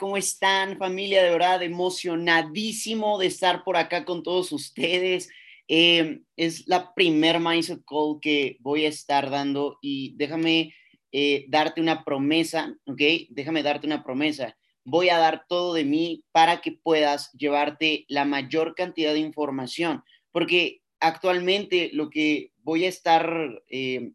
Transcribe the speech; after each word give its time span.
¿Cómo 0.00 0.16
están, 0.16 0.76
familia? 0.76 1.22
De 1.22 1.30
verdad, 1.30 1.62
emocionadísimo 1.62 3.16
de 3.16 3.26
estar 3.26 3.62
por 3.62 3.76
acá 3.76 4.04
con 4.04 4.24
todos 4.24 4.50
ustedes. 4.50 5.28
Eh, 5.68 6.20
es 6.36 6.66
la 6.66 6.94
primer 6.94 7.38
Mindset 7.38 7.84
Call 7.86 8.18
que 8.20 8.56
voy 8.58 8.86
a 8.86 8.88
estar 8.88 9.30
dando 9.30 9.78
y 9.80 10.16
déjame 10.16 10.74
eh, 11.12 11.44
darte 11.48 11.80
una 11.80 12.04
promesa, 12.04 12.74
¿ok? 12.86 13.00
Déjame 13.30 13.62
darte 13.62 13.86
una 13.86 14.02
promesa. 14.02 14.56
Voy 14.84 15.10
a 15.10 15.18
dar 15.18 15.44
todo 15.48 15.74
de 15.74 15.84
mí 15.84 16.24
para 16.32 16.60
que 16.60 16.72
puedas 16.72 17.30
llevarte 17.34 18.04
la 18.08 18.24
mayor 18.24 18.74
cantidad 18.74 19.12
de 19.12 19.20
información, 19.20 20.02
porque 20.32 20.82
actualmente 20.98 21.90
lo 21.92 22.10
que 22.10 22.50
voy 22.64 22.84
a 22.84 22.88
estar 22.88 23.62
eh, 23.70 24.10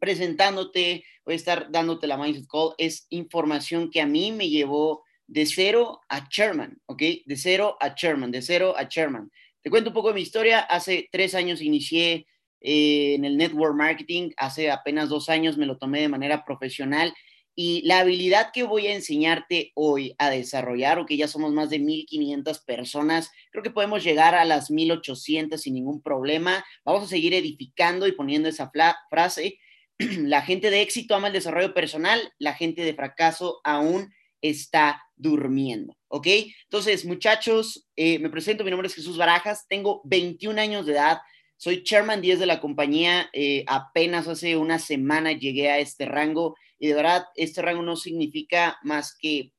presentándote, 0.00 1.04
voy 1.28 1.34
a 1.34 1.36
estar 1.36 1.70
dándote 1.70 2.06
la 2.06 2.16
Mindset 2.16 2.46
Call, 2.46 2.72
es 2.78 3.06
información 3.10 3.90
que 3.90 4.00
a 4.00 4.06
mí 4.06 4.32
me 4.32 4.48
llevó 4.48 5.04
de 5.26 5.44
cero 5.44 6.00
a 6.08 6.26
chairman, 6.26 6.80
¿ok? 6.86 7.02
De 7.26 7.36
cero 7.36 7.76
a 7.80 7.94
chairman, 7.94 8.30
de 8.30 8.40
cero 8.40 8.72
a 8.74 8.88
chairman. 8.88 9.30
Te 9.60 9.68
cuento 9.68 9.90
un 9.90 9.94
poco 9.94 10.08
de 10.08 10.14
mi 10.14 10.22
historia. 10.22 10.60
Hace 10.60 11.06
tres 11.12 11.34
años 11.34 11.60
inicié 11.60 12.26
eh, 12.62 13.12
en 13.14 13.26
el 13.26 13.36
network 13.36 13.76
marketing, 13.76 14.30
hace 14.38 14.70
apenas 14.70 15.10
dos 15.10 15.28
años 15.28 15.58
me 15.58 15.66
lo 15.66 15.76
tomé 15.76 16.00
de 16.00 16.08
manera 16.08 16.46
profesional 16.46 17.12
y 17.54 17.82
la 17.82 17.98
habilidad 17.98 18.50
que 18.54 18.62
voy 18.62 18.86
a 18.86 18.94
enseñarte 18.94 19.72
hoy 19.74 20.14
a 20.16 20.30
desarrollar, 20.30 20.98
o 20.98 21.04
que 21.04 21.18
ya 21.18 21.28
somos 21.28 21.52
más 21.52 21.68
de 21.68 21.78
1.500 21.78 22.64
personas, 22.64 23.30
creo 23.50 23.62
que 23.62 23.70
podemos 23.70 24.02
llegar 24.02 24.34
a 24.34 24.46
las 24.46 24.70
1.800 24.70 25.58
sin 25.58 25.74
ningún 25.74 26.00
problema. 26.00 26.64
Vamos 26.86 27.04
a 27.04 27.08
seguir 27.08 27.34
edificando 27.34 28.06
y 28.06 28.12
poniendo 28.12 28.48
esa 28.48 28.72
frase 29.10 29.58
la 30.18 30.42
gente 30.42 30.70
de 30.70 30.82
éxito 30.82 31.14
ama 31.14 31.28
el 31.28 31.32
desarrollo 31.32 31.74
personal, 31.74 32.32
la 32.38 32.54
gente 32.54 32.82
de 32.82 32.94
fracaso 32.94 33.60
aún 33.64 34.12
está 34.40 35.02
durmiendo, 35.16 35.96
¿ok? 36.08 36.26
Entonces, 36.64 37.04
muchachos, 37.04 37.88
eh, 37.96 38.18
me 38.18 38.30
presento, 38.30 38.64
mi 38.64 38.70
nombre 38.70 38.88
es 38.88 38.94
Jesús 38.94 39.16
Barajas, 39.16 39.66
tengo 39.68 40.00
21 40.04 40.60
años 40.60 40.86
de 40.86 40.92
edad, 40.92 41.18
soy 41.56 41.82
chairman 41.82 42.20
10 42.20 42.38
de 42.38 42.46
la 42.46 42.60
compañía, 42.60 43.28
eh, 43.32 43.64
apenas 43.66 44.28
hace 44.28 44.56
una 44.56 44.78
semana 44.78 45.32
llegué 45.32 45.70
a 45.70 45.78
este 45.78 46.06
rango 46.06 46.56
y 46.78 46.86
de 46.86 46.94
verdad, 46.94 47.24
este 47.34 47.62
rango 47.62 47.82
no 47.82 47.96
significa 47.96 48.78
más 48.82 49.16
que 49.16 49.52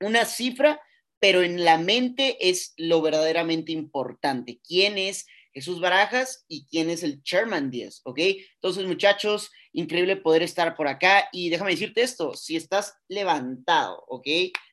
una 0.00 0.24
cifra, 0.24 0.80
pero 1.20 1.42
en 1.42 1.64
la 1.64 1.78
mente 1.78 2.36
es 2.40 2.74
lo 2.76 3.00
verdaderamente 3.02 3.72
importante. 3.72 4.60
¿Quién 4.66 4.98
es 4.98 5.26
Jesús 5.52 5.80
Barajas 5.80 6.44
y 6.48 6.66
quién 6.66 6.90
es 6.90 7.02
el 7.02 7.22
chairman 7.22 7.70
10? 7.70 8.02
¿Ok? 8.04 8.18
Entonces, 8.54 8.86
muchachos, 8.86 9.50
increíble 9.78 10.16
poder 10.16 10.42
estar 10.42 10.74
por 10.76 10.88
acá. 10.88 11.28
Y 11.32 11.50
déjame 11.50 11.70
decirte 11.70 12.02
esto, 12.02 12.34
si 12.34 12.56
estás 12.56 12.94
levantado, 13.08 14.04
¿ok? 14.08 14.26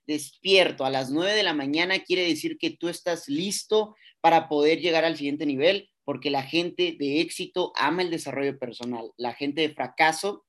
Despierto 0.07 0.83
a 0.83 0.89
las 0.89 1.11
9 1.11 1.33
de 1.33 1.43
la 1.43 1.53
mañana, 1.53 1.99
quiere 1.99 2.27
decir 2.27 2.57
que 2.57 2.71
tú 2.71 2.89
estás 2.89 3.27
listo 3.27 3.95
para 4.19 4.49
poder 4.49 4.79
llegar 4.79 5.05
al 5.05 5.15
siguiente 5.15 5.45
nivel, 5.45 5.89
porque 6.03 6.31
la 6.31 6.41
gente 6.41 6.95
de 6.97 7.21
éxito 7.21 7.71
ama 7.75 8.01
el 8.01 8.09
desarrollo 8.09 8.57
personal. 8.57 9.11
La 9.17 9.33
gente 9.33 9.61
de 9.61 9.73
fracaso 9.73 10.45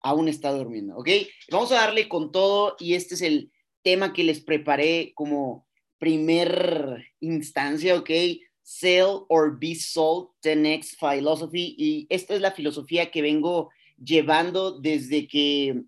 aún 0.00 0.28
está 0.28 0.52
durmiendo, 0.52 0.96
¿ok? 0.96 1.08
Vamos 1.50 1.72
a 1.72 1.76
darle 1.76 2.08
con 2.08 2.30
todo 2.30 2.76
y 2.78 2.94
este 2.94 3.14
es 3.14 3.22
el 3.22 3.52
tema 3.82 4.12
que 4.12 4.24
les 4.24 4.40
preparé 4.40 5.12
como 5.14 5.66
primer 5.98 7.12
instancia, 7.20 7.96
¿ok? 7.96 8.10
Sell 8.78 9.26
or 9.28 9.58
Be 9.58 9.74
Sold, 9.74 10.30
the 10.40 10.56
Next 10.56 10.98
Philosophy. 10.98 11.74
Y 11.76 12.06
esta 12.08 12.34
es 12.34 12.40
la 12.40 12.52
filosofía 12.52 13.10
que 13.10 13.22
vengo 13.22 13.70
llevando 14.02 14.80
desde 14.80 15.28
que, 15.28 15.82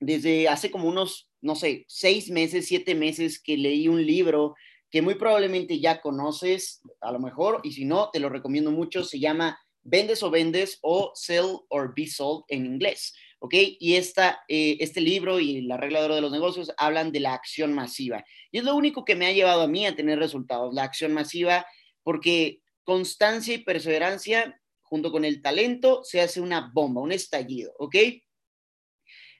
desde 0.00 0.48
hace 0.48 0.70
como 0.70 0.88
unos, 0.88 1.28
no 1.40 1.54
sé, 1.56 1.84
seis 1.88 2.30
meses, 2.30 2.66
siete 2.66 2.94
meses 2.94 3.40
que 3.40 3.56
leí 3.56 3.88
un 3.88 4.04
libro 4.04 4.54
que 4.90 5.02
muy 5.02 5.16
probablemente 5.16 5.80
ya 5.80 6.00
conoces, 6.00 6.80
a 7.00 7.10
lo 7.10 7.18
mejor, 7.18 7.60
y 7.64 7.72
si 7.72 7.84
no, 7.84 8.10
te 8.12 8.20
lo 8.20 8.28
recomiendo 8.28 8.70
mucho, 8.70 9.02
se 9.02 9.18
llama 9.18 9.58
Vendes 9.82 10.22
o 10.22 10.30
Vendes 10.30 10.78
o 10.82 11.10
Sell 11.14 11.58
or 11.68 11.92
Be 11.96 12.06
Sold 12.06 12.44
en 12.48 12.64
inglés. 12.64 13.12
¿ok? 13.40 13.54
Y 13.78 13.96
esta, 13.96 14.42
eh, 14.48 14.76
este 14.80 15.00
libro 15.00 15.40
y 15.40 15.62
la 15.62 15.76
regla 15.76 15.98
de 15.98 16.04
oro 16.06 16.14
de 16.14 16.20
los 16.22 16.32
negocios 16.32 16.72
hablan 16.78 17.12
de 17.12 17.20
la 17.20 17.34
acción 17.34 17.74
masiva. 17.74 18.24
Y 18.50 18.58
es 18.58 18.64
lo 18.64 18.74
único 18.74 19.04
que 19.04 19.16
me 19.16 19.26
ha 19.26 19.32
llevado 19.32 19.62
a 19.62 19.68
mí 19.68 19.84
a 19.84 19.94
tener 19.94 20.18
resultados, 20.18 20.72
la 20.72 20.84
acción 20.84 21.12
masiva 21.12 21.66
porque 22.04 22.60
constancia 22.84 23.54
y 23.54 23.58
perseverancia 23.58 24.60
junto 24.82 25.10
con 25.10 25.24
el 25.24 25.42
talento 25.42 26.04
se 26.04 26.20
hace 26.20 26.40
una 26.40 26.70
bomba, 26.72 27.00
un 27.00 27.10
estallido, 27.10 27.74
¿ok? 27.78 27.96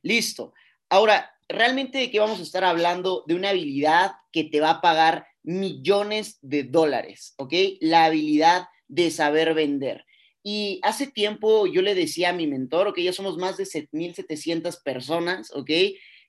Listo. 0.03 0.53
Ahora, 0.89 1.31
realmente 1.49 1.99
de 1.99 2.11
qué 2.11 2.19
vamos 2.19 2.41
a 2.41 2.43
estar 2.43 2.65
hablando? 2.65 3.25
De 3.29 3.35
una 3.35 3.51
habilidad 3.51 4.13
que 4.33 4.45
te 4.45 4.61
va 4.61 4.71
a 4.71 4.81
pagar 4.81 5.27
millones 5.43 6.39
de 6.41 6.65
dólares, 6.65 7.35
¿ok? 7.37 7.53
La 7.81 8.07
habilidad 8.07 8.67
de 8.89 9.11
saber 9.11 9.55
vender. 9.55 10.05
Y 10.43 10.81
hace 10.83 11.07
tiempo 11.07 11.67
yo 11.67 11.83
le 11.83 11.95
decía 11.95 12.31
a 12.31 12.35
mi 12.35 12.47
mentor, 12.47 12.89
ok, 12.89 12.99
ya 12.99 13.13
somos 13.13 13.39
más 13.39 13.57
de 13.57 13.65
7.700 13.65 14.83
personas, 14.83 15.51
ok. 15.55 15.71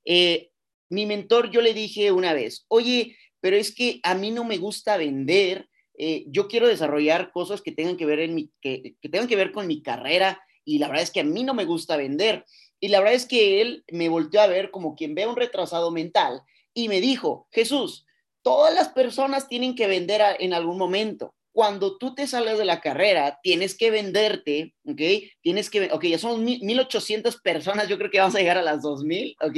Eh, 0.06 0.51
mi 0.90 1.06
mentor, 1.06 1.51
yo 1.51 1.62
le 1.62 1.74
dije 1.74 2.12
una 2.12 2.34
vez, 2.34 2.66
oye, 2.68 3.18
pero 3.41 3.57
es 3.57 3.74
que 3.74 4.00
a 4.03 4.16
mí 4.16 4.31
no 4.31 4.44
me 4.44 4.57
gusta 4.57 4.97
vender, 4.97 5.68
eh, 5.97 6.25
yo 6.28 6.47
quiero 6.47 6.67
desarrollar 6.67 7.31
cosas 7.31 7.61
que 7.61 7.72
tengan 7.72 7.97
que 7.97 8.06
ver 8.06 8.29
que, 8.61 8.95
tengan 9.01 9.28
que 9.28 9.35
ver 9.35 9.51
con 9.51 9.67
mi 9.67 9.81
carrera 9.81 10.41
y 10.63 10.79
la 10.79 10.88
verdad 10.88 11.03
es 11.03 11.11
que 11.11 11.22
a 11.22 11.23
mí 11.25 11.44
no 11.44 11.53
me 11.53 11.66
gusta 11.66 11.97
vender. 11.97 12.45
Y 12.79 12.89
la 12.89 13.00
verdad 13.00 13.16
es 13.16 13.25
que 13.25 13.61
él 13.61 13.83
me 13.91 14.09
volteó 14.09 14.41
a 14.41 14.47
ver 14.47 14.72
como 14.72 14.95
quien 14.95 15.16
ve 15.16 15.28
un 15.28 15.35
retrasado 15.35 15.91
mental 15.91 16.41
y 16.73 16.89
me 16.89 17.01
dijo, 17.01 17.47
Jesús, 17.51 18.06
todas 18.41 18.73
las 18.73 18.89
personas 18.89 19.47
tienen 19.47 19.75
que 19.75 19.88
vender 19.88 20.22
en 20.39 20.53
algún 20.53 20.78
momento. 20.78 21.33
Cuando 21.51 21.97
tú 21.97 22.13
te 22.13 22.27
sales 22.27 22.57
de 22.57 22.66
la 22.66 22.81
carrera, 22.81 23.39
tienes 23.41 23.77
que 23.77 23.89
venderte, 23.89 24.75
¿ok? 24.85 25.01
Tienes 25.41 25.69
que, 25.69 25.89
ok, 25.91 26.03
ya 26.03 26.17
somos 26.17 26.39
1800 26.39 27.38
personas, 27.38 27.88
yo 27.88 27.97
creo 27.97 28.12
que 28.12 28.19
vamos 28.19 28.35
a 28.35 28.39
llegar 28.39 28.57
a 28.57 28.62
las 28.62 28.81
2000, 28.81 29.38
¿ok? 29.41 29.57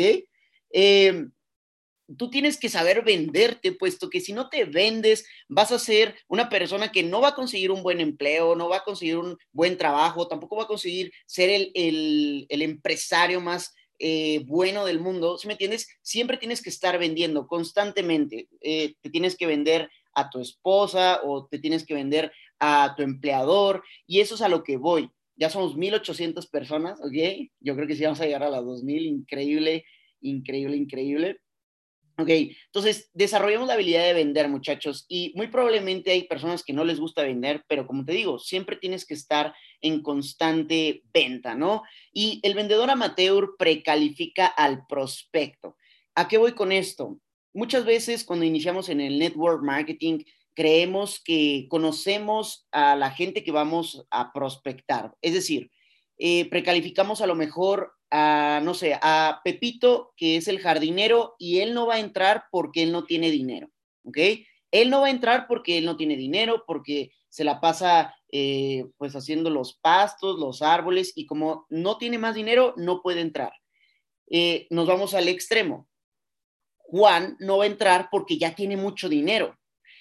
Eh, 0.71 1.25
tú 2.15 2.29
tienes 2.29 2.57
que 2.57 2.69
saber 2.69 3.03
venderte, 3.03 3.73
puesto 3.73 4.09
que 4.09 4.21
si 4.21 4.33
no 4.33 4.49
te 4.49 4.65
vendes, 4.65 5.25
vas 5.49 5.71
a 5.71 5.79
ser 5.79 6.15
una 6.27 6.49
persona 6.49 6.91
que 6.91 7.03
no 7.03 7.21
va 7.21 7.29
a 7.29 7.35
conseguir 7.35 7.71
un 7.71 7.83
buen 7.83 7.99
empleo, 7.99 8.55
no 8.55 8.69
va 8.69 8.77
a 8.77 8.83
conseguir 8.83 9.17
un 9.17 9.37
buen 9.51 9.77
trabajo, 9.77 10.27
tampoco 10.27 10.55
va 10.55 10.63
a 10.63 10.67
conseguir 10.67 11.11
ser 11.25 11.49
el, 11.49 12.47
empresario 12.49 13.41
más 13.41 13.73
eh, 13.99 14.43
bueno 14.45 14.85
del 14.85 14.99
mundo. 14.99 15.37
¿Sí 15.37 15.47
me 15.47 15.53
entiendes? 15.53 15.87
Siempre 16.01 16.37
tienes 16.37 16.61
que 16.61 16.69
estar 16.69 16.97
vendiendo 16.97 17.47
constantemente. 17.47 18.47
Eh, 18.61 18.95
te 19.01 19.09
tienes 19.09 19.35
que 19.35 19.47
vender 19.47 19.89
a 20.13 20.29
tu 20.29 20.39
esposa 20.39 21.21
o 21.23 21.47
te 21.47 21.59
tienes 21.59 21.85
que 21.85 21.93
vender 21.93 22.31
a 22.59 22.93
tu 22.95 23.03
empleador 23.03 23.83
y 24.05 24.19
eso 24.19 24.35
es 24.35 24.41
a 24.41 24.49
lo 24.49 24.63
que 24.63 24.77
voy. 24.77 25.09
Ya 25.35 25.49
somos 25.49 25.75
1.800 25.75 26.49
personas, 26.49 26.99
¿ok? 26.99 27.49
Yo 27.59 27.75
creo 27.75 27.87
que 27.87 27.95
sí 27.95 28.03
vamos 28.03 28.19
a 28.21 28.25
llegar 28.25 28.41
a 28.41 28.49
las 28.49 28.63
2.000, 28.63 29.05
increíble, 29.05 29.85
increíble, 30.21 30.75
increíble. 30.75 31.39
Ok, 32.19 32.29
entonces 32.29 33.11
desarrollemos 33.13 33.67
la 33.67 33.75
habilidad 33.75 34.03
de 34.03 34.13
vender, 34.13 34.49
muchachos, 34.49 35.05
y 35.07 35.33
muy 35.35 35.47
probablemente 35.47 36.09
hay 36.09 36.23
personas 36.23 36.63
que 36.63 36.73
no 36.73 36.83
les 36.83 36.99
gusta 36.99 37.21
vender, 37.21 37.63
pero 37.67 37.85
como 37.85 38.05
te 38.05 38.13
digo, 38.13 38.39
siempre 38.39 38.75
tienes 38.75 39.05
que 39.05 39.13
estar 39.13 39.53
en 39.81 40.01
constante 40.01 41.03
venta, 41.13 41.53
¿no? 41.53 41.83
Y 42.11 42.39
el 42.41 42.55
vendedor 42.55 42.89
amateur 42.89 43.51
precalifica 43.59 44.47
al 44.47 44.87
prospecto. 44.87 45.77
¿A 46.15 46.27
qué 46.27 46.39
voy 46.39 46.53
con 46.53 46.71
esto? 46.71 47.19
Muchas 47.53 47.85
veces 47.85 48.23
cuando 48.23 48.45
iniciamos 48.45 48.89
en 48.89 48.99
el 48.99 49.19
network 49.19 49.61
marketing, 49.63 50.23
creemos 50.55 51.21
que 51.23 51.67
conocemos 51.69 52.67
a 52.71 52.95
la 52.95 53.11
gente 53.11 53.43
que 53.43 53.51
vamos 53.51 54.07
a 54.09 54.33
prospectar. 54.33 55.13
Es 55.21 55.35
decir, 55.35 55.69
eh, 56.17 56.49
precalificamos 56.49 57.21
a 57.21 57.27
lo 57.27 57.35
mejor 57.35 57.93
a, 58.11 58.61
no 58.63 58.73
sé, 58.73 58.97
a 59.01 59.41
Pepito, 59.43 60.13
que 60.15 60.37
es 60.37 60.47
el 60.47 60.59
jardinero, 60.59 61.35
y 61.37 61.59
él 61.59 61.73
no 61.73 61.87
va 61.87 61.95
a 61.95 61.99
entrar 61.99 62.45
porque 62.51 62.83
él 62.83 62.91
no 62.91 63.05
tiene 63.05 63.31
dinero, 63.31 63.69
¿ok? 64.03 64.17
Él 64.71 64.89
no 64.89 65.01
va 65.01 65.07
a 65.07 65.11
entrar 65.11 65.47
porque 65.47 65.77
él 65.77 65.85
no 65.85 65.97
tiene 65.97 66.15
dinero, 66.15 66.63
porque 66.65 67.11
se 67.29 67.43
la 67.43 67.61
pasa 67.61 68.15
eh, 68.31 68.85
pues 68.97 69.15
haciendo 69.15 69.49
los 69.49 69.77
pastos, 69.77 70.39
los 70.39 70.61
árboles, 70.61 71.13
y 71.15 71.25
como 71.25 71.65
no 71.69 71.97
tiene 71.97 72.17
más 72.17 72.35
dinero, 72.35 72.73
no 72.77 73.01
puede 73.01 73.21
entrar. 73.21 73.53
Eh, 74.29 74.67
nos 74.69 74.87
vamos 74.87 75.13
al 75.13 75.27
extremo. 75.27 75.87
Juan 76.77 77.37
no 77.39 77.57
va 77.57 77.65
a 77.65 77.67
entrar 77.67 78.09
porque 78.11 78.37
ya 78.37 78.55
tiene 78.55 78.77
mucho 78.77 79.09
dinero. 79.09 79.57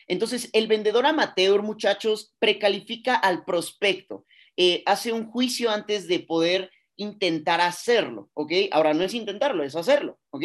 Entonces, 0.09 0.51
el 0.53 0.69
vendedor 0.69 1.07
amateur, 1.07 1.63
muchachos, 1.63 2.35
precalifica 2.39 3.17
al 3.17 3.45
prospecto, 3.45 4.25
eh, 4.57 4.83
hace 4.87 5.13
un 5.13 5.27
juicio 5.31 5.71
antes 5.71 6.07
de 6.07 6.21
poder 6.21 6.71
intentar 6.97 7.61
hacerlo, 7.61 8.31
¿ok? 8.35 8.53
Ahora 8.71 8.95
no 8.95 9.05
es 9.05 9.15
intentarlo, 9.15 9.65
es 9.65 9.77
hacerlo, 9.77 10.19
¿ok? 10.31 10.45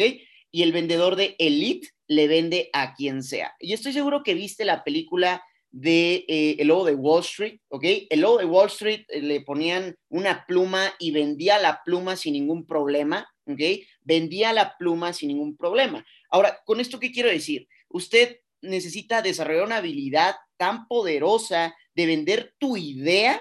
Y 0.50 0.62
el 0.62 0.72
vendedor 0.72 1.16
de 1.16 1.34
Elite 1.38 1.88
le 2.06 2.28
vende 2.28 2.70
a 2.72 2.94
quien 2.94 3.22
sea. 3.22 3.54
Y 3.58 3.72
estoy 3.72 3.92
seguro 3.92 4.22
que 4.22 4.34
viste 4.34 4.64
la 4.64 4.84
película 4.84 5.42
de 5.70 6.26
eh, 6.28 6.56
El 6.58 6.68
Lobo 6.68 6.84
de 6.84 6.94
Wall 6.94 7.22
Street, 7.22 7.58
¿ok? 7.68 7.84
El 8.10 8.20
Lobo 8.20 8.38
de 8.38 8.44
Wall 8.44 8.68
Street 8.68 9.04
eh, 9.08 9.22
le 9.22 9.40
ponían 9.40 9.96
una 10.10 10.44
pluma 10.46 10.92
y 10.98 11.10
vendía 11.10 11.58
la 11.58 11.82
pluma 11.82 12.16
sin 12.16 12.34
ningún 12.34 12.66
problema, 12.66 13.26
¿ok? 13.46 13.60
vendía 14.04 14.52
la 14.52 14.76
pluma 14.76 15.12
sin 15.12 15.28
ningún 15.28 15.56
problema. 15.56 16.04
Ahora, 16.30 16.60
¿con 16.64 16.80
esto 16.80 17.00
qué 17.00 17.10
quiero 17.10 17.28
decir? 17.28 17.68
Usted 17.88 18.38
necesita 18.60 19.22
desarrollar 19.22 19.64
una 19.64 19.76
habilidad 19.78 20.36
tan 20.56 20.86
poderosa 20.86 21.74
de 21.94 22.06
vender 22.06 22.54
tu 22.58 22.76
idea 22.76 23.40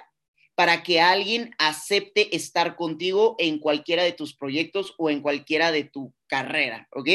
para 0.61 0.83
que 0.83 1.01
alguien 1.01 1.55
acepte 1.57 2.35
estar 2.35 2.75
contigo 2.75 3.35
en 3.39 3.57
cualquiera 3.57 4.03
de 4.03 4.11
tus 4.11 4.35
proyectos 4.35 4.93
o 4.99 5.09
en 5.09 5.23
cualquiera 5.23 5.71
de 5.71 5.85
tu 5.85 6.13
carrera, 6.27 6.87
¿ok? 6.91 7.09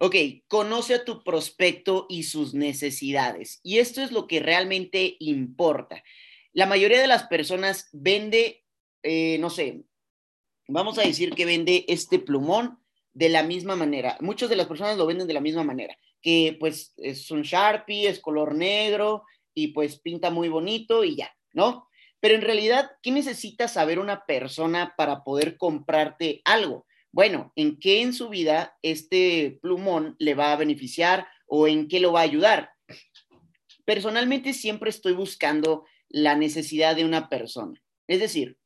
Ok, 0.00 0.16
conoce 0.48 0.94
a 0.94 1.04
tu 1.04 1.22
prospecto 1.22 2.06
y 2.08 2.24
sus 2.24 2.54
necesidades. 2.54 3.60
Y 3.62 3.78
esto 3.78 4.02
es 4.02 4.10
lo 4.10 4.26
que 4.26 4.40
realmente 4.40 5.14
importa. 5.20 6.02
La 6.52 6.66
mayoría 6.66 7.00
de 7.00 7.06
las 7.06 7.28
personas 7.28 7.88
vende, 7.92 8.64
eh, 9.04 9.38
no 9.38 9.48
sé, 9.48 9.84
vamos 10.66 10.98
a 10.98 11.02
decir 11.02 11.36
que 11.36 11.44
vende 11.44 11.84
este 11.86 12.18
plumón 12.18 12.80
de 13.12 13.28
la 13.28 13.44
misma 13.44 13.76
manera. 13.76 14.16
Muchas 14.20 14.50
de 14.50 14.56
las 14.56 14.66
personas 14.66 14.96
lo 14.96 15.06
venden 15.06 15.28
de 15.28 15.34
la 15.34 15.40
misma 15.40 15.62
manera, 15.62 15.96
que 16.20 16.56
pues 16.58 16.94
es 16.96 17.30
un 17.30 17.42
Sharpie, 17.42 18.08
es 18.08 18.18
color 18.18 18.56
negro 18.56 19.22
y 19.56 19.68
pues 19.68 19.98
pinta 19.98 20.30
muy 20.30 20.48
bonito 20.48 21.02
y 21.02 21.16
ya, 21.16 21.34
¿no? 21.54 21.88
Pero 22.20 22.34
en 22.34 22.42
realidad, 22.42 22.90
¿qué 23.02 23.10
necesita 23.10 23.68
saber 23.68 23.98
una 23.98 24.26
persona 24.26 24.94
para 24.96 25.24
poder 25.24 25.56
comprarte 25.56 26.42
algo? 26.44 26.86
Bueno, 27.10 27.52
¿en 27.56 27.78
qué 27.78 28.02
en 28.02 28.12
su 28.12 28.28
vida 28.28 28.76
este 28.82 29.58
plumón 29.62 30.14
le 30.18 30.34
va 30.34 30.52
a 30.52 30.56
beneficiar 30.56 31.26
o 31.46 31.66
en 31.66 31.88
qué 31.88 32.00
lo 32.00 32.12
va 32.12 32.20
a 32.20 32.24
ayudar? 32.24 32.70
Personalmente 33.86 34.52
siempre 34.52 34.90
estoy 34.90 35.14
buscando 35.14 35.86
la 36.08 36.34
necesidad 36.34 36.94
de 36.94 37.04
una 37.04 37.30
persona. 37.30 37.82
Es 38.06 38.20
decir, 38.20 38.58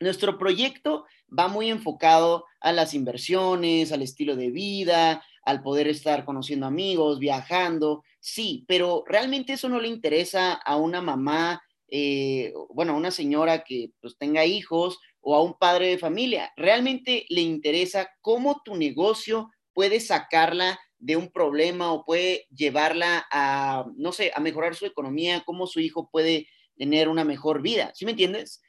nuestro 0.00 0.36
proyecto 0.36 1.06
va 1.36 1.46
muy 1.46 1.70
enfocado 1.70 2.44
a 2.60 2.72
las 2.72 2.92
inversiones, 2.94 3.92
al 3.92 4.02
estilo 4.02 4.34
de 4.34 4.50
vida, 4.50 5.24
al 5.48 5.62
poder 5.62 5.88
estar 5.88 6.26
conociendo 6.26 6.66
amigos, 6.66 7.18
viajando, 7.18 8.04
sí, 8.20 8.66
pero 8.68 9.02
realmente 9.06 9.54
eso 9.54 9.70
no 9.70 9.80
le 9.80 9.88
interesa 9.88 10.52
a 10.52 10.76
una 10.76 11.00
mamá, 11.00 11.62
eh, 11.90 12.52
bueno, 12.68 12.92
a 12.92 12.96
una 12.96 13.10
señora 13.10 13.64
que 13.64 13.92
pues, 14.02 14.18
tenga 14.18 14.44
hijos 14.44 14.98
o 15.22 15.34
a 15.34 15.42
un 15.42 15.56
padre 15.58 15.88
de 15.88 15.98
familia. 15.98 16.52
Realmente 16.54 17.24
le 17.30 17.40
interesa 17.40 18.10
cómo 18.20 18.60
tu 18.62 18.76
negocio 18.76 19.48
puede 19.72 20.00
sacarla 20.00 20.78
de 20.98 21.16
un 21.16 21.32
problema 21.32 21.94
o 21.94 22.04
puede 22.04 22.46
llevarla 22.54 23.26
a, 23.32 23.86
no 23.96 24.12
sé, 24.12 24.32
a 24.34 24.40
mejorar 24.40 24.74
su 24.74 24.84
economía, 24.84 25.44
cómo 25.46 25.66
su 25.66 25.80
hijo 25.80 26.10
puede 26.12 26.46
tener 26.76 27.08
una 27.08 27.24
mejor 27.24 27.62
vida. 27.62 27.90
¿Sí 27.94 28.04
me 28.04 28.10
entiendes? 28.10 28.60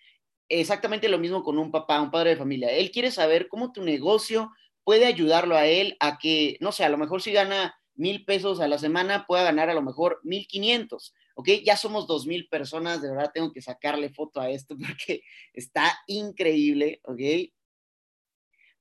Exactamente 0.47 1.09
lo 1.09 1.19
mismo 1.19 1.43
con 1.43 1.59
un 1.59 1.71
papá, 1.71 2.01
un 2.01 2.09
padre 2.09 2.29
de 2.29 2.37
familia. 2.37 2.71
Él 2.71 2.89
quiere 2.89 3.11
saber 3.11 3.49
cómo 3.49 3.73
tu 3.73 3.83
negocio 3.83 4.49
puede 4.83 5.05
ayudarlo 5.05 5.55
a 5.55 5.65
él 5.65 5.97
a 5.99 6.17
que, 6.17 6.57
no 6.61 6.71
sé, 6.71 6.83
a 6.83 6.89
lo 6.89 6.97
mejor 6.97 7.21
si 7.21 7.31
gana 7.31 7.75
mil 7.95 8.25
pesos 8.25 8.59
a 8.59 8.67
la 8.67 8.77
semana, 8.77 9.25
pueda 9.27 9.43
ganar 9.43 9.69
a 9.69 9.73
lo 9.73 9.81
mejor 9.81 10.19
mil 10.23 10.47
quinientos. 10.47 11.13
¿ok? 11.39 11.47
Ya 11.63 11.77
somos 11.77 12.05
dos 12.05 12.27
mil 12.27 12.49
personas, 12.49 13.01
de 13.01 13.09
verdad 13.09 13.31
tengo 13.33 13.53
que 13.53 13.61
sacarle 13.61 14.09
foto 14.09 14.41
a 14.41 14.49
esto 14.49 14.77
porque 14.77 15.21
está 15.53 15.97
increíble, 16.07 16.99
¿ok? 17.03 17.21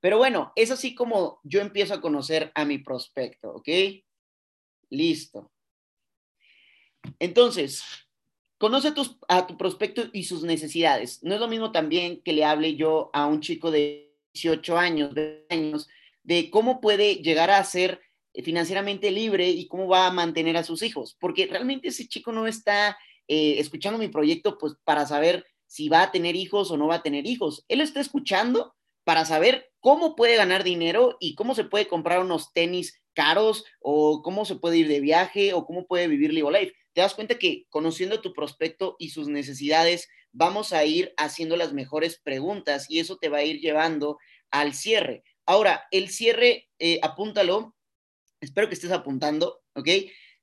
Pero 0.01 0.17
bueno, 0.17 0.51
es 0.55 0.69
así 0.69 0.93
como 0.93 1.39
yo 1.43 1.61
empiezo 1.61 1.93
a 1.93 2.01
conocer 2.01 2.51
a 2.55 2.65
mi 2.65 2.77
prospecto, 2.77 3.51
¿ok? 3.51 3.69
Listo. 4.89 5.51
Entonces, 7.17 7.83
conoce 8.57 8.89
a 8.89 8.93
tu, 8.93 9.19
a 9.29 9.47
tu 9.47 9.57
prospecto 9.57 10.03
y 10.11 10.23
sus 10.23 10.43
necesidades. 10.43 11.23
No 11.23 11.35
es 11.35 11.39
lo 11.39 11.47
mismo 11.47 11.71
también 11.71 12.21
que 12.23 12.33
le 12.33 12.43
hable 12.43 12.75
yo 12.75 13.09
a 13.13 13.25
un 13.25 13.39
chico 13.39 13.71
de 13.71 14.08
18 14.41 14.77
años, 14.77 15.13
de 15.13 15.45
años, 15.49 15.87
de 16.23 16.49
cómo 16.49 16.81
puede 16.81 17.15
llegar 17.15 17.49
a 17.49 17.63
ser 17.63 18.01
eh, 18.33 18.43
financieramente 18.43 19.11
libre 19.11 19.49
y 19.49 19.67
cómo 19.67 19.87
va 19.87 20.07
a 20.07 20.11
mantener 20.11 20.57
a 20.57 20.63
sus 20.63 20.81
hijos, 20.81 21.17
porque 21.19 21.47
realmente 21.47 21.89
ese 21.89 22.07
chico 22.07 22.31
no 22.31 22.47
está 22.47 22.97
eh, 23.27 23.59
escuchando 23.59 23.99
mi 23.99 24.07
proyecto 24.07 24.57
pues 24.57 24.73
para 24.83 25.05
saber 25.05 25.45
si 25.65 25.87
va 25.89 26.03
a 26.03 26.11
tener 26.11 26.35
hijos 26.35 26.71
o 26.71 26.77
no 26.77 26.87
va 26.87 26.95
a 26.95 27.03
tener 27.03 27.27
hijos. 27.27 27.63
Él 27.67 27.81
está 27.81 27.99
escuchando 27.99 28.73
para 29.03 29.25
saber 29.25 29.71
cómo 29.79 30.15
puede 30.15 30.35
ganar 30.35 30.63
dinero 30.63 31.17
y 31.19 31.35
cómo 31.35 31.55
se 31.55 31.63
puede 31.63 31.87
comprar 31.87 32.19
unos 32.19 32.53
tenis 32.53 33.01
caros 33.13 33.65
o 33.79 34.21
cómo 34.21 34.45
se 34.45 34.55
puede 34.55 34.77
ir 34.77 34.87
de 34.87 34.99
viaje 34.99 35.53
o 35.53 35.65
cómo 35.65 35.85
puede 35.85 36.07
vivir 36.07 36.33
Live 36.33 36.51
Life. 36.51 36.73
Te 36.93 37.01
das 37.01 37.13
cuenta 37.13 37.37
que 37.37 37.65
conociendo 37.69 38.21
tu 38.21 38.33
prospecto 38.33 38.95
y 38.99 39.09
sus 39.09 39.27
necesidades, 39.27 40.07
vamos 40.31 40.73
a 40.73 40.85
ir 40.85 41.13
haciendo 41.17 41.57
las 41.57 41.73
mejores 41.73 42.19
preguntas 42.19 42.85
y 42.89 42.99
eso 42.99 43.17
te 43.17 43.29
va 43.29 43.39
a 43.39 43.43
ir 43.43 43.59
llevando 43.59 44.17
al 44.51 44.73
cierre. 44.73 45.23
Ahora, 45.45 45.87
el 45.91 46.09
cierre, 46.09 46.69
eh, 46.79 46.99
apúntalo, 47.01 47.75
espero 48.39 48.67
que 48.67 48.75
estés 48.75 48.91
apuntando, 48.91 49.61
¿ok? 49.75 49.89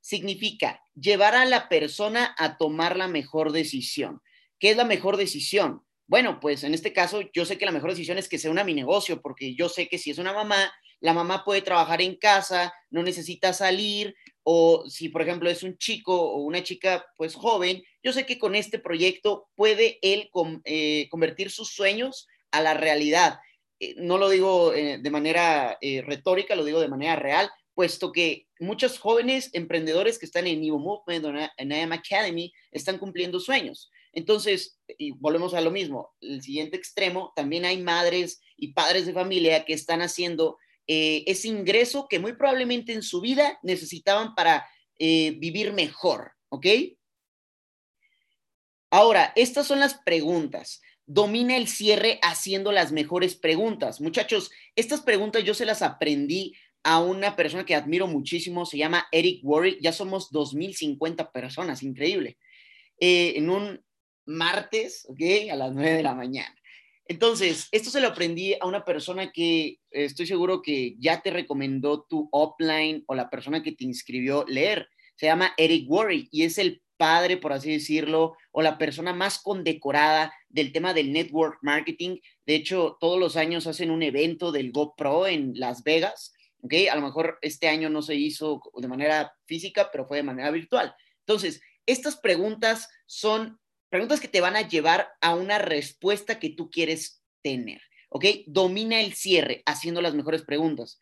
Significa 0.00 0.82
llevar 0.94 1.34
a 1.34 1.44
la 1.44 1.68
persona 1.68 2.34
a 2.38 2.56
tomar 2.56 2.96
la 2.96 3.08
mejor 3.08 3.52
decisión. 3.52 4.20
¿Qué 4.58 4.70
es 4.70 4.76
la 4.76 4.84
mejor 4.84 5.16
decisión? 5.16 5.82
Bueno, 6.08 6.38
pues 6.40 6.62
en 6.64 6.72
este 6.72 6.92
caso 6.92 7.20
yo 7.34 7.44
sé 7.44 7.58
que 7.58 7.66
la 7.66 7.72
mejor 7.72 7.90
decisión 7.90 8.16
es 8.18 8.28
que 8.28 8.38
se 8.38 8.48
una 8.48 8.64
mi 8.64 8.74
negocio, 8.74 9.20
porque 9.20 9.54
yo 9.54 9.68
sé 9.68 9.88
que 9.88 9.98
si 9.98 10.10
es 10.10 10.18
una 10.18 10.32
mamá, 10.32 10.72
la 11.00 11.12
mamá 11.12 11.44
puede 11.44 11.62
trabajar 11.62 12.00
en 12.00 12.16
casa, 12.16 12.72
no 12.90 13.02
necesita 13.02 13.52
salir, 13.52 14.14
o 14.44 14.88
si 14.88 15.08
por 15.08 15.22
ejemplo 15.22 15.50
es 15.50 15.62
un 15.62 15.76
chico 15.76 16.14
o 16.14 16.38
una 16.42 16.62
chica 16.62 17.04
pues 17.16 17.34
joven, 17.34 17.82
yo 18.06 18.12
sé 18.12 18.24
que 18.24 18.38
con 18.38 18.54
este 18.54 18.78
proyecto 18.78 19.48
puede 19.56 19.98
él 20.00 20.30
eh, 20.64 21.08
convertir 21.10 21.50
sus 21.50 21.70
sueños 21.70 22.28
a 22.52 22.60
la 22.60 22.72
realidad. 22.72 23.40
Eh, 23.80 23.96
no 23.98 24.16
lo 24.16 24.28
digo 24.28 24.72
eh, 24.72 24.98
de 25.02 25.10
manera 25.10 25.76
retórica, 25.80 26.54
lo 26.54 26.64
digo 26.64 26.80
de 26.80 26.86
manera 26.86 27.16
real, 27.16 27.50
puesto 27.74 28.12
que 28.12 28.46
muchos 28.60 29.00
jóvenes 29.00 29.50
emprendedores 29.54 30.20
que 30.20 30.26
están 30.26 30.46
en 30.46 30.60
New 30.60 30.78
Movement 30.78 31.24
o 31.24 31.50
en 31.56 31.72
IAM 31.72 31.90
Academy 31.90 32.52
están 32.70 32.98
cumpliendo 32.98 33.40
sueños. 33.40 33.90
Entonces, 34.12 34.78
y 34.96 35.10
volvemos 35.10 35.52
a 35.54 35.60
lo 35.60 35.72
mismo, 35.72 36.14
el 36.20 36.40
siguiente 36.42 36.76
extremo, 36.76 37.32
también 37.34 37.64
hay 37.64 37.82
madres 37.82 38.40
y 38.56 38.72
padres 38.72 39.04
de 39.04 39.12
familia 39.12 39.64
que 39.64 39.72
están 39.72 40.00
haciendo 40.00 40.58
eh, 40.86 41.24
ese 41.26 41.48
ingreso 41.48 42.06
que 42.08 42.20
muy 42.20 42.34
probablemente 42.34 42.92
en 42.92 43.02
su 43.02 43.20
vida 43.20 43.58
necesitaban 43.64 44.36
para 44.36 44.64
eh, 45.00 45.34
vivir 45.38 45.72
mejor, 45.72 46.30
¿ok? 46.48 46.66
Ahora, 48.96 49.34
estas 49.36 49.66
son 49.66 49.78
las 49.78 49.92
preguntas. 49.92 50.80
Domina 51.04 51.58
el 51.58 51.68
cierre 51.68 52.18
haciendo 52.22 52.72
las 52.72 52.92
mejores 52.92 53.36
preguntas. 53.36 54.00
Muchachos, 54.00 54.50
estas 54.74 55.02
preguntas 55.02 55.44
yo 55.44 55.52
se 55.52 55.66
las 55.66 55.82
aprendí 55.82 56.54
a 56.82 57.02
una 57.02 57.36
persona 57.36 57.66
que 57.66 57.74
admiro 57.74 58.06
muchísimo, 58.06 58.64
se 58.64 58.78
llama 58.78 59.06
Eric 59.12 59.44
Worry, 59.44 59.76
ya 59.82 59.92
somos 59.92 60.32
2.050 60.32 61.30
personas, 61.30 61.82
increíble, 61.82 62.38
eh, 62.98 63.34
en 63.36 63.50
un 63.50 63.84
martes, 64.24 65.04
¿ok? 65.10 65.50
A 65.52 65.56
las 65.56 65.74
9 65.74 65.92
de 65.92 66.02
la 66.02 66.14
mañana. 66.14 66.56
Entonces, 67.04 67.68
esto 67.72 67.90
se 67.90 68.00
lo 68.00 68.08
aprendí 68.08 68.54
a 68.54 68.64
una 68.64 68.82
persona 68.82 69.30
que 69.30 69.78
estoy 69.90 70.26
seguro 70.26 70.62
que 70.62 70.96
ya 70.98 71.20
te 71.20 71.30
recomendó 71.30 72.06
tu 72.08 72.30
offline 72.32 73.04
o 73.08 73.14
la 73.14 73.28
persona 73.28 73.62
que 73.62 73.72
te 73.72 73.84
inscribió 73.84 74.46
leer. 74.48 74.88
Se 75.16 75.26
llama 75.26 75.52
Eric 75.58 75.84
Worry 75.86 76.30
y 76.32 76.44
es 76.44 76.56
el 76.56 76.80
padre, 76.96 77.36
por 77.36 77.52
así 77.52 77.72
decirlo, 77.72 78.36
o 78.52 78.62
la 78.62 78.78
persona 78.78 79.12
más 79.12 79.38
condecorada 79.38 80.32
del 80.48 80.72
tema 80.72 80.94
del 80.94 81.12
network 81.12 81.58
marketing. 81.62 82.18
De 82.46 82.54
hecho, 82.54 82.96
todos 83.00 83.18
los 83.18 83.36
años 83.36 83.66
hacen 83.66 83.90
un 83.90 84.02
evento 84.02 84.52
del 84.52 84.72
GoPro 84.72 85.26
en 85.26 85.52
Las 85.54 85.82
Vegas 85.82 86.32
¿ok? 86.66 86.74
A 86.90 86.96
lo 86.96 87.02
mejor 87.02 87.38
este 87.42 87.68
año 87.68 87.88
no 87.88 88.02
se 88.02 88.14
hizo 88.14 88.60
de 88.74 88.88
manera 88.88 89.32
física, 89.46 89.88
pero 89.90 90.06
fue 90.06 90.18
de 90.18 90.22
manera 90.24 90.50
virtual. 90.50 90.94
Entonces, 91.20 91.60
estas 91.86 92.16
preguntas 92.16 92.88
son 93.06 93.60
preguntas 93.88 94.20
que 94.20 94.28
te 94.28 94.40
van 94.40 94.56
a 94.56 94.68
llevar 94.68 95.08
a 95.20 95.34
una 95.34 95.58
respuesta 95.58 96.38
que 96.38 96.50
tú 96.50 96.70
quieres 96.70 97.22
tener, 97.42 97.80
¿ok? 98.08 98.24
Domina 98.46 99.00
el 99.00 99.14
cierre 99.14 99.62
haciendo 99.64 100.02
las 100.02 100.14
mejores 100.14 100.42
preguntas. 100.42 100.98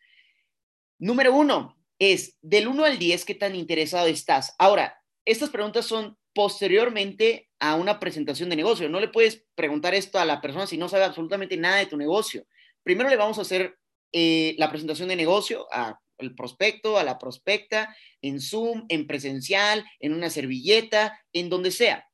Número 0.99 1.33
uno 1.33 1.77
es, 1.97 2.37
del 2.41 2.67
1 2.67 2.85
al 2.85 2.99
10, 2.99 3.25
¿qué 3.25 3.35
tan 3.35 3.55
interesado 3.55 4.07
estás? 4.07 4.53
Ahora, 4.59 5.01
estas 5.25 5.49
preguntas 5.49 5.85
son 5.85 6.17
posteriormente 6.33 7.49
a 7.59 7.75
una 7.75 7.99
presentación 7.99 8.49
de 8.49 8.55
negocio. 8.55 8.89
No 8.89 8.99
le 8.99 9.07
puedes 9.07 9.45
preguntar 9.55 9.95
esto 9.95 10.19
a 10.19 10.25
la 10.25 10.41
persona 10.41 10.67
si 10.67 10.77
no 10.77 10.89
sabe 10.89 11.05
absolutamente 11.05 11.57
nada 11.57 11.77
de 11.77 11.85
tu 11.87 11.97
negocio. 11.97 12.45
Primero 12.83 13.09
le 13.09 13.15
vamos 13.15 13.39
a 13.39 13.41
hacer 13.41 13.77
eh, 14.11 14.55
la 14.57 14.69
presentación 14.69 15.09
de 15.09 15.15
negocio 15.15 15.67
al 15.71 16.35
prospecto, 16.35 16.97
a 16.97 17.03
la 17.03 17.17
prospecta, 17.17 17.95
en 18.21 18.39
Zoom, 18.39 18.85
en 18.89 19.07
presencial, 19.07 19.83
en 19.99 20.13
una 20.13 20.29
servilleta, 20.29 21.19
en 21.33 21.49
donde 21.49 21.71
sea. 21.71 22.07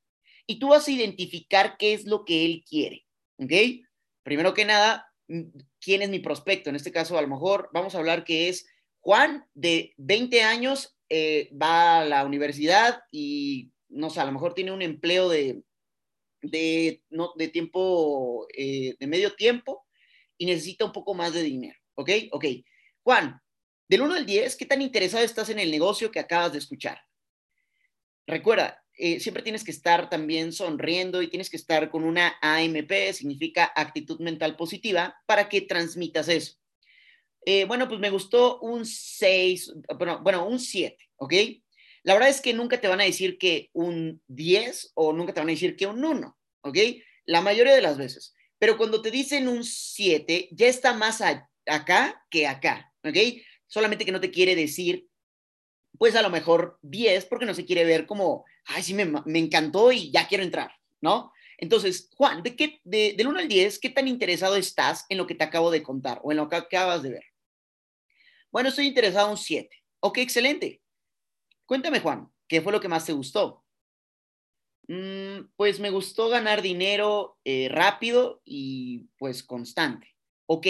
Y 0.48 0.60
tú 0.60 0.70
vas 0.70 0.88
a 0.88 0.92
identificar 0.92 1.76
qué 1.78 1.94
es 1.94 2.06
lo 2.06 2.26
que 2.26 2.46
él 2.46 2.64
quiere, 2.68 3.06
¿ok? 3.38 3.52
Primero 4.24 4.54
que 4.54 4.66
nada, 4.66 5.12
¿quién 5.80 6.02
es 6.02 6.10
mi 6.10 6.20
prospecto? 6.20 6.70
En 6.70 6.76
este 6.76 6.92
caso, 6.92 7.18
a 7.18 7.22
lo 7.22 7.28
mejor 7.28 7.70
vamos 7.74 7.96
a 7.96 8.00
hablar 8.00 8.24
que 8.24 8.50
es 8.50 8.68
Juan, 9.00 9.46
de 9.54 9.94
20 9.98 10.44
años, 10.44 10.96
eh, 11.14 11.50
va 11.62 12.00
a 12.00 12.06
la 12.06 12.26
universidad 12.26 13.04
y, 13.12 13.74
no 13.90 14.10
sé, 14.10 14.22
a 14.22 14.26
lo 14.26 14.32
mejor 14.32 14.54
tiene 14.54 14.72
un 14.72 14.82
empleo 14.82 15.28
de, 15.28 15.62
de, 16.42 17.04
no, 17.10 17.34
de 17.36 17.50
tiempo, 17.50 18.48
eh, 18.56 18.96
de 18.98 19.08
medio 19.08 19.36
tiempo, 19.36 19.86
y 20.38 20.46
necesita 20.46 20.86
un 20.86 20.94
poco 20.94 21.14
más 21.14 21.34
de 21.34 21.44
dinero. 21.44 21.78
¿Ok? 21.96 22.12
Ok. 22.32 22.46
Juan, 23.04 23.42
del 23.90 24.04
1 24.04 24.14
al 24.14 24.26
10, 24.26 24.56
¿qué 24.56 24.66
tan 24.66 24.82
interesado 24.82 25.26
estás 25.26 25.50
en 25.50 25.60
el 25.60 25.70
negocio 25.70 26.12
que 26.12 26.20
acabas 26.22 26.54
de 26.54 26.60
escuchar? 26.60 27.02
Recuerda, 28.26 28.82
eh, 28.94 29.20
siempre 29.20 29.44
tienes 29.44 29.66
que 29.66 29.72
estar 29.72 30.10
también 30.10 30.54
sonriendo 30.54 31.22
y 31.22 31.28
tienes 31.28 31.50
que 31.50 31.58
estar 31.58 31.92
con 31.92 32.06
una 32.06 32.38
AMP, 32.42 33.12
significa 33.12 33.70
actitud 33.76 34.22
mental 34.22 34.56
positiva, 34.56 35.22
para 35.26 35.50
que 35.50 35.60
transmitas 35.60 36.30
eso. 36.30 36.61
Eh, 37.46 37.66
bueno, 37.66 37.88
pues 37.88 38.00
me 38.00 38.10
gustó 38.10 38.60
un 38.60 38.86
6, 38.86 39.74
bueno, 39.98 40.20
bueno, 40.22 40.46
un 40.46 40.60
7, 40.60 40.98
¿ok? 41.18 41.34
La 42.04 42.14
verdad 42.14 42.30
es 42.30 42.42
que 42.42 42.54
nunca 42.54 42.80
te 42.80 42.88
van 42.88 43.02
a 43.02 43.06
decir 43.06 43.38
que 43.38 43.70
un 43.74 44.22
10 44.28 44.92
o 44.96 45.14
nunca 45.14 45.34
te 45.34 45.40
van 45.40 45.50
a 45.50 45.52
decir 45.52 45.76
que 45.76 45.88
un 45.88 46.04
1, 46.04 46.38
¿ok? 46.62 46.78
La 47.26 47.42
mayoría 47.42 47.76
de 47.76 47.82
las 47.82 47.98
veces. 47.98 48.34
Pero 48.60 48.78
cuando 48.78 49.02
te 49.02 49.12
dicen 49.12 49.48
un 49.48 49.64
7, 49.64 50.50
ya 50.52 50.68
está 50.68 50.94
más 50.94 51.22
acá 51.66 52.24
que 52.30 52.48
acá, 52.48 52.92
¿ok? 53.04 53.18
Solamente 53.68 54.06
que 54.06 54.12
no 54.12 54.22
te 54.22 54.32
quiere 54.32 54.56
decir, 54.56 55.08
pues 55.98 56.16
a 56.16 56.22
lo 56.22 56.30
mejor 56.30 56.78
10, 56.82 57.26
porque 57.26 57.46
no 57.46 57.54
se 57.54 57.66
quiere 57.66 57.86
ver 57.86 58.06
como, 58.06 58.46
ay, 58.66 58.84
sí, 58.84 58.94
me, 58.94 59.06
me 59.06 59.40
encantó 59.40 59.92
y 59.92 60.12
ya 60.12 60.28
quiero 60.28 60.44
entrar, 60.44 60.72
¿no? 61.02 61.32
Entonces, 61.58 62.10
Juan, 62.18 62.42
¿de 62.42 62.56
qué, 62.56 62.82
de, 62.84 63.14
del 63.16 63.28
1 63.28 63.40
al 63.40 63.48
10, 63.48 63.80
¿qué 63.80 63.90
tan 63.92 64.08
interesado 64.08 64.56
estás 64.56 65.06
en 65.10 65.20
lo 65.20 65.28
que 65.28 65.36
te 65.36 65.44
acabo 65.44 65.70
de 65.70 65.84
contar 65.84 66.20
o 66.24 66.32
en 66.32 66.38
lo 66.38 66.50
que 66.50 66.56
acabas 66.56 67.04
de 67.04 67.12
ver? 67.12 67.31
Bueno, 68.52 68.70
estoy 68.70 68.88
interesado 68.88 69.28
en 69.28 69.32
un 69.32 69.38
7. 69.38 69.76
Ok, 70.02 70.18
excelente. 70.18 70.82
Cuéntame, 71.66 72.02
Juan, 72.02 72.30
¿qué 72.48 72.62
fue 72.62 72.74
lo 72.74 72.82
que 72.82 72.90
más 72.90 73.06
te 73.06 73.14
gustó? 73.14 73.64
Mm, 74.88 75.52
pues 75.56 75.80
me 75.80 75.90
gustó 75.90 76.28
ganar 76.28 76.62
dinero 76.62 77.40
eh, 77.46 77.70
rápido 77.72 78.42
y 78.44 79.10
pues 79.18 79.42
constante. 79.42 80.16
Ok, 80.48 80.68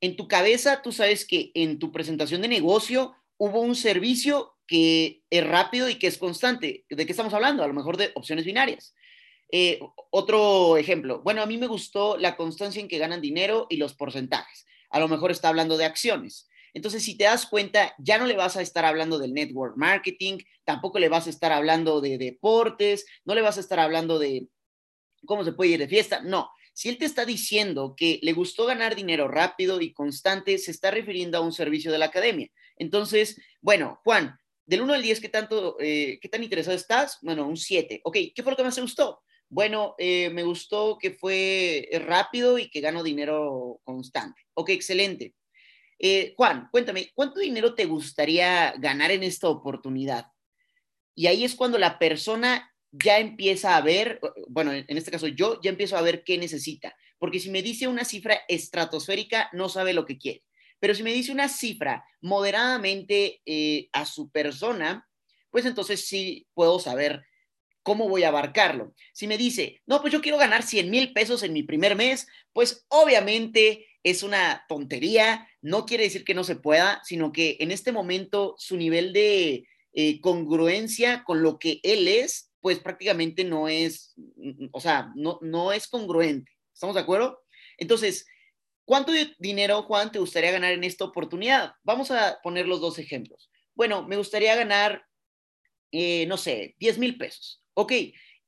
en 0.00 0.16
tu 0.16 0.26
cabeza 0.26 0.82
tú 0.82 0.90
sabes 0.90 1.24
que 1.24 1.52
en 1.54 1.78
tu 1.78 1.92
presentación 1.92 2.42
de 2.42 2.48
negocio 2.48 3.14
hubo 3.36 3.60
un 3.60 3.76
servicio 3.76 4.56
que 4.66 5.22
es 5.30 5.46
rápido 5.46 5.88
y 5.88 5.96
que 5.96 6.08
es 6.08 6.18
constante. 6.18 6.84
¿De 6.88 7.06
qué 7.06 7.12
estamos 7.12 7.32
hablando? 7.32 7.62
A 7.62 7.68
lo 7.68 7.74
mejor 7.74 7.96
de 7.96 8.10
opciones 8.14 8.44
binarias. 8.44 8.94
Eh, 9.52 9.80
otro 10.10 10.76
ejemplo. 10.76 11.22
Bueno, 11.22 11.42
a 11.42 11.46
mí 11.46 11.58
me 11.58 11.66
gustó 11.68 12.16
la 12.16 12.36
constancia 12.36 12.80
en 12.80 12.88
que 12.88 12.98
ganan 12.98 13.20
dinero 13.20 13.66
y 13.70 13.76
los 13.76 13.94
porcentajes. 13.94 14.66
A 14.90 14.98
lo 14.98 15.06
mejor 15.06 15.30
está 15.30 15.48
hablando 15.48 15.76
de 15.76 15.84
acciones. 15.84 16.49
Entonces, 16.74 17.02
si 17.02 17.16
te 17.16 17.24
das 17.24 17.46
cuenta, 17.46 17.94
ya 17.98 18.18
no 18.18 18.26
le 18.26 18.36
vas 18.36 18.56
a 18.56 18.62
estar 18.62 18.84
hablando 18.84 19.18
del 19.18 19.34
network 19.34 19.76
marketing, 19.76 20.38
tampoco 20.64 20.98
le 20.98 21.08
vas 21.08 21.26
a 21.26 21.30
estar 21.30 21.52
hablando 21.52 22.00
de 22.00 22.18
deportes, 22.18 23.06
no 23.24 23.34
le 23.34 23.42
vas 23.42 23.56
a 23.56 23.60
estar 23.60 23.80
hablando 23.80 24.18
de 24.18 24.48
cómo 25.26 25.44
se 25.44 25.52
puede 25.52 25.70
ir 25.70 25.78
de 25.78 25.88
fiesta, 25.88 26.20
no. 26.20 26.50
Si 26.72 26.88
él 26.88 26.98
te 26.98 27.04
está 27.04 27.24
diciendo 27.24 27.94
que 27.96 28.20
le 28.22 28.32
gustó 28.32 28.64
ganar 28.66 28.94
dinero 28.94 29.28
rápido 29.28 29.80
y 29.80 29.92
constante, 29.92 30.56
se 30.58 30.70
está 30.70 30.90
refiriendo 30.90 31.36
a 31.36 31.42
un 31.42 31.52
servicio 31.52 31.92
de 31.92 31.98
la 31.98 32.06
academia. 32.06 32.48
Entonces, 32.76 33.40
bueno, 33.60 34.00
Juan, 34.04 34.38
del 34.64 34.82
1 34.82 34.94
al 34.94 35.02
10, 35.02 35.20
¿qué, 35.20 35.28
tanto, 35.28 35.76
eh, 35.80 36.18
¿qué 36.22 36.28
tan 36.28 36.42
interesado 36.42 36.76
estás? 36.76 37.18
Bueno, 37.22 37.46
un 37.46 37.56
7. 37.56 38.00
Ok, 38.04 38.16
¿qué 38.34 38.42
fue 38.42 38.52
lo 38.52 38.56
que 38.56 38.62
más 38.62 38.76
te 38.76 38.80
gustó? 38.80 39.20
Bueno, 39.48 39.96
eh, 39.98 40.30
me 40.30 40.44
gustó 40.44 40.96
que 40.96 41.10
fue 41.10 41.88
rápido 42.06 42.56
y 42.56 42.70
que 42.70 42.80
gano 42.80 43.02
dinero 43.02 43.80
constante. 43.82 44.40
Ok, 44.54 44.70
excelente. 44.70 45.34
Eh, 46.02 46.32
Juan, 46.34 46.68
cuéntame, 46.72 47.10
¿cuánto 47.14 47.40
dinero 47.40 47.74
te 47.74 47.84
gustaría 47.84 48.72
ganar 48.78 49.10
en 49.10 49.22
esta 49.22 49.50
oportunidad? 49.50 50.28
Y 51.14 51.26
ahí 51.26 51.44
es 51.44 51.54
cuando 51.54 51.76
la 51.76 51.98
persona 51.98 52.74
ya 52.90 53.18
empieza 53.18 53.76
a 53.76 53.82
ver, 53.82 54.18
bueno, 54.48 54.72
en 54.72 54.96
este 54.96 55.10
caso 55.10 55.28
yo 55.28 55.60
ya 55.60 55.68
empiezo 55.68 55.98
a 55.98 56.02
ver 56.02 56.24
qué 56.24 56.38
necesita, 56.38 56.96
porque 57.18 57.38
si 57.38 57.50
me 57.50 57.60
dice 57.60 57.86
una 57.86 58.06
cifra 58.06 58.40
estratosférica, 58.48 59.50
no 59.52 59.68
sabe 59.68 59.92
lo 59.92 60.06
que 60.06 60.16
quiere. 60.16 60.42
Pero 60.78 60.94
si 60.94 61.02
me 61.02 61.12
dice 61.12 61.32
una 61.32 61.50
cifra 61.50 62.02
moderadamente 62.22 63.42
eh, 63.44 63.90
a 63.92 64.06
su 64.06 64.30
persona, 64.30 65.06
pues 65.50 65.66
entonces 65.66 66.06
sí 66.06 66.46
puedo 66.54 66.78
saber 66.78 67.26
cómo 67.82 68.08
voy 68.08 68.22
a 68.22 68.28
abarcarlo. 68.28 68.94
Si 69.12 69.26
me 69.26 69.36
dice, 69.36 69.82
no, 69.84 70.00
pues 70.00 70.14
yo 70.14 70.22
quiero 70.22 70.38
ganar 70.38 70.62
100 70.62 70.88
mil 70.88 71.12
pesos 71.12 71.42
en 71.42 71.52
mi 71.52 71.62
primer 71.62 71.94
mes, 71.94 72.26
pues 72.54 72.86
obviamente 72.88 73.86
es 74.02 74.22
una 74.22 74.64
tontería, 74.68 75.48
no 75.60 75.86
quiere 75.86 76.04
decir 76.04 76.24
que 76.24 76.34
no 76.34 76.44
se 76.44 76.56
pueda, 76.56 77.00
sino 77.04 77.32
que 77.32 77.56
en 77.60 77.70
este 77.70 77.92
momento 77.92 78.54
su 78.58 78.76
nivel 78.76 79.12
de 79.12 79.66
eh, 79.92 80.20
congruencia 80.20 81.24
con 81.24 81.42
lo 81.42 81.58
que 81.58 81.80
él 81.82 82.08
es, 82.08 82.50
pues 82.60 82.78
prácticamente 82.78 83.44
no 83.44 83.68
es, 83.68 84.14
mm, 84.16 84.66
o 84.72 84.80
sea, 84.80 85.10
no, 85.16 85.38
no 85.42 85.72
es 85.72 85.88
congruente. 85.88 86.52
¿Estamos 86.72 86.94
de 86.94 87.02
acuerdo? 87.02 87.42
Entonces, 87.76 88.26
¿cuánto 88.84 89.12
dinero, 89.38 89.82
Juan, 89.82 90.12
te 90.12 90.18
gustaría 90.18 90.50
ganar 90.50 90.72
en 90.72 90.84
esta 90.84 91.04
oportunidad? 91.04 91.72
Vamos 91.82 92.10
a 92.10 92.38
poner 92.42 92.66
los 92.66 92.80
dos 92.80 92.98
ejemplos. 92.98 93.50
Bueno, 93.74 94.06
me 94.06 94.16
gustaría 94.16 94.54
ganar, 94.54 95.04
eh, 95.92 96.26
no 96.26 96.36
sé, 96.36 96.74
10 96.78 96.98
mil 96.98 97.18
pesos. 97.18 97.62
Ok, 97.74 97.92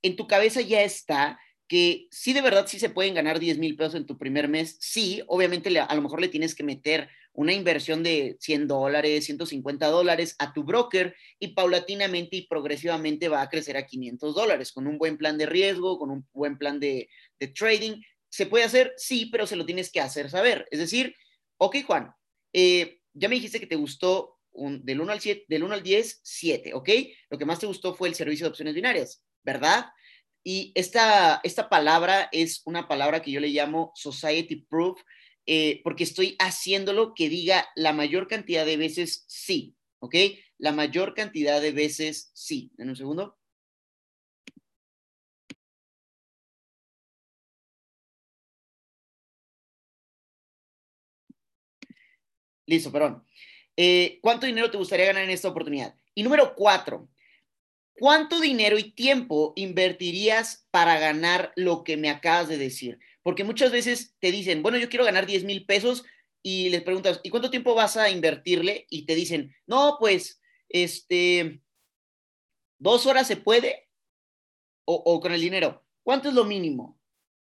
en 0.03 0.17
tu 0.17 0.27
cabeza 0.27 0.61
ya 0.61 0.83
está 0.83 1.39
que 1.73 2.07
sí 2.11 2.35
de 2.35 2.43
verdad 2.43 2.67
sí 2.67 2.79
se 2.79 2.91
pueden 2.91 3.15
ganar 3.15 3.41
10 3.41 3.57
mil 3.57 3.77
pesos 3.77 3.95
en 3.95 4.05
tu 4.05 4.19
primer 4.19 4.47
mes, 4.47 4.77
sí, 4.79 5.23
obviamente 5.27 5.81
a 5.81 5.95
lo 5.95 6.03
mejor 6.03 6.21
le 6.21 6.29
tienes 6.29 6.55
que 6.55 6.63
meter 6.63 7.09
una 7.33 7.55
inversión 7.55 8.03
de 8.03 8.37
100 8.41 8.69
dólares, 8.69 9.25
150 9.25 9.87
dólares 9.87 10.37
a 10.39 10.53
tu 10.53 10.65
broker 10.65 11.17
y 11.39 11.55
paulatinamente 11.55 12.37
y 12.37 12.47
progresivamente 12.47 13.31
va 13.31 13.41
a 13.41 13.49
crecer 13.49 13.79
a 13.79 13.87
500 13.87 14.35
dólares 14.35 14.71
con 14.71 14.87
un 14.87 14.99
buen 14.99 15.17
plan 15.17 15.39
de 15.39 15.47
riesgo, 15.47 15.99
con 15.99 16.11
un 16.11 16.29
buen 16.35 16.59
plan 16.59 16.79
de, 16.79 17.09
trading. 17.55 18.03
¿Se 18.29 18.45
puede 18.45 18.65
hacer? 18.65 18.93
Sí, 18.99 19.31
pero 19.33 19.47
se 19.47 19.57
lo 19.57 19.65
tienes 19.65 19.91
que 19.91 20.01
hacer 20.01 20.29
saber. 20.29 20.69
Es 20.71 20.79
decir, 20.79 21.17
ok, 21.57 21.77
Juan, 21.87 22.13
eh, 22.53 22.99
ya 23.15 23.31
me 23.31 23.37
dijiste 23.37 23.61
que 23.61 23.67
te 23.67 23.77
gustó 23.77 24.37
un, 24.51 24.85
del, 24.85 25.01
1 25.01 25.11
al 25.11 25.21
7, 25.23 25.47
del 25.49 25.63
1 25.63 25.73
al 25.73 25.83
10, 25.83 26.21
7, 26.23 26.75
¿ok? 26.75 26.91
Lo 27.31 27.39
que 27.39 27.47
más 27.47 27.61
te 27.61 27.67
gustó 27.67 27.95
fue 27.95 28.11
el 28.11 28.15
servicio 28.15 28.45
de 28.45 28.51
opciones 28.51 28.75
binarias, 28.75 29.25
¿verdad? 29.43 29.87
Y 30.45 30.73
esta, 30.75 31.41
esta 31.45 31.69
palabra 31.69 32.29
es 32.33 32.63
una 32.65 32.89
palabra 32.89 33.23
que 33.23 33.31
yo 33.31 33.41
le 33.41 33.49
llamo 33.49 33.93
society 33.95 34.57
proof, 34.57 35.01
eh, 35.47 35.81
porque 35.85 36.05
estoy 36.05 36.37
haciéndolo 36.39 37.15
que 37.15 37.29
diga 37.29 37.69
la 37.77 37.93
mayor 37.93 38.29
cantidad 38.29 38.67
de 38.67 38.77
veces 38.77 39.25
sí, 39.29 39.77
¿ok? 40.01 40.15
La 40.59 40.73
mayor 40.73 41.15
cantidad 41.15 41.61
de 41.61 41.73
veces 41.73 42.31
sí. 42.35 42.73
En 42.79 42.89
un 42.91 42.97
segundo. 42.97 43.39
Listo, 52.67 52.93
perdón. 52.93 53.25
Eh, 53.77 54.19
¿Cuánto 54.23 54.47
dinero 54.47 54.71
te 54.71 54.79
gustaría 54.79 55.07
ganar 55.07 55.25
en 55.25 55.31
esta 55.31 55.49
oportunidad? 55.49 55.95
Y 56.15 56.23
número 56.23 56.55
cuatro, 56.55 57.09
¿Cuánto 57.99 58.41
dinero 58.41 58.79
y 58.79 58.93
tiempo 58.93 59.53
invertirías 59.57 60.67
para 60.71 60.99
ganar 60.99 61.53
lo 61.57 61.85
que 61.85 61.97
me 61.97 62.11
acabas 62.11 62.49
de 62.49 62.59
decir? 62.59 62.99
Porque 63.23 63.45
muchas 63.45 63.71
veces 63.71 64.15
te 64.19 64.33
dicen, 64.33 64.63
bueno, 64.63 64.79
yo 64.79 64.89
quiero 64.89 65.05
ganar 65.05 65.27
10 65.27 65.45
mil 65.45 65.67
pesos 65.67 66.05
y 66.43 66.71
les 66.71 66.83
preguntas, 66.83 67.21
¿y 67.23 67.31
cuánto 67.31 67.51
tiempo 67.51 67.75
vas 67.75 67.97
a 67.97 68.11
invertirle? 68.11 68.87
Y 68.91 69.07
te 69.07 69.15
dicen, 69.15 69.55
no, 69.67 69.97
pues, 70.01 70.41
este, 70.69 71.63
dos 72.79 73.07
horas 73.07 73.27
se 73.27 73.37
puede 73.37 73.89
o, 74.85 75.21
con 75.21 75.33
el 75.33 75.41
dinero. 75.41 75.85
¿Cuánto 76.03 76.29
es 76.29 76.35
lo 76.35 76.45
mínimo? 76.45 76.99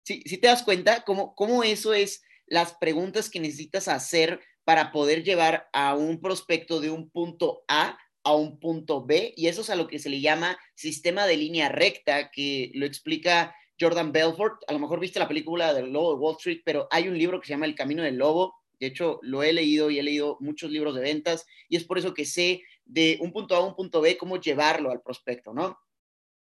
Si, 0.05 0.23
si 0.23 0.39
te 0.39 0.49
das 0.49 0.65
cuenta, 0.65 1.05
¿cómo, 1.05 1.35
¿cómo 1.37 1.63
eso 1.63 1.95
es 1.95 2.23
las 2.47 2.75
preguntas 2.75 3.31
que 3.31 3.39
necesitas 3.39 3.87
hacer 3.87 4.41
para 4.65 4.91
poder 4.91 5.23
llevar 5.23 5.69
a 5.73 5.95
un 5.95 6.21
prospecto 6.21 6.81
de 6.81 6.91
un 6.91 7.09
punto 7.11 7.65
A 7.69 7.97
a 8.23 8.35
un 8.35 8.59
punto 8.59 9.05
B 9.05 9.33
y 9.37 9.47
eso 9.47 9.63
es 9.63 9.71
a 9.71 9.77
lo 9.77 9.87
que 9.89 9.99
se 9.99 10.11
le 10.11 10.21
llama 10.21 10.59
sistema 10.75 11.27
de 11.27 11.37
línea 11.37 11.69
recta, 11.69 12.31
que 12.31 12.71
lo 12.75 12.87
explica 12.87 13.55
Jordan 13.81 14.13
Belfort. 14.13 14.63
A 14.69 14.73
lo 14.73 14.79
mejor 14.79 15.01
viste 15.01 15.19
la 15.19 15.29
película 15.29 15.73
del 15.73 15.93
Lobo 15.93 16.15
de 16.15 16.21
Wall 16.21 16.37
Street, 16.37 16.61
pero 16.65 16.87
hay 16.91 17.09
un 17.09 17.17
libro 17.17 17.41
que 17.41 17.47
se 17.47 17.55
llama 17.55 17.67
El 17.67 17.75
Camino 17.75 18.03
del 18.03 18.17
Lobo. 18.17 18.55
De 18.79 18.87
hecho, 18.87 19.19
lo 19.23 19.43
he 19.43 19.53
leído 19.53 19.91
y 19.91 19.99
he 19.99 20.03
leído 20.03 20.37
muchos 20.41 20.71
libros 20.71 20.95
de 20.95 21.03
ventas 21.03 21.47
y 21.69 21.77
es 21.77 21.85
por 21.85 21.99
eso 21.99 22.15
que 22.15 22.25
sé 22.25 22.63
de 22.85 23.19
un 23.21 23.33
punto 23.33 23.55
A 23.55 23.59
a 23.59 23.65
un 23.65 23.77
punto 23.77 24.01
B 24.01 24.17
cómo 24.17 24.41
llevarlo 24.41 24.91
al 24.91 25.03
prospecto, 25.03 25.53
¿no? 25.53 25.79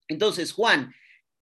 Entonces, 0.08 0.52
Juan, 0.54 0.94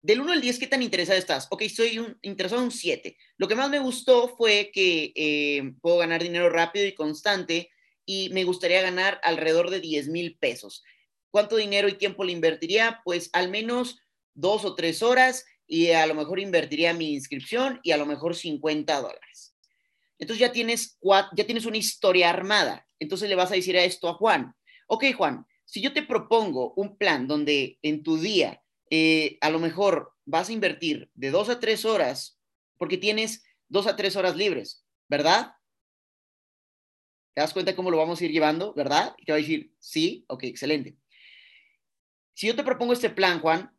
del 0.03 0.21
1 0.21 0.33
al 0.33 0.41
10, 0.41 0.59
¿qué 0.59 0.67
tan 0.67 0.83
interesado 0.83 1.19
estás? 1.19 1.47
Ok, 1.51 1.63
estoy 1.63 1.99
un, 1.99 2.19
interesado 2.23 2.61
en 2.61 2.67
un 2.67 2.73
7. 2.73 3.17
Lo 3.37 3.49
que 3.49 3.55
más 3.55 3.71
me 3.71 3.79
gustó 3.79 4.29
fue 4.37 4.71
que 4.73 5.13
eh, 5.15 5.75
puedo 5.81 5.99
ganar 5.99 6.23
dinero 6.23 6.51
rápido 6.51 6.87
y 6.87 6.95
constante 6.95 7.71
y 8.05 8.31
me 8.31 8.45
gustaría 8.45 8.83
ganar 8.83 9.21
alrededor 9.23 9.71
de 9.71 9.81
10 9.81 10.09
mil 10.09 10.37
pesos. 10.39 10.83
¿Cuánto 11.31 11.57
dinero 11.57 11.89
y 11.89 11.95
tiempo 11.95 12.25
le 12.25 12.33
invertiría? 12.33 13.01
Pues 13.05 13.31
al 13.33 13.49
menos 13.49 13.99
dos 14.35 14.65
o 14.65 14.75
tres 14.75 15.03
horas 15.03 15.45
y 15.67 15.91
a 15.91 16.07
lo 16.07 16.15
mejor 16.15 16.41
invertiría 16.41 16.93
mi 16.93 17.15
inscripción 17.15 17.81
y 17.83 17.93
a 17.93 17.97
lo 17.97 18.07
mejor 18.07 18.37
50 18.37 19.01
dólares. 19.01 19.55
Entonces 20.19 20.41
ya 20.41 20.53
tienes, 20.53 20.99
ya 21.01 21.47
tienes 21.47 21.67
una 21.67 21.79
historia 21.79 22.31
armada. 22.31 22.87
Entonces 22.99 23.29
le 23.29 23.35
vas 23.35 23.51
a 23.51 23.55
decir 23.55 23.77
a 23.77 23.85
esto 23.85 24.09
a 24.09 24.15
Juan. 24.15 24.55
Ok, 24.87 25.07
Juan, 25.17 25.47
si 25.65 25.81
yo 25.81 25.93
te 25.93 26.03
propongo 26.03 26.75
un 26.77 26.97
plan 26.97 27.27
donde 27.27 27.79
en 27.83 28.03
tu 28.03 28.19
día 28.19 28.63
eh, 28.91 29.39
a 29.41 29.49
lo 29.49 29.59
mejor 29.59 30.13
vas 30.27 30.49
a 30.49 30.53
invertir 30.53 31.11
de 31.15 31.31
dos 31.31 31.49
a 31.49 31.59
tres 31.59 31.85
horas 31.85 32.39
porque 32.77 32.99
tienes 32.99 33.43
dos 33.69 33.87
a 33.87 33.97
tres 33.97 34.17
horas 34.17 34.37
libres, 34.37 34.85
¿verdad? 35.09 35.55
¿Te 37.35 37.41
das 37.41 37.53
cuenta 37.53 37.75
cómo 37.75 37.91
lo 37.91 37.97
vamos 37.97 38.21
a 38.21 38.25
ir 38.25 38.31
llevando, 38.31 38.75
verdad? 38.75 39.15
Y 39.19 39.25
te 39.25 39.33
va 39.33 39.37
a 39.37 39.41
decir, 39.41 39.73
sí, 39.79 40.25
ok, 40.29 40.45
excelente. 40.45 40.97
Si 42.35 42.47
yo 42.47 42.57
te 42.57 42.65
propongo 42.65 42.93
este 42.93 43.11
plan, 43.11 43.41
Juan, 43.41 43.77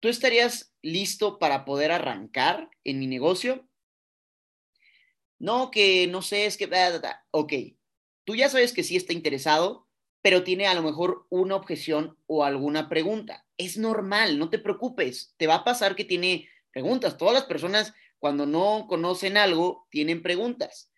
¿tú 0.00 0.08
estarías 0.08 0.74
listo 0.82 1.38
para 1.38 1.64
poder 1.64 1.92
arrancar 1.92 2.68
en 2.84 2.98
mi 2.98 3.06
negocio? 3.06 3.68
No, 5.38 5.70
que 5.70 6.06
no 6.06 6.20
sé, 6.20 6.44
es 6.46 6.56
que... 6.56 6.68
Ok, 7.30 7.52
tú 8.24 8.36
ya 8.36 8.48
sabes 8.48 8.72
que 8.72 8.82
sí 8.82 8.96
está 8.96 9.14
interesado, 9.14 9.88
pero 10.22 10.44
tiene 10.44 10.66
a 10.66 10.74
lo 10.74 10.82
mejor 10.82 11.26
una 11.30 11.56
objeción 11.56 12.18
o 12.26 12.44
alguna 12.44 12.90
pregunta. 12.90 13.46
Es 13.56 13.78
normal, 13.78 14.38
no 14.38 14.50
te 14.50 14.58
preocupes, 14.58 15.34
te 15.38 15.46
va 15.46 15.56
a 15.56 15.64
pasar 15.64 15.96
que 15.96 16.04
tiene 16.04 16.48
preguntas. 16.70 17.16
Todas 17.16 17.34
las 17.34 17.44
personas 17.44 17.94
cuando 18.18 18.44
no 18.44 18.86
conocen 18.86 19.38
algo 19.38 19.86
tienen 19.90 20.22
preguntas. 20.22 20.89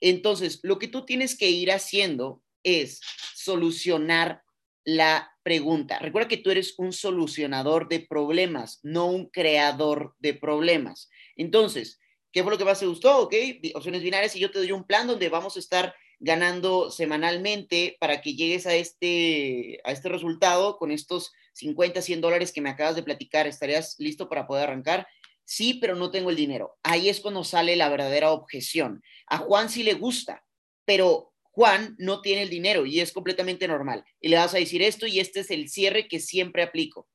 Entonces, 0.00 0.60
lo 0.62 0.78
que 0.78 0.88
tú 0.88 1.04
tienes 1.04 1.36
que 1.36 1.50
ir 1.50 1.72
haciendo 1.72 2.42
es 2.62 3.00
solucionar 3.34 4.42
la 4.84 5.30
pregunta. 5.42 5.98
Recuerda 5.98 6.28
que 6.28 6.36
tú 6.36 6.50
eres 6.50 6.74
un 6.78 6.92
solucionador 6.92 7.88
de 7.88 8.00
problemas, 8.00 8.80
no 8.82 9.06
un 9.06 9.26
creador 9.26 10.14
de 10.18 10.34
problemas. 10.34 11.08
Entonces, 11.36 12.00
¿qué 12.32 12.42
fue 12.42 12.52
lo 12.52 12.58
que 12.58 12.64
más 12.64 12.80
te 12.80 12.86
gustó? 12.86 13.18
Ok, 13.18 13.34
opciones 13.74 14.02
binarias 14.02 14.34
y 14.36 14.40
yo 14.40 14.50
te 14.50 14.58
doy 14.58 14.72
un 14.72 14.84
plan 14.84 15.06
donde 15.06 15.28
vamos 15.28 15.56
a 15.56 15.60
estar 15.60 15.94
ganando 16.18 16.90
semanalmente 16.90 17.96
para 18.00 18.20
que 18.20 18.34
llegues 18.34 18.66
a 18.66 18.74
este, 18.74 19.80
a 19.84 19.92
este 19.92 20.08
resultado 20.08 20.78
con 20.78 20.90
estos 20.90 21.32
50, 21.52 22.00
100 22.02 22.20
dólares 22.20 22.52
que 22.52 22.60
me 22.60 22.70
acabas 22.70 22.96
de 22.96 23.02
platicar. 23.02 23.46
¿Estarías 23.46 23.96
listo 23.98 24.28
para 24.28 24.46
poder 24.46 24.64
arrancar? 24.64 25.06
Sí, 25.46 25.74
pero 25.74 25.94
no 25.94 26.10
tengo 26.10 26.30
el 26.30 26.36
dinero. 26.36 26.76
Ahí 26.82 27.08
es 27.08 27.20
cuando 27.20 27.44
sale 27.44 27.76
la 27.76 27.88
verdadera 27.88 28.32
objeción. 28.32 29.02
A 29.28 29.38
Juan 29.38 29.70
sí 29.70 29.84
le 29.84 29.94
gusta, 29.94 30.44
pero 30.84 31.32
Juan 31.42 31.94
no 31.98 32.20
tiene 32.20 32.42
el 32.42 32.50
dinero 32.50 32.84
y 32.84 32.98
es 32.98 33.12
completamente 33.12 33.68
normal. 33.68 34.04
Y 34.20 34.28
le 34.28 34.36
vas 34.36 34.54
a 34.54 34.58
decir 34.58 34.82
esto 34.82 35.06
y 35.06 35.20
este 35.20 35.40
es 35.40 35.50
el 35.52 35.68
cierre 35.68 36.08
que 36.08 36.18
siempre 36.18 36.64
aplico. 36.64 37.08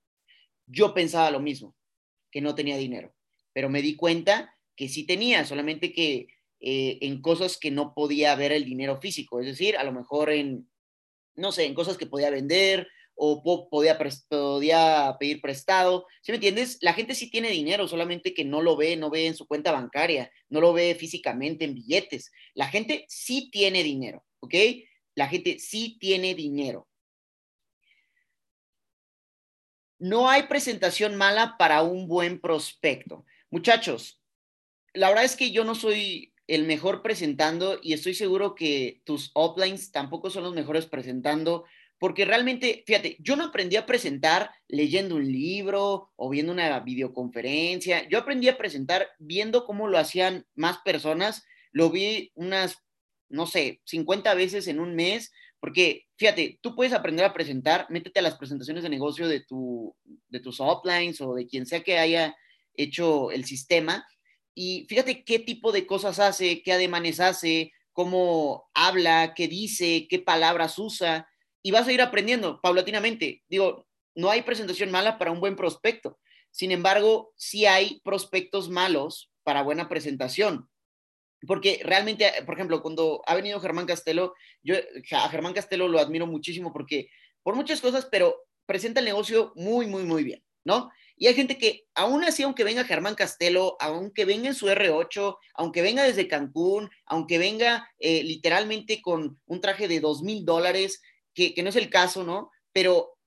Yo 0.65 0.93
pensaba 0.93 1.29
lo 1.29 1.41
mismo, 1.41 1.75
que 2.31 2.39
no 2.39 2.55
tenía 2.55 2.77
dinero, 2.77 3.13
pero 3.51 3.69
me 3.69 3.81
di 3.81 3.97
cuenta 3.97 4.57
que 4.77 4.88
sí 4.88 5.05
tenía, 5.05 5.45
solamente 5.45 5.91
que 5.91 6.27
eh, 6.61 7.00
en 7.01 7.21
cosas 7.21 7.57
que 7.57 7.69
no 7.69 7.93
podía 7.93 8.33
ver 8.35 8.53
el 8.53 8.63
dinero 8.63 9.01
físico, 9.01 9.41
es 9.41 9.45
decir, 9.45 9.75
a 9.75 9.83
lo 9.83 9.91
mejor 9.91 10.31
en, 10.31 10.71
no 11.35 11.51
sé, 11.51 11.65
en 11.65 11.73
cosas 11.73 11.97
que 11.97 12.07
podía 12.07 12.29
vender 12.29 12.88
o 13.15 13.44
podía, 13.70 13.98
podía 14.30 15.15
pedir 15.20 15.41
prestado. 15.41 16.08
¿Sí 16.22 16.32
me 16.32 16.38
entiendes? 16.38 16.77
La 16.82 16.94
gente 16.94 17.15
sí 17.15 17.30
tiene 17.30 17.50
dinero, 17.50 17.88
solamente 17.88 18.34
que 18.34 18.46
no 18.46 18.62
lo 18.62 18.75
ve, 18.75 18.96
no 18.96 19.10
ve 19.10 19.27
en 19.27 19.36
su 19.36 19.48
cuenta 19.48 19.72
bancaria, 19.72 20.32
no 20.50 20.62
lo 20.62 20.74
ve 20.74 20.96
físicamente 20.96 21.65
en 21.65 21.75
billetes. 21.75 22.32
La 22.53 22.68
gente 22.68 23.06
sí 23.08 23.50
tiene 23.51 23.84
dinero, 23.84 24.25
¿ok? 24.39 24.56
La 25.15 25.27
gente 25.27 25.60
sí 25.60 25.98
tiene 26.00 26.36
dinero. 26.36 26.88
No 30.00 30.30
hay 30.30 30.44
presentación 30.44 31.15
mala 31.15 31.58
para 31.60 31.84
un 31.84 32.08
buen 32.08 32.41
prospecto. 32.41 33.24
Muchachos, 33.51 34.20
la 34.94 35.10
verdad 35.10 35.25
es 35.25 35.36
que 35.36 35.51
yo 35.51 35.63
no 35.63 35.75
soy 35.75 36.34
el 36.48 36.65
mejor 36.65 37.01
presentando 37.01 37.80
y 37.82 37.94
estoy 37.94 38.13
seguro 38.13 38.56
que 38.56 39.01
tus 39.06 39.32
uplines 39.36 39.91
tampoco 39.91 40.30
son 40.30 40.44
los 40.44 40.53
mejores 40.53 40.86
presentando 40.86 41.65
porque 42.01 42.25
realmente, 42.25 42.84
fíjate, 42.88 43.15
yo 43.20 43.36
no 43.36 43.46
aprendí 43.46 43.75
a 43.75 43.86
presentar 43.86 44.50
leyendo 44.67 45.17
un 45.17 45.31
libro 45.31 46.10
o 46.15 46.29
viendo 46.31 46.51
una 46.51 46.79
videoconferencia, 46.79 48.10
yo 48.10 48.17
aprendí 48.17 48.50
a 48.50 48.58
presentar 48.58 49.08
viendo 49.20 49.67
cómo 49.67 49.88
lo 49.88 50.00
hacían 50.00 50.48
más 50.55 50.79
personas, 50.79 51.43
lo 51.72 51.91
vi 51.91 52.31
unas, 52.34 52.77
no 53.29 53.46
sé, 53.46 53.81
50 53.86 54.34
veces 54.34 54.67
en 54.67 54.79
un 54.79 54.96
mes, 54.96 55.31
porque 55.60 56.08
fíjate, 56.17 56.58
tú 56.63 56.75
puedes 56.75 56.93
aprender 56.93 57.24
a 57.24 57.34
presentar, 57.34 57.86
métete 57.91 58.20
a 58.20 58.24
las 58.24 58.36
presentaciones 58.36 58.81
de 58.81 58.89
negocio 58.89 59.28
de, 59.28 59.41
tu, 59.41 59.95
de 60.30 60.39
tus 60.39 60.60
uplines 60.60 61.21
o 61.21 61.36
de 61.36 61.45
quien 61.45 61.67
sea 61.67 61.84
que 61.84 61.99
haya 61.99 62.36
hecho 62.73 63.30
el 63.30 63.45
sistema, 63.45 64.08
y 64.56 64.88
fíjate 64.89 65.23
qué 65.23 65.38
tipo 65.38 65.71
de 65.71 65.86
cosas 65.86 66.17
hace, 66.17 66.63
qué 66.63 66.73
ademanes 66.73 67.19
hace, 67.19 67.73
cómo 67.93 68.71
habla, 68.73 69.36
qué 69.36 69.47
dice, 69.47 70.08
qué 70.10 70.17
palabras 70.17 70.80
usa 70.80 71.28
y 71.63 71.71
vas 71.71 71.88
a 71.88 71.91
ir 71.91 72.02
aprendiendo 72.02 72.60
paulatinamente. 72.62 73.43
Digo, 73.47 73.88
no 74.15 74.30
hay 74.30 74.41
presentación 74.41 74.91
mala 74.91 75.17
para 75.17 75.32
un 75.32 75.39
buen 75.39 75.56
prospecto. 75.56 76.19
Sin 76.52 76.71
embargo, 76.71 77.32
sí 77.36 77.65
hay 77.65 78.02
prospectos 78.04 78.69
malos 78.69 79.32
para 79.43 79.63
buena 79.63 79.89
presentación. 79.89 80.69
Porque 81.47 81.82
realmente, 81.84 82.32
por 82.45 82.56
ejemplo, 82.56 82.82
cuando 82.82 83.21
ha 83.26 83.36
venido 83.36 83.60
Germán 83.60 83.88
Castelo, 83.88 84.36
yo 84.62 84.76
a 85.12 85.30
Germán 85.30 85.54
Castelo 85.54 85.88
lo 85.88 86.00
admiro 86.00 86.28
muchísimo 86.28 86.71
porque 86.71 87.10
por 87.41 87.56
muchas 87.56 87.82
cosas, 87.82 88.08
pero 88.12 88.43
presenta 88.67 89.00
el 89.00 89.06
negocio 89.06 89.52
muy, 89.56 89.88
muy, 89.88 90.04
muy 90.04 90.24
bien, 90.24 90.43
¿no? 90.63 90.91
Y 91.17 91.28
hay 91.28 91.34
gente 91.34 91.58
que, 91.58 91.86
aún 91.93 92.24
así, 92.24 92.43
aunque 92.43 92.63
venga 92.63 92.84
Germán 92.84 93.15
Castelo, 93.15 93.76
aunque 93.80 94.26
venga 94.26 94.47
en 94.47 94.56
su 94.56 94.67
R8, 94.67 95.38
aunque 95.56 95.82
venga 95.82 96.04
desde 96.04 96.28
Cancún, 96.28 96.89
aunque 97.06 97.38
venga 97.38 97.88
eh, 98.00 98.24
literalmente 98.24 99.02
con 99.02 99.39
un 99.45 99.62
traje 99.62 99.88
de 99.88 100.00
dos 100.00 100.24
mil 100.24 100.45
dólares, 100.45 101.02
que, 101.34 101.54
no 101.62 101.70
es 101.70 101.76
el 101.76 101.89
caso, 101.89 102.24
¿no? 102.24 102.52
Pero 102.72 103.17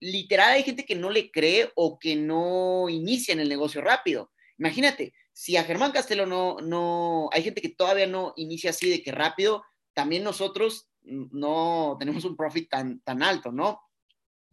literal 0.00 0.52
hay 0.52 0.62
gente 0.62 0.84
que 0.84 0.94
no 0.94 1.10
le 1.10 1.30
cree 1.30 1.70
o 1.74 1.98
que 1.98 2.16
no 2.16 2.88
inicia 2.88 3.32
en 3.32 3.40
el 3.40 3.48
negocio 3.48 3.80
rápido. 3.80 4.32
Imagínate, 4.58 5.14
si 5.32 5.56
a 5.56 5.64
Germán 5.64 5.92
Castelo 5.92 6.26
no, 6.26 6.58
no, 6.60 7.28
hay 7.32 7.42
gente 7.42 7.62
que 7.62 7.70
todavía 7.70 8.06
no 8.06 8.32
inicia 8.36 8.70
así 8.70 8.88
de 8.90 9.02
que 9.02 9.12
rápido, 9.12 9.64
también 9.94 10.24
nosotros 10.24 10.88
no 11.02 11.96
tenemos 11.98 12.24
un 12.24 12.36
profit 12.36 12.68
tan, 12.68 13.00
tan 13.00 13.22
alto, 13.22 13.52
¿no? 13.52 13.80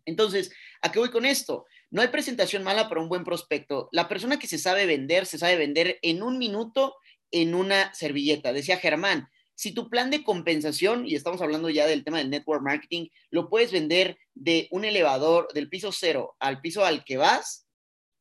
Entonces, 0.06 0.52
¿a 0.82 0.92
qué 0.92 1.00
voy 1.00 1.12
con 1.12 1.26
esto? 1.26 1.66
No 1.92 2.02
hay 2.02 2.08
presentación 2.08 2.64
mala 2.64 2.90
para 2.90 3.02
un 3.02 3.10
buen 3.10 3.24
prospecto. 3.24 3.90
La 3.92 4.08
persona 4.08 4.40
que 4.40 4.48
se 4.48 4.58
sabe 4.58 4.86
vender, 4.86 5.26
se 5.26 5.38
sabe 5.38 5.56
vender 5.56 6.00
en 6.02 6.24
un 6.24 6.38
minuto 6.38 6.96
en 7.32 7.54
una 7.54 7.94
servilleta. 7.94 8.54
Decía 8.54 8.78
Germán, 8.78 9.30
si 9.60 9.74
tu 9.74 9.90
plan 9.90 10.10
de 10.10 10.24
compensación, 10.24 11.06
y 11.06 11.16
estamos 11.16 11.42
hablando 11.42 11.70
ya 11.70 11.86
del 11.86 12.06
tema 12.06 12.20
del 12.20 12.30
network 12.30 12.64
marketing, 12.64 13.10
lo 13.30 13.50
puedes 13.50 13.74
vender 13.74 14.18
de 14.34 14.70
un 14.72 14.86
elevador 14.86 15.52
del 15.54 15.68
piso 15.68 15.92
cero 15.92 16.38
al 16.40 16.62
piso 16.62 16.86
al 16.86 17.04
que 17.04 17.18
vas, 17.18 17.68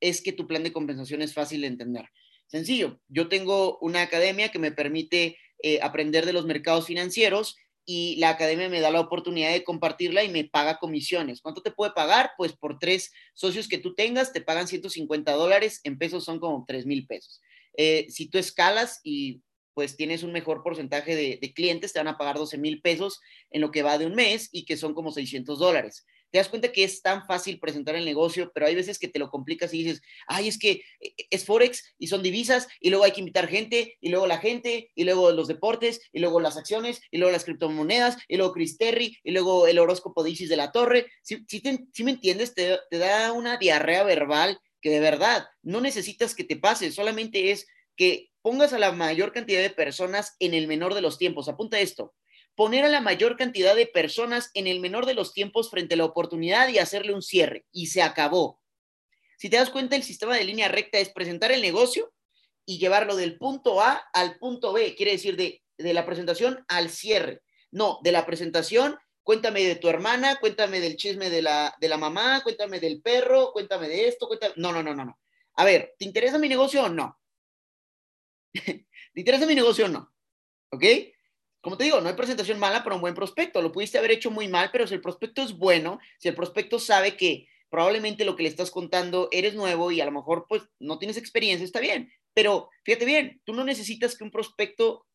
es 0.01 0.21
que 0.21 0.33
tu 0.33 0.49
plan 0.49 0.65
de 0.65 0.73
compensación 0.73 1.23
es 1.23 1.35
fácil 1.35 1.61
de 1.61 1.69
entender. 1.69 2.07
Sencillo, 2.49 2.99
yo 3.07 3.29
tengo 3.29 3.79
una 3.79 4.03
academia 4.03 4.49
que 4.49 4.59
me 4.59 4.73
permite 4.73 5.39
eh, 5.63 5.79
aprender 5.81 6.27
de 6.27 6.33
los 6.33 6.45
mercados 6.45 6.87
financieros 6.87 7.55
y 7.85 8.17
la 8.17 8.31
academia 8.31 8.69
me 8.69 8.81
da 8.81 8.91
la 8.91 8.99
oportunidad 8.99 9.53
de 9.53 9.63
compartirla 9.63 10.25
y 10.25 10.31
me 10.31 10.43
paga 10.43 10.81
comisiones. 10.81 11.41
¿Cuánto 11.41 11.63
te 11.63 11.71
puede 11.71 11.93
pagar? 11.93 12.33
Pues 12.37 12.53
por 12.53 12.81
tres 12.81 13.13
socios 13.35 13.69
que 13.69 13.79
tú 13.79 13.95
tengas, 13.95 14.33
te 14.33 14.41
pagan 14.41 14.67
150 14.67 15.31
dólares, 15.35 15.83
en 15.85 15.99
pesos 15.99 16.25
son 16.25 16.41
como 16.41 16.65
3 16.67 16.85
mil 16.85 17.07
pesos. 17.07 17.41
Eh, 17.77 18.07
si 18.09 18.29
tú 18.29 18.39
escalas 18.39 18.99
y 19.05 19.41
pues 19.79 19.97
tienes 19.97 20.25
un 20.25 20.33
mejor 20.33 20.65
porcentaje 20.65 21.15
de, 21.15 21.53
clientes, 21.55 21.93
te 21.93 22.01
van 22.01 22.09
a 22.09 22.19
pagar 22.19 22.37
12 22.37 22.59
mil 22.59 22.83
pesos 22.83 23.21
en 23.53 23.61
lo 23.61 23.71
que 23.71 23.85
va 23.85 23.97
de 23.97 24.07
un 24.07 24.17
mes 24.17 24.49
y 24.51 24.65
que 24.65 24.77
son 24.77 24.93
como 24.93 25.13
600 25.13 25.57
dólares. 25.57 26.05
Te 26.33 26.39
das 26.39 26.49
cuenta 26.49 26.73
que 26.73 26.83
es 26.83 27.01
tan 27.01 27.25
fácil 27.29 27.61
presentar 27.61 27.95
el 27.95 28.05
negocio, 28.05 28.51
pero 28.53 28.67
hay 28.67 28.75
veces 28.75 28.99
que 28.99 29.07
te 29.07 29.21
lo 29.21 29.31
complicas 29.31 29.73
y 29.73 29.85
dices, 29.85 30.03
ay, 30.27 30.49
es 30.49 30.59
que 30.59 30.83
eh, 30.99 31.15
es 31.31 31.45
Forex 31.45 31.95
y 31.97 32.09
son 32.09 32.25
divisas 32.25 32.67
y 32.81 32.91
luego 32.91 33.05
hay 33.05 33.13
que 33.13 33.21
invitar 33.21 33.47
gente 33.47 33.97
y 34.01 34.09
luego 34.09 34.27
la 34.27 34.39
gente 34.39 34.91
y 34.97 35.05
luego 35.05 35.31
los 35.31 35.47
deportes 35.47 36.01
y 36.13 36.19
luego 36.19 36.41
las 36.41 36.57
acciones 36.57 37.01
y 37.13 37.19
luego 37.19 37.31
las 37.31 37.45
criptomonedas 37.45 38.17
y 38.27 38.37
luego 38.37 38.55
Chris 38.55 38.79
Terry 38.79 39.17
y 39.23 39.31
luego 39.31 39.69
el 39.69 39.79
horóscopo 39.79 40.25
de 40.25 40.31
Isis 40.31 40.49
de 40.49 40.57
la 40.57 40.73
Torre. 40.73 41.07
Si, 41.23 41.37
me 42.03 42.11
entiendes, 42.11 42.53
te, 42.53 42.81
te 42.91 42.99
da 42.99 43.31
una 43.31 43.59
diarrea 43.59 44.03
verbal 44.03 44.59
que 44.81 44.91
de 44.91 44.99
verdad 44.99 45.47
no 45.63 45.81
necesitas 45.81 46.35
que 46.35 46.43
te 46.43 46.57
pase, 46.57 46.91
solamente 46.91 47.53
es 47.53 47.69
que 47.95 48.31
pongas 48.49 48.73
a 48.73 48.79
la 48.79 48.93
mayor 48.93 49.31
cantidad 49.31 49.61
de 49.61 49.69
personas 49.69 50.35
en 50.39 50.55
el 50.55 50.69
menor 50.69 50.95
de 50.95 51.03
los 51.03 51.19
tiempos. 51.19 51.51
Apunta 51.51 51.81
esto. 51.81 52.15
Poner 52.55 52.83
a 52.87 52.89
la 52.89 53.03
mayor 53.03 53.37
cantidad 53.37 53.77
de 53.77 53.85
personas 53.85 54.51
en 54.55 54.67
el 54.67 54.81
menor 54.81 55.05
de 55.05 55.13
los 55.13 55.35
tiempos 55.35 55.69
frente 55.69 55.93
a 55.93 55.99
la 55.99 56.07
oportunidad 56.07 56.67
y 56.71 56.79
hacerle 56.79 57.13
un 57.13 57.21
cierre. 57.21 57.67
Y 57.73 57.89
se 57.89 58.01
acabó. 58.01 58.59
Si 59.37 59.51
te 59.51 59.59
das 59.59 59.69
cuenta, 59.69 59.97
el 59.97 60.03
sistema 60.03 60.35
de 60.35 60.45
línea 60.45 60.69
recta 60.69 60.97
es 60.97 61.11
presentar 61.11 61.53
el 61.53 61.61
negocio 61.61 62.11
y 62.65 62.79
llevarlo 62.79 63.17
del 63.17 63.37
punto 63.37 63.83
A 63.83 64.03
al 64.15 64.39
punto 64.39 64.73
B. 64.73 64.95
Quiere 64.95 65.13
decir 65.13 65.37
de, 65.37 65.63
la 65.77 66.07
presentación 66.07 66.65
al 66.69 66.89
cierre. 66.89 67.43
No, 67.71 67.99
de 68.03 68.13
la 68.13 68.25
presentación, 68.25 68.97
cuéntame 69.25 69.63
de 69.65 69.77
tu 69.77 69.91
hermana, 69.91 70.37
cuéntame 70.41 70.81
del 70.81 70.97
chisme 70.97 71.29
de 71.29 71.43
la, 71.43 71.77
de 71.79 71.89
la 71.91 71.99
mamá, 71.99 72.41
cuéntame 72.43 72.81
del 72.81 73.03
perro, 73.03 73.53
cuéntame 73.53 73.89
de 73.89 74.09
esto, 74.09 74.27
cuéntame... 74.27 74.55
No, 74.57 74.73
no, 74.73 74.83
no, 74.83 74.95
no, 74.95 75.05
no. 75.05 75.19
A 75.57 75.67
ver, 75.67 75.95
¿te 75.99 76.07
interesa 76.07 76.39
mi 76.39 76.49
negocio 76.49 76.85
o 76.85 76.89
no? 76.89 77.19
¿Te 78.55 78.85
interesa 79.15 79.47
mi 79.47 79.55
negocio 79.55 79.87
o 79.87 79.89
no? 79.89 80.13
¿Ok? 80.71 80.85
Como 81.61 81.77
te 81.77 81.85
digo, 81.85 82.01
no 82.01 82.09
hay 82.09 82.15
presentación 82.15 82.59
mala 82.59 82.85
para 82.85 82.95
un 82.95 83.03
buen 83.03 83.15
prospecto. 83.15 83.61
Lo 83.61 83.73
pudiste 83.73 83.99
haber 83.99 84.13
hecho 84.13 84.31
muy 84.31 84.49
mal, 84.49 84.71
pero 84.73 84.87
si 84.87 84.95
el 84.95 85.01
prospecto 85.01 85.43
es 85.43 85.57
bueno, 85.57 85.99
si 86.19 86.29
el 86.29 86.35
prospecto 86.35 86.79
sabe 86.79 87.17
que 87.17 87.49
probablemente 87.69 88.25
lo 88.25 88.37
que 88.37 88.45
le 88.45 88.49
estás 88.49 88.71
contando 88.71 89.29
eres 89.33 89.55
nuevo 89.55 89.91
y 89.91 90.01
a 90.01 90.05
lo 90.05 90.13
mejor 90.13 90.47
pues 90.49 90.63
no 90.79 90.99
tienes 90.99 91.17
experiencia, 91.17 91.65
está 91.65 91.81
bien. 91.81 92.13
Pero 92.33 92.71
fíjate 92.85 93.05
bien, 93.05 93.43
tú 93.45 93.53
no 93.53 93.65
necesitas 93.65 94.17
que 94.17 94.25
un 94.25 94.31
prospecto 94.31 95.07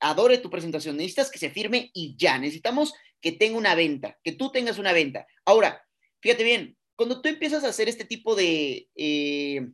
adore 0.00 0.38
tu 0.38 0.50
presentación, 0.50 0.96
necesitas 0.96 1.30
que 1.30 1.38
se 1.38 1.50
firme 1.50 1.90
y 1.94 2.16
ya, 2.18 2.38
necesitamos 2.38 2.92
que 3.20 3.32
tenga 3.32 3.56
una 3.56 3.74
venta, 3.74 4.18
que 4.22 4.32
tú 4.32 4.50
tengas 4.50 4.78
una 4.78 4.92
venta. 4.92 5.26
Ahora, 5.46 5.82
fíjate 6.20 6.44
bien, 6.44 6.76
cuando 6.96 7.22
tú 7.22 7.28
empiezas 7.28 7.64
a 7.64 7.68
hacer 7.68 7.88
este 7.88 8.04
tipo 8.04 8.34
de, 8.34 8.88
eh, 8.94 9.66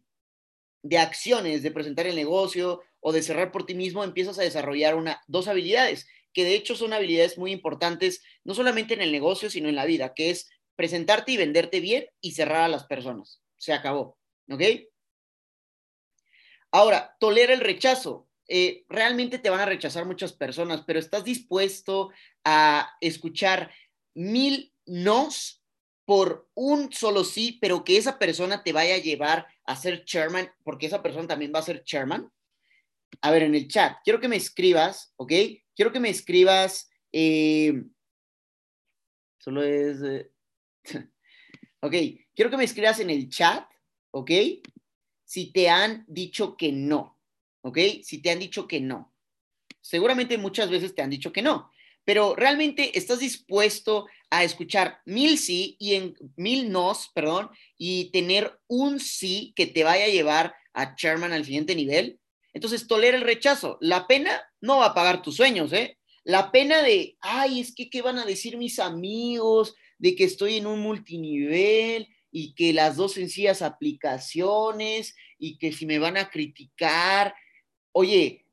de 0.83 0.99
acciones, 0.99 1.62
de 1.62 1.70
presentar 1.70 2.07
el 2.07 2.14
negocio 2.14 2.83
o 3.01 3.13
de 3.13 3.23
cerrar 3.23 3.53
por 3.53 3.67
ti 3.67 3.75
mismo, 3.75 4.05
empiezas 4.05 4.39
a 4.39 4.43
desarrollar 4.43 4.95
una, 4.95 5.21
dos 5.27 5.49
habilidades, 5.49 6.07
que 6.33 6.45
de 6.45 6.55
hecho 6.55 6.75
son 6.75 6.93
habilidades 6.93 7.39
muy 7.39 7.53
importantes, 7.53 8.23
no 8.45 8.55
solamente 8.55 8.95
en 8.95 9.01
el 9.01 9.13
negocio, 9.13 9.51
sino 9.51 9.69
en 9.69 9.77
la 9.77 9.85
vida, 9.85 10.15
que 10.15 10.31
es 10.31 10.49
presentarte 10.77 11.33
y 11.33 11.37
venderte 11.37 11.81
bien 11.81 12.07
y 12.21 12.33
cerrar 12.33 12.63
a 12.63 12.69
las 12.69 12.85
personas. 12.85 13.43
Se 13.57 13.73
acabó, 13.73 14.19
¿ok? 14.49 14.63
Ahora, 16.71 17.17
tolera 17.19 17.53
el 17.53 17.61
rechazo. 17.61 18.29
Eh, 18.49 18.85
realmente 18.89 19.39
te 19.39 19.51
van 19.51 19.61
a 19.61 19.67
rechazar 19.67 20.07
muchas 20.07 20.33
personas, 20.33 20.83
pero 20.87 20.99
estás 20.99 21.25
dispuesto 21.25 22.11
a 22.45 22.97
escuchar 23.01 23.73
mil 24.15 24.73
nos 24.87 25.63
por 26.05 26.49
un 26.55 26.93
solo 26.93 27.23
sí, 27.23 27.59
pero 27.61 27.85
que 27.85 27.97
esa 27.97 28.19
persona 28.19 28.65
te 28.65 28.73
vaya 28.73 28.97
a 28.97 28.99
llevar 28.99 29.47
a 29.65 29.77
ser 29.77 30.05
chairman, 30.05 30.51
porque 30.65 30.87
esa 30.87 31.03
persona 31.03 31.29
también 31.29 31.53
va 31.55 31.61
a 31.61 31.63
ser 31.63 31.85
chairman. 31.85 32.29
A 33.20 33.31
ver, 33.31 33.42
en 33.42 33.55
el 33.55 33.68
chat, 33.68 33.99
quiero 34.05 34.20
que 34.20 34.29
me 34.29 34.37
escribas, 34.37 35.12
¿ok? 35.16 35.33
Quiero 35.75 35.92
que 35.92 36.01
me 36.01 36.11
escribas, 36.11 36.90
eh, 37.12 37.85
solo 39.38 39.62
es, 39.62 39.99
ok, 41.81 41.94
quiero 42.35 42.51
que 42.51 42.57
me 42.57 42.64
escribas 42.64 43.01
en 43.01 43.11
el 43.11 43.29
chat, 43.29 43.68
¿ok? 44.12 44.31
Si 45.25 45.53
te 45.53 45.68
han 45.68 46.05
dicho 46.09 46.57
que 46.57 46.73
no, 46.73 47.18
¿ok? 47.62 47.79
Si 48.03 48.23
te 48.23 48.31
han 48.31 48.38
dicho 48.38 48.66
que 48.66 48.81
no. 48.81 49.14
Seguramente 49.81 50.38
muchas 50.38 50.70
veces 50.70 50.94
te 50.94 51.03
han 51.03 51.11
dicho 51.11 51.33
que 51.33 51.42
no, 51.42 51.70
pero 52.05 52.35
realmente 52.35 52.96
estás 52.99 53.20
dispuesto 53.20 54.07
a 54.31 54.44
escuchar 54.44 55.01
mil 55.05 55.38
sí 55.38 55.77
y 55.79 55.94
en 55.94 56.14
mil 56.37 56.70
nos, 56.70 57.09
perdón, 57.14 57.51
y 57.77 58.11
tener 58.11 58.59
un 58.68 59.01
sí 59.01 59.53
que 59.57 59.66
te 59.66 59.85
vaya 59.85 60.05
a 60.05 60.09
llevar 60.09 60.55
a 60.73 60.94
chairman 60.94 61.33
al 61.33 61.44
siguiente 61.44 61.75
nivel. 61.75 62.20
Entonces, 62.53 62.87
tolera 62.87 63.17
el 63.17 63.23
rechazo. 63.23 63.79
La 63.81 64.07
pena 64.07 64.43
no 64.61 64.79
va 64.79 64.87
a 64.87 64.95
pagar 64.95 65.23
tus 65.23 65.37
sueños, 65.37 65.73
¿eh? 65.73 65.99
La 66.25 66.51
pena 66.53 66.83
de, 66.83 67.17
ay, 67.21 67.61
es 67.61 67.75
que, 67.75 67.89
¿qué 67.89 68.03
van 68.03 68.19
a 68.19 68.27
decir 68.27 68.57
mis 68.57 68.79
amigos? 68.79 69.75
De 69.99 70.15
que 70.15 70.25
estoy 70.25 70.57
en 70.57 70.67
un 70.67 70.81
multinivel 70.81 72.09
y 72.31 72.55
que 72.55 72.73
las 72.73 72.97
dos 72.97 73.15
sencillas 73.15 73.63
aplicaciones 73.63 75.17
y 75.39 75.59
que 75.59 75.73
si 75.73 75.87
me 75.87 75.99
van 75.99 76.17
a 76.17 76.31
criticar. 76.31 77.35
Oye, 77.93 78.45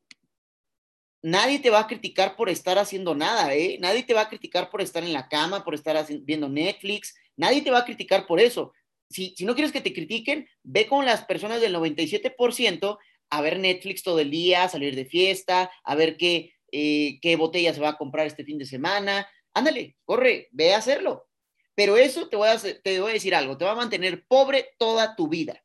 nadie 1.22 1.60
te 1.60 1.70
va 1.70 1.82
a 1.82 1.88
criticar 1.88 2.36
por 2.36 2.50
estar 2.50 2.78
haciendo 2.80 3.16
nada, 3.16 3.54
¿eh? 3.54 3.78
Nadie 3.80 4.04
te 4.04 4.14
va 4.14 4.22
a 4.22 4.30
criticar 4.30 4.70
por 4.70 4.82
estar 4.82 5.04
en 5.04 5.14
la 5.14 5.28
cama, 5.28 5.64
por 5.64 5.76
estar 5.76 6.04
viendo 6.22 6.50
Netflix. 6.50 7.16
Nadie 7.36 7.62
te 7.62 7.72
va 7.72 7.80
a 7.80 7.86
criticar 7.86 8.26
por 8.26 8.40
eso. 8.40 8.74
Si, 9.10 9.34
si 9.38 9.46
no 9.46 9.54
quieres 9.54 9.72
que 9.72 9.82
te 9.82 9.94
critiquen, 9.94 10.48
ve 10.64 10.88
con 10.88 11.06
las 11.06 11.26
personas 11.26 11.62
del 11.62 11.76
97% 11.76 12.98
a 13.30 13.42
ver 13.42 13.60
Netflix 13.60 14.04
todo 14.04 14.20
el 14.20 14.32
día, 14.32 14.68
salir 14.70 14.96
de 14.96 15.06
fiesta, 15.06 15.72
a 15.84 15.96
ver 15.96 16.18
qué, 16.18 16.54
eh, 16.72 17.20
qué 17.22 17.36
botella 17.36 17.74
se 17.74 17.82
va 17.82 17.90
a 17.90 17.98
comprar 17.98 18.28
este 18.28 18.44
fin 18.44 18.58
de 18.58 18.66
semana. 18.66 19.30
Ándale, 19.54 19.98
corre, 20.06 20.50
ve 20.52 20.74
a 20.74 20.78
hacerlo. 20.78 21.28
Pero 21.76 21.98
eso 21.98 22.28
te 22.28 22.36
voy, 22.36 22.50
a, 22.50 22.58
te 22.58 23.00
voy 23.00 23.12
a 23.12 23.13
decir 23.13 23.36
algo, 23.36 23.58
te 23.58 23.66
va 23.66 23.72
a 23.72 23.76
mantener 23.76 24.26
pobre 24.28 24.72
toda 24.80 25.16
tu 25.16 25.28
vida. 25.28 25.63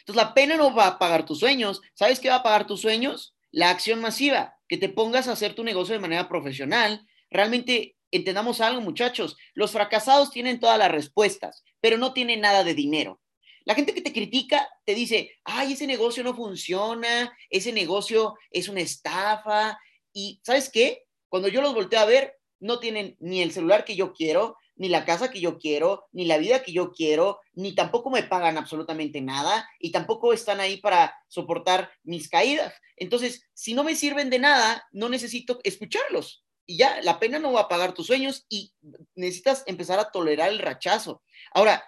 Entonces 0.00 0.22
la 0.22 0.34
pena 0.34 0.56
no 0.56 0.74
va 0.74 0.86
a 0.86 0.98
pagar 0.98 1.24
tus 1.24 1.40
sueños. 1.40 1.80
¿Sabes 1.94 2.20
qué 2.20 2.28
va 2.28 2.36
a 2.36 2.42
pagar 2.42 2.66
tus 2.66 2.80
sueños? 2.80 3.36
La 3.50 3.70
acción 3.70 4.00
masiva, 4.00 4.58
que 4.68 4.76
te 4.76 4.88
pongas 4.88 5.28
a 5.28 5.32
hacer 5.32 5.54
tu 5.54 5.64
negocio 5.64 5.94
de 5.94 6.00
manera 6.00 6.28
profesional. 6.28 7.06
Realmente 7.30 7.96
entendamos 8.10 8.60
algo, 8.60 8.80
muchachos. 8.80 9.36
Los 9.54 9.72
fracasados 9.72 10.30
tienen 10.30 10.60
todas 10.60 10.78
las 10.78 10.90
respuestas, 10.90 11.64
pero 11.80 11.96
no 11.96 12.12
tienen 12.12 12.40
nada 12.40 12.64
de 12.64 12.74
dinero. 12.74 13.20
La 13.64 13.74
gente 13.74 13.94
que 13.94 14.02
te 14.02 14.12
critica 14.12 14.68
te 14.84 14.94
dice, 14.94 15.30
ay, 15.44 15.72
ese 15.72 15.86
negocio 15.86 16.22
no 16.22 16.34
funciona, 16.34 17.36
ese 17.48 17.72
negocio 17.72 18.34
es 18.50 18.68
una 18.68 18.80
estafa. 18.80 19.78
Y 20.12 20.40
¿sabes 20.44 20.70
qué? 20.70 21.06
Cuando 21.28 21.48
yo 21.48 21.62
los 21.62 21.74
volteo 21.74 22.00
a 22.00 22.04
ver, 22.04 22.38
no 22.60 22.78
tienen 22.78 23.16
ni 23.20 23.42
el 23.42 23.52
celular 23.52 23.84
que 23.84 23.96
yo 23.96 24.12
quiero, 24.12 24.56
ni 24.76 24.88
la 24.88 25.04
casa 25.04 25.30
que 25.30 25.40
yo 25.40 25.58
quiero, 25.58 26.06
ni 26.12 26.24
la 26.24 26.38
vida 26.38 26.62
que 26.62 26.72
yo 26.72 26.92
quiero, 26.92 27.40
ni 27.52 27.74
tampoco 27.74 28.10
me 28.10 28.22
pagan 28.22 28.58
absolutamente 28.58 29.20
nada 29.20 29.68
y 29.78 29.92
tampoco 29.92 30.32
están 30.32 30.60
ahí 30.60 30.78
para 30.78 31.14
soportar 31.28 31.90
mis 32.02 32.28
caídas. 32.28 32.74
Entonces, 32.96 33.48
si 33.54 33.74
no 33.74 33.84
me 33.84 33.94
sirven 33.94 34.30
de 34.30 34.38
nada, 34.38 34.86
no 34.92 35.08
necesito 35.08 35.60
escucharlos. 35.64 36.44
Y 36.66 36.78
ya, 36.78 37.00
la 37.02 37.18
pena 37.18 37.38
no 37.38 37.52
va 37.52 37.62
a 37.62 37.68
pagar 37.68 37.92
tus 37.92 38.06
sueños 38.06 38.46
y 38.48 38.72
necesitas 39.14 39.62
empezar 39.66 39.98
a 39.98 40.10
tolerar 40.10 40.50
el 40.50 40.58
rechazo. 40.58 41.22
Ahora, 41.52 41.84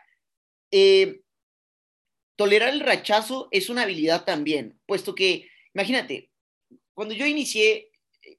eh, 0.70 1.22
tolerar 2.36 2.68
el 2.68 2.80
rechazo 2.80 3.48
es 3.50 3.68
una 3.68 3.82
habilidad 3.82 4.24
también, 4.24 4.78
puesto 4.86 5.14
que, 5.14 5.48
imagínate, 5.74 6.30
cuando 6.94 7.14
yo 7.14 7.26
inicié, 7.26 7.90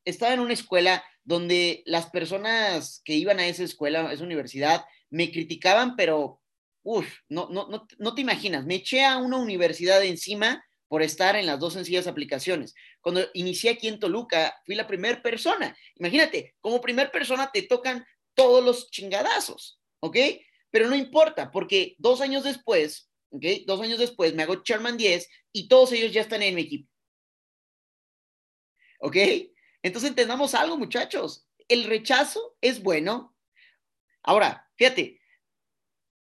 estaba 0.06 0.34
en 0.34 0.40
una 0.40 0.54
escuela 0.54 1.04
donde 1.24 1.84
las 1.86 2.10
personas 2.10 3.02
que 3.04 3.14
iban 3.14 3.40
a 3.40 3.48
esa 3.48 3.64
escuela, 3.64 4.08
a 4.08 4.14
esa 4.14 4.24
universidad, 4.24 4.86
me 5.10 5.32
criticaban, 5.32 5.96
pero, 5.96 6.42
uff, 6.84 7.08
no, 7.28 7.50
no, 7.50 7.68
no, 7.68 7.88
no 7.98 8.16
te 8.16 8.22
imaginas, 8.22 8.66
me 8.66 8.76
eché 8.76 9.04
a 9.04 9.18
una 9.18 9.38
universidad 9.38 10.04
encima 10.04 10.64
por 10.88 11.02
estar 11.04 11.36
en 11.36 11.46
las 11.46 11.60
dos 11.60 11.74
sencillas 11.74 12.08
aplicaciones. 12.08 12.74
Cuando 13.02 13.26
inicié 13.34 13.72
aquí 13.72 13.88
en 13.88 14.00
Toluca, 14.00 14.56
fui 14.66 14.76
la 14.76 14.88
primera 14.88 15.22
persona. 15.22 15.78
Imagínate, 15.96 16.56
como 16.62 16.80
primera 16.80 17.12
persona 17.12 17.52
te 17.52 17.64
tocan 17.64 18.06
todos 18.34 18.64
los 18.64 18.90
chingadazos, 18.90 19.82
¿ok? 20.00 20.18
Pero 20.72 20.88
no 20.88 20.96
importa, 20.96 21.52
porque 21.52 21.96
dos 21.98 22.22
años 22.22 22.44
después 22.44 23.10
¿ok? 23.30 23.44
Dos 23.66 23.82
años 23.82 24.00
después 24.00 24.34
me 24.34 24.44
hago 24.44 24.63
Chairman 24.63 24.98
10 24.98 25.30
y 25.54 25.68
todos 25.68 25.92
ellos 25.92 26.12
ya 26.12 26.22
están 26.22 26.42
en 26.42 26.56
mi 26.56 26.62
equipo. 26.62 26.90
¿Ok? 29.00 29.16
Entonces 29.82 30.10
entendamos 30.10 30.56
algo, 30.56 30.78
muchachos. 30.78 31.48
El 31.68 31.86
rechazo 31.86 32.58
es 32.62 32.82
bueno. 32.82 33.36
Ahora, 34.24 34.70
fíjate, 34.76 35.22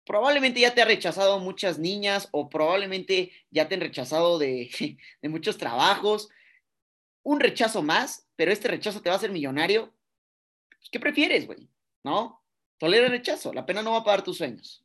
probablemente 0.05 0.59
ya 0.59 0.73
te 0.73 0.81
ha 0.81 0.85
rechazado 0.85 1.39
muchas 1.39 1.79
niñas 1.79 2.29
o 2.31 2.49
probablemente 2.49 3.31
ya 3.49 3.67
te 3.67 3.75
han 3.75 3.81
rechazado 3.81 4.37
de, 4.37 4.69
de 5.21 5.29
muchos 5.29 5.57
trabajos. 5.57 6.29
Un 7.23 7.39
rechazo 7.39 7.81
más, 7.81 8.27
pero 8.35 8.51
este 8.51 8.67
rechazo 8.67 9.01
te 9.01 9.09
va 9.09 9.15
a 9.15 9.17
hacer 9.17 9.31
millonario. 9.31 9.93
¿Qué 10.91 10.99
prefieres, 10.99 11.47
güey? 11.47 11.67
¿No? 12.03 12.43
Tolera 12.77 13.05
el 13.07 13.11
rechazo. 13.11 13.53
La 13.53 13.65
pena 13.65 13.81
no 13.81 13.91
va 13.91 13.97
a 13.99 14.03
pagar 14.03 14.23
tus 14.23 14.37
sueños. 14.37 14.84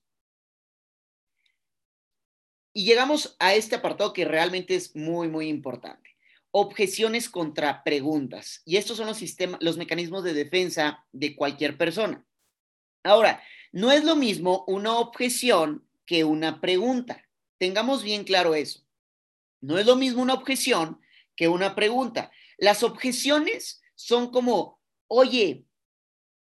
Y 2.73 2.85
llegamos 2.85 3.37
a 3.39 3.55
este 3.55 3.77
apartado 3.77 4.13
que 4.13 4.25
realmente 4.25 4.75
es 4.75 4.95
muy, 4.95 5.29
muy 5.29 5.49
importante. 5.49 6.17
Objeciones 6.53 7.29
contra 7.29 7.83
preguntas. 7.83 8.63
Y 8.65 8.77
estos 8.77 8.97
son 8.97 9.07
los, 9.07 9.17
sistemas, 9.17 9.61
los 9.63 9.77
mecanismos 9.77 10.25
de 10.25 10.35
defensa 10.35 11.05
de 11.13 11.35
cualquier 11.35 11.77
persona. 11.77 12.25
Ahora, 13.03 13.43
no 13.73 13.93
es 13.93 14.05
lo 14.05 14.17
mismo 14.17 14.65
una 14.67 14.99
objeción 14.99 15.87
que 16.07 16.25
una 16.25 16.61
pregunta. 16.61 17.25
Tengamos 17.59 18.03
bien 18.03 18.25
claro 18.25 18.55
eso. 18.55 18.85
No 19.61 19.79
es 19.79 19.87
lo 19.87 19.97
mismo 19.97 20.23
una 20.23 20.35
objeción 20.35 21.01
que 21.37 21.49
una 21.49 21.75
pregunta. 21.75 22.31
Las 22.59 22.83
objeciones 22.83 23.81
son 23.95 24.31
como, 24.31 24.81
oye, 25.07 25.65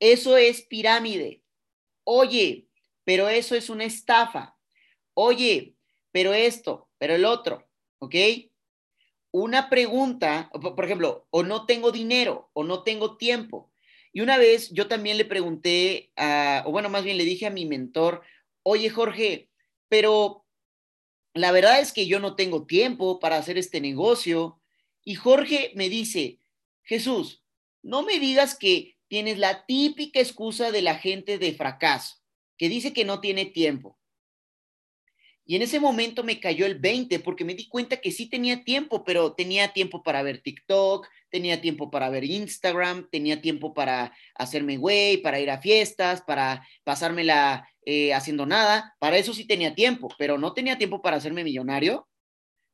eso 0.00 0.36
es 0.36 0.62
pirámide. 0.62 1.42
Oye, 2.04 2.68
pero 3.04 3.28
eso 3.28 3.54
es 3.54 3.70
una 3.70 3.84
estafa. 3.84 4.56
Oye, 5.14 5.71
pero 6.12 6.34
esto, 6.34 6.88
pero 6.98 7.14
el 7.14 7.24
otro, 7.24 7.66
¿ok? 7.98 8.14
Una 9.32 9.70
pregunta, 9.70 10.50
por 10.52 10.84
ejemplo, 10.84 11.26
o 11.30 11.42
no 11.42 11.66
tengo 11.66 11.90
dinero, 11.90 12.50
o 12.52 12.64
no 12.64 12.82
tengo 12.82 13.16
tiempo. 13.16 13.72
Y 14.12 14.20
una 14.20 14.36
vez 14.36 14.70
yo 14.70 14.88
también 14.88 15.16
le 15.16 15.24
pregunté, 15.24 16.12
a, 16.16 16.62
o 16.66 16.70
bueno, 16.70 16.90
más 16.90 17.02
bien 17.02 17.16
le 17.16 17.24
dije 17.24 17.46
a 17.46 17.50
mi 17.50 17.64
mentor, 17.64 18.22
oye 18.62 18.90
Jorge, 18.90 19.48
pero 19.88 20.44
la 21.34 21.50
verdad 21.50 21.80
es 21.80 21.92
que 21.92 22.06
yo 22.06 22.20
no 22.20 22.36
tengo 22.36 22.66
tiempo 22.66 23.18
para 23.18 23.36
hacer 23.38 23.56
este 23.56 23.80
negocio. 23.80 24.60
Y 25.02 25.14
Jorge 25.14 25.72
me 25.74 25.88
dice, 25.88 26.38
Jesús, 26.82 27.42
no 27.82 28.02
me 28.02 28.20
digas 28.20 28.54
que 28.54 28.98
tienes 29.08 29.38
la 29.38 29.64
típica 29.64 30.20
excusa 30.20 30.70
de 30.70 30.82
la 30.82 30.96
gente 30.96 31.38
de 31.38 31.54
fracaso, 31.54 32.16
que 32.58 32.68
dice 32.68 32.92
que 32.92 33.04
no 33.04 33.20
tiene 33.20 33.46
tiempo. 33.46 33.98
Y 35.44 35.56
en 35.56 35.62
ese 35.62 35.80
momento 35.80 36.22
me 36.22 36.38
cayó 36.38 36.66
el 36.66 36.78
20 36.78 37.18
porque 37.18 37.44
me 37.44 37.54
di 37.54 37.68
cuenta 37.68 37.96
que 37.96 38.12
sí 38.12 38.28
tenía 38.28 38.62
tiempo, 38.62 39.04
pero 39.04 39.34
tenía 39.34 39.72
tiempo 39.72 40.02
para 40.02 40.22
ver 40.22 40.40
TikTok, 40.40 41.08
tenía 41.30 41.60
tiempo 41.60 41.90
para 41.90 42.10
ver 42.10 42.24
Instagram, 42.24 43.08
tenía 43.10 43.40
tiempo 43.40 43.74
para 43.74 44.14
hacerme 44.34 44.76
güey, 44.76 45.16
para 45.16 45.40
ir 45.40 45.50
a 45.50 45.60
fiestas, 45.60 46.22
para 46.22 46.66
pasármela 46.84 47.68
eh, 47.84 48.14
haciendo 48.14 48.46
nada. 48.46 48.94
Para 49.00 49.18
eso 49.18 49.34
sí 49.34 49.44
tenía 49.44 49.74
tiempo, 49.74 50.08
pero 50.16 50.38
no 50.38 50.52
tenía 50.52 50.78
tiempo 50.78 51.02
para 51.02 51.16
hacerme 51.16 51.42
millonario. 51.42 52.08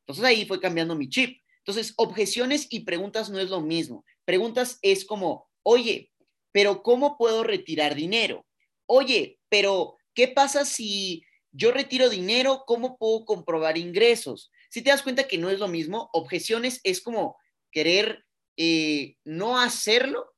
Entonces 0.02 0.24
ahí 0.24 0.44
fue 0.44 0.61
cambiando 0.61 0.94
mi 0.94 1.09
chip. 1.09 1.40
Entonces, 1.68 1.92
objeciones 1.96 2.66
y 2.70 2.81
preguntas 2.81 3.28
no 3.28 3.38
es 3.38 3.50
lo 3.50 3.61
mismo. 3.61 4.04
Preguntas 4.24 4.78
es 4.81 5.04
como, 5.04 5.50
oye, 5.62 6.11
pero 6.50 6.83
¿cómo 6.83 7.18
puedo 7.18 7.44
retirar 7.44 7.94
dinero? 7.94 8.46
Oye, 8.87 9.38
pero 9.50 9.98
¿qué 10.14 10.28
pasa 10.28 10.64
si 10.64 11.22
yo 11.52 11.72
retiro 11.72 12.08
dinero? 12.08 12.64
¿Cómo 12.66 12.98
puedo 12.98 13.24
comprobar 13.24 13.78
ingresos? 13.78 14.50
Si 14.70 14.82
te 14.82 14.90
das 14.90 15.02
cuenta 15.02 15.28
que 15.28 15.38
no 15.38 15.50
es 15.50 15.58
lo 15.58 15.68
mismo, 15.68 16.11
objeciones 16.12 16.80
es 16.84 17.00
como 17.00 17.37
querer 17.70 18.24
eh, 18.56 19.16
no 19.24 19.61
hacerlo 19.61 20.34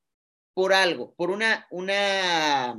por 0.55 0.73
algo, 0.73 1.15
por 1.15 1.31
una, 1.31 1.67
una, 1.71 2.79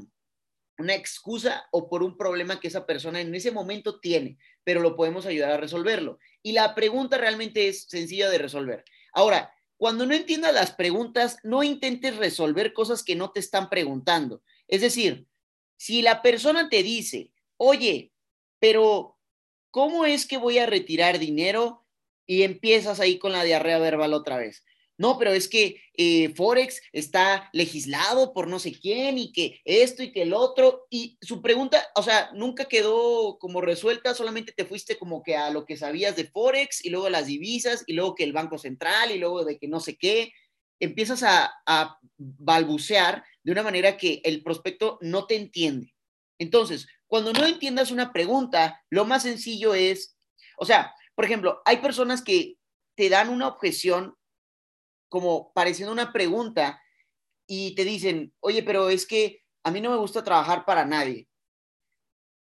una 0.78 0.94
excusa 0.94 1.66
o 1.72 1.90
por 1.90 2.04
un 2.04 2.18
problema 2.18 2.60
que 2.60 2.68
esa 2.68 2.86
persona 2.86 3.22
en 3.22 3.34
ese 3.34 3.52
momento 3.52 4.00
tiene, 4.00 4.38
pero 4.64 4.82
lo 4.82 4.96
podemos 4.96 5.26
ayudar 5.26 5.52
a 5.52 5.58
resolverlo. 5.58 6.20
Y 6.44 6.52
la 6.52 6.76
pregunta 6.76 7.18
realmente 7.18 7.68
es 7.68 7.86
sencilla 7.90 8.30
de 8.30 8.38
resolver. 8.38 8.84
Ahora, 9.14 9.54
cuando 9.78 10.06
no 10.06 10.14
entiendas 10.14 10.54
las 10.54 10.74
preguntas, 10.74 11.38
no 11.44 11.64
intentes 11.64 12.18
resolver 12.18 12.72
cosas 12.72 13.04
que 13.04 13.16
no 13.16 13.32
te 13.32 13.40
están 13.40 13.68
preguntando. 13.70 14.44
Es 14.68 14.82
decir, 14.82 15.26
si 15.76 16.04
la 16.04 16.22
persona 16.22 16.70
te 16.70 16.84
dice, 16.84 17.32
oye, 17.58 18.11
pero 18.62 19.18
¿cómo 19.72 20.06
es 20.06 20.26
que 20.26 20.38
voy 20.38 20.60
a 20.60 20.66
retirar 20.66 21.20
dinero? 21.20 21.86
Y 22.26 22.44
empiezas 22.44 23.02
ahí 23.02 23.20
con 23.20 23.34
la 23.34 23.44
diarrea 23.44 23.80
verbal 23.80 24.14
otra 24.14 24.38
vez 24.38 24.64
no, 25.02 25.18
pero 25.18 25.32
es 25.32 25.48
que 25.48 25.82
eh, 25.98 26.30
Forex 26.36 26.80
está 26.94 27.50
legislado 27.54 28.34
por 28.34 28.48
no 28.48 28.60
sé 28.60 28.72
quién 28.72 29.18
y 29.18 29.32
que 29.32 29.60
esto 29.66 30.04
y 30.04 30.12
que 30.12 30.22
el 30.22 30.32
otro. 30.32 30.86
Y 30.92 31.18
su 31.22 31.42
pregunta, 31.42 31.84
o 31.96 32.04
sea, 32.04 32.30
nunca 32.36 32.66
quedó 32.66 33.40
como 33.40 33.62
resuelta, 33.62 34.14
solamente 34.14 34.52
te 34.52 34.64
fuiste 34.64 35.00
como 35.00 35.24
que 35.24 35.36
a 35.36 35.50
lo 35.50 35.66
que 35.66 35.76
sabías 35.76 36.16
de 36.16 36.26
Forex 36.26 36.86
y 36.86 36.92
luego 36.92 37.10
las 37.10 37.26
divisas 37.26 37.84
y 37.88 37.94
luego 37.94 38.14
que 38.14 38.26
el 38.26 38.32
Banco 38.32 38.60
Central 38.60 39.10
y 39.10 39.18
luego 39.18 39.44
de 39.44 39.58
que 39.58 39.68
no 39.68 39.80
sé 39.80 39.98
qué. 39.98 40.34
Empiezas 40.80 41.24
a, 41.24 41.52
a 41.66 41.98
balbucear 42.18 43.24
de 43.42 43.52
una 43.52 43.64
manera 43.64 43.98
que 43.98 44.22
el 44.24 44.44
prospecto 44.44 45.00
no 45.02 45.26
te 45.26 45.36
entiende. 45.36 45.96
Entonces, 46.42 46.88
cuando 47.06 47.34
no 47.34 47.46
entiendas 47.46 47.92
una 47.92 48.12
pregunta, 48.12 48.84
lo 48.90 49.06
más 49.06 49.22
sencillo 49.22 49.76
es, 49.76 50.18
o 50.58 50.66
sea, 50.66 50.92
por 51.14 51.24
ejemplo, 51.24 51.62
hay 51.66 51.78
personas 51.78 52.24
que 52.24 52.58
te 52.96 53.10
dan 53.10 53.30
una 53.30 53.48
objeción 53.48 54.16
como 55.08 55.54
pareciendo 55.54 55.92
una 55.94 56.12
pregunta 56.12 56.82
y 57.46 57.76
te 57.76 57.84
dicen, 57.84 58.34
oye, 58.40 58.64
pero 58.64 58.90
es 58.90 59.06
que 59.06 59.44
a 59.64 59.70
mí 59.70 59.82
no 59.82 59.92
me 59.92 59.98
gusta 59.98 60.24
trabajar 60.24 60.66
para 60.66 60.84
nadie. 60.84 61.30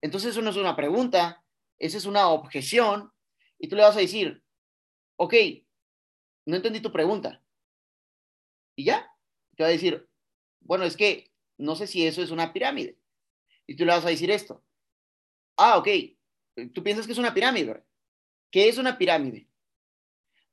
Entonces 0.02 0.32
eso 0.32 0.42
no 0.42 0.50
es 0.50 0.58
una 0.58 0.76
pregunta, 0.76 1.42
esa 1.80 1.98
es 1.98 2.06
una 2.06 2.28
objeción 2.28 3.14
y 3.58 3.70
tú 3.70 3.78
le 3.78 3.84
vas 3.84 3.96
a 3.96 4.02
decir, 4.02 4.44
ok, 5.16 5.34
no 6.48 6.58
entendí 6.58 6.82
tu 6.82 6.92
pregunta. 6.92 7.42
Y 8.76 8.84
ya, 8.84 9.10
te 9.56 9.64
va 9.64 9.70
a 9.70 9.72
decir, 9.72 10.06
bueno, 10.60 10.84
es 10.84 10.98
que 10.98 11.32
no 11.58 11.78
sé 11.78 11.88
si 11.88 12.06
eso 12.06 12.22
es 12.22 12.32
una 12.32 12.52
pirámide. 12.52 13.00
Y 13.68 13.76
tú 13.76 13.86
le 13.86 13.94
vas 13.94 14.06
a 14.06 14.10
decir 14.10 14.32
esto. 14.32 14.64
Ah, 15.58 15.78
ok, 15.78 15.88
tú 16.74 16.84
piensas 16.84 17.06
que 17.06 17.14
es 17.14 17.18
una 17.18 17.34
pirámide. 17.34 17.84
¿Qué 18.52 18.70
es 18.70 18.78
una 18.78 18.98
pirámide? 18.98 19.48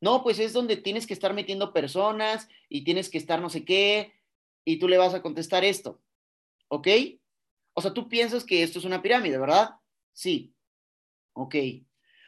No, 0.00 0.22
pues 0.22 0.38
es 0.38 0.52
donde 0.52 0.76
tienes 0.76 1.06
que 1.06 1.14
estar 1.14 1.32
metiendo 1.32 1.72
personas 1.72 2.48
y 2.68 2.84
tienes 2.84 3.08
que 3.08 3.18
estar 3.18 3.40
no 3.40 3.50
sé 3.50 3.64
qué, 3.64 4.12
y 4.64 4.78
tú 4.78 4.88
le 4.88 4.98
vas 4.98 5.14
a 5.14 5.22
contestar 5.22 5.64
esto. 5.64 6.02
¿Ok? 6.68 6.88
O 7.74 7.80
sea, 7.80 7.92
tú 7.92 8.08
piensas 8.08 8.44
que 8.44 8.62
esto 8.62 8.78
es 8.78 8.84
una 8.84 9.02
pirámide, 9.02 9.38
¿verdad? 9.38 9.76
Sí. 10.12 10.54
Ok. 11.34 11.54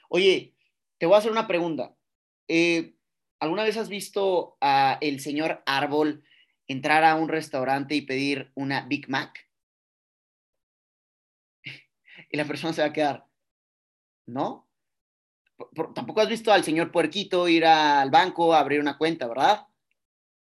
Oye, 0.08 0.54
te 0.98 1.06
voy 1.06 1.14
a 1.16 1.18
hacer 1.18 1.32
una 1.32 1.46
pregunta. 1.46 1.96
Eh, 2.48 2.94
¿Alguna 3.40 3.64
vez 3.64 3.76
has 3.76 3.88
visto 3.88 4.56
a 4.60 4.98
el 5.00 5.20
señor 5.20 5.62
Árbol 5.66 6.24
entrar 6.66 7.04
a 7.04 7.16
un 7.16 7.28
restaurante 7.28 7.94
y 7.94 8.02
pedir 8.02 8.52
una 8.54 8.86
Big 8.86 9.08
Mac? 9.08 9.50
Y 12.34 12.36
la 12.36 12.46
persona 12.46 12.72
se 12.72 12.80
va 12.80 12.88
a 12.88 12.92
quedar, 12.92 13.24
¿no? 14.26 14.68
tampoco 15.94 16.20
has 16.20 16.28
visto 16.28 16.52
al 16.52 16.64
señor 16.64 16.90
Puerquito 16.90 17.46
ir 17.46 17.64
al 17.64 18.10
banco 18.10 18.52
a 18.52 18.58
abrir 18.58 18.80
una 18.80 18.98
cuenta, 18.98 19.28
¿verdad? 19.28 19.68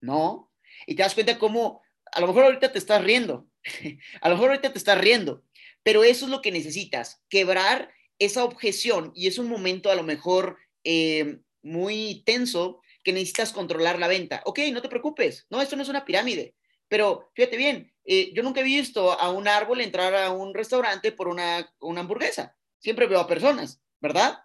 No. 0.02 0.52
Y 0.88 0.96
te 0.96 1.04
das 1.04 1.14
cuenta 1.14 1.38
cómo, 1.38 1.84
a 2.12 2.20
lo 2.20 2.26
mejor 2.26 2.46
ahorita 2.46 2.72
te 2.72 2.80
estás 2.80 3.04
riendo, 3.04 3.48
a 4.22 4.30
lo 4.30 4.36
mejor 4.36 4.50
ahorita 4.50 4.72
te 4.72 4.80
estás 4.80 4.98
riendo, 4.98 5.44
pero 5.84 6.04
eso 6.04 6.26
es 6.26 6.32
lo 6.32 6.42
que 6.42 6.52
necesitas, 6.52 7.22
quebrar 7.30 7.94
esa 8.18 8.44
objeción 8.44 9.12
y 9.14 9.28
es 9.28 9.38
un 9.38 9.48
momento 9.48 9.92
a 9.92 9.96
lo 9.96 10.02
mejor 10.02 10.58
eh, 10.84 11.42
muy 11.62 12.24
tenso 12.26 12.82
que 13.04 13.14
necesitas 13.14 13.54
controlar 13.54 14.00
la 14.00 14.08
venta. 14.08 14.42
Ok, 14.46 14.62
no 14.74 14.82
te 14.82 14.90
preocupes, 14.90 15.46
no, 15.52 15.62
esto 15.62 15.76
no 15.76 15.84
es 15.84 15.90
una 15.90 16.06
pirámide, 16.06 16.56
pero 16.88 17.30
fíjate 17.36 17.56
bien, 17.56 17.94
eh, 18.08 18.32
yo 18.34 18.42
nunca 18.42 18.62
he 18.62 18.64
visto 18.64 19.12
a 19.12 19.30
un 19.32 19.48
árbol 19.50 19.82
entrar 19.82 20.16
a 20.16 20.32
un 20.32 20.54
restaurante 20.54 21.12
por 21.12 21.28
una, 21.28 21.70
una 21.82 22.00
hamburguesa, 22.00 22.56
siempre 22.80 23.06
veo 23.06 23.20
a 23.20 23.28
personas, 23.28 23.82
¿verdad? 24.00 24.40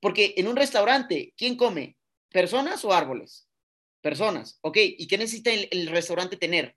Porque 0.00 0.34
en 0.36 0.46
un 0.46 0.54
restaurante, 0.54 1.34
¿quién 1.36 1.56
come? 1.56 1.98
¿Personas 2.30 2.84
o 2.84 2.92
árboles? 2.92 3.48
Personas, 4.00 4.58
ok. 4.62 4.76
¿Y 4.80 5.08
qué 5.08 5.18
necesita 5.18 5.50
el, 5.50 5.88
restaurante 5.88 6.36
tener? 6.36 6.76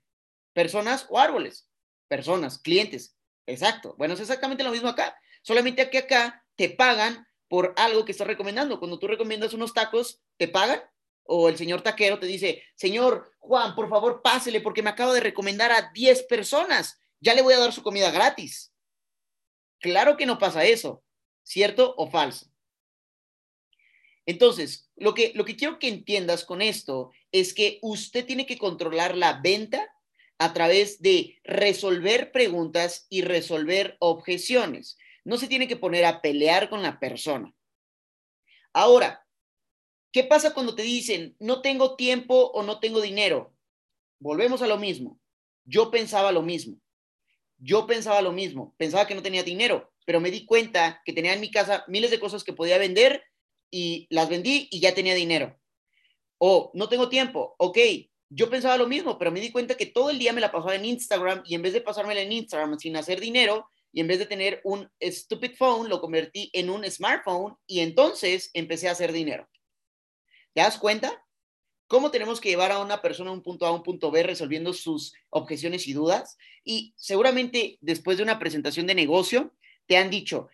¿Personas 0.52 1.06
o 1.08 1.18
árboles? 1.18 1.68
Personas, 2.08 2.58
clientes. 2.58 3.16
Exacto. 3.46 3.94
Bueno, 3.96 4.14
es 4.14 4.20
exactamente 4.20 4.64
lo 4.64 4.72
mismo 4.72 4.88
acá. 4.88 5.16
Solamente 5.42 5.88
que 5.90 5.98
acá 5.98 6.44
te 6.56 6.70
pagan 6.70 7.26
por 7.46 7.72
algo 7.76 8.04
que 8.04 8.12
estás 8.12 8.26
recomendando. 8.26 8.80
Cuando 8.80 8.98
tú 8.98 9.06
recomiendas 9.06 9.54
unos 9.54 9.72
tacos, 9.72 10.20
¿te 10.36 10.48
pagan? 10.48 10.82
O 11.24 11.48
el 11.48 11.56
señor 11.56 11.82
taquero 11.82 12.18
te 12.18 12.26
dice, 12.26 12.62
señor 12.74 13.32
Juan, 13.38 13.74
por 13.74 13.88
favor, 13.88 14.22
pásele 14.22 14.60
porque 14.60 14.82
me 14.82 14.90
acabo 14.90 15.12
de 15.12 15.20
recomendar 15.20 15.72
a 15.72 15.90
10 15.92 16.24
personas. 16.24 17.00
Ya 17.20 17.34
le 17.34 17.42
voy 17.42 17.54
a 17.54 17.58
dar 17.58 17.72
su 17.72 17.82
comida 17.82 18.10
gratis. 18.10 18.72
Claro 19.80 20.16
que 20.16 20.26
no 20.26 20.38
pasa 20.38 20.64
eso. 20.64 21.02
¿Cierto 21.42 21.94
o 21.96 22.08
falso? 22.08 22.46
Entonces, 24.26 24.88
lo 24.96 25.14
que, 25.14 25.32
lo 25.34 25.44
que 25.44 25.56
quiero 25.56 25.78
que 25.78 25.88
entiendas 25.88 26.44
con 26.44 26.62
esto 26.62 27.10
es 27.32 27.52
que 27.54 27.78
usted 27.82 28.24
tiene 28.24 28.46
que 28.46 28.58
controlar 28.58 29.16
la 29.16 29.40
venta 29.40 29.92
a 30.38 30.52
través 30.52 31.02
de 31.02 31.40
resolver 31.44 32.32
preguntas 32.32 33.06
y 33.08 33.22
resolver 33.22 33.96
objeciones. 33.98 34.98
No 35.24 35.36
se 35.36 35.48
tiene 35.48 35.68
que 35.68 35.76
poner 35.76 36.04
a 36.04 36.20
pelear 36.20 36.68
con 36.68 36.82
la 36.82 36.98
persona. 37.00 37.52
Ahora, 38.72 39.21
¿qué 40.12 40.24
pasa 40.24 40.54
cuando 40.54 40.74
te 40.74 40.82
dicen 40.82 41.34
no 41.40 41.62
tengo 41.62 41.96
tiempo 41.96 42.50
o 42.54 42.62
no 42.62 42.78
tengo 42.78 43.00
dinero? 43.00 43.54
Volvemos 44.18 44.62
a 44.62 44.66
lo 44.66 44.78
mismo. 44.78 45.18
Yo 45.64 45.90
pensaba 45.90 46.30
lo 46.32 46.42
mismo. 46.42 46.76
Yo 47.58 47.86
pensaba 47.86 48.22
lo 48.22 48.32
mismo. 48.32 48.74
Pensaba 48.76 49.06
que 49.06 49.14
no 49.14 49.22
tenía 49.22 49.42
dinero, 49.42 49.92
pero 50.04 50.20
me 50.20 50.30
di 50.30 50.44
cuenta 50.44 51.00
que 51.04 51.12
tenía 51.12 51.32
en 51.32 51.40
mi 51.40 51.50
casa 51.50 51.84
miles 51.88 52.10
de 52.10 52.20
cosas 52.20 52.44
que 52.44 52.52
podía 52.52 52.78
vender 52.78 53.24
y 53.70 54.06
las 54.10 54.28
vendí 54.28 54.68
y 54.70 54.80
ya 54.80 54.94
tenía 54.94 55.14
dinero. 55.14 55.58
O 56.38 56.70
no 56.74 56.88
tengo 56.88 57.08
tiempo, 57.08 57.54
ok, 57.58 57.78
yo 58.28 58.50
pensaba 58.50 58.76
lo 58.76 58.88
mismo, 58.88 59.18
pero 59.18 59.30
me 59.30 59.40
di 59.40 59.52
cuenta 59.52 59.76
que 59.76 59.86
todo 59.86 60.10
el 60.10 60.18
día 60.18 60.32
me 60.32 60.40
la 60.40 60.50
pasaba 60.50 60.74
en 60.74 60.84
Instagram 60.84 61.42
y 61.44 61.54
en 61.54 61.62
vez 61.62 61.72
de 61.72 61.80
pasármela 61.80 62.20
en 62.20 62.32
Instagram 62.32 62.78
sin 62.78 62.96
hacer 62.96 63.20
dinero 63.20 63.68
y 63.92 64.00
en 64.00 64.08
vez 64.08 64.18
de 64.18 64.26
tener 64.26 64.60
un 64.64 64.90
stupid 65.00 65.52
phone, 65.56 65.88
lo 65.88 66.00
convertí 66.00 66.50
en 66.52 66.70
un 66.70 66.88
smartphone 66.90 67.54
y 67.66 67.80
entonces 67.80 68.50
empecé 68.54 68.88
a 68.88 68.92
hacer 68.92 69.12
dinero. 69.12 69.48
¿Te 70.54 70.60
das 70.60 70.78
cuenta? 70.78 71.24
¿Cómo 71.86 72.10
tenemos 72.10 72.40
que 72.40 72.48
llevar 72.48 72.72
a 72.72 72.78
una 72.78 73.02
persona 73.02 73.30
a 73.30 73.34
un 73.34 73.42
punto 73.42 73.66
A 73.66 73.68
a 73.68 73.72
un 73.72 73.82
punto 73.82 74.10
B 74.10 74.22
resolviendo 74.22 74.72
sus 74.72 75.14
objeciones 75.30 75.86
y 75.86 75.92
dudas? 75.92 76.38
Y 76.64 76.94
seguramente 76.96 77.78
después 77.80 78.16
de 78.16 78.22
una 78.22 78.38
presentación 78.38 78.86
de 78.86 78.94
negocio, 78.94 79.54
te 79.86 79.96
han 79.96 80.10
dicho, 80.10 80.48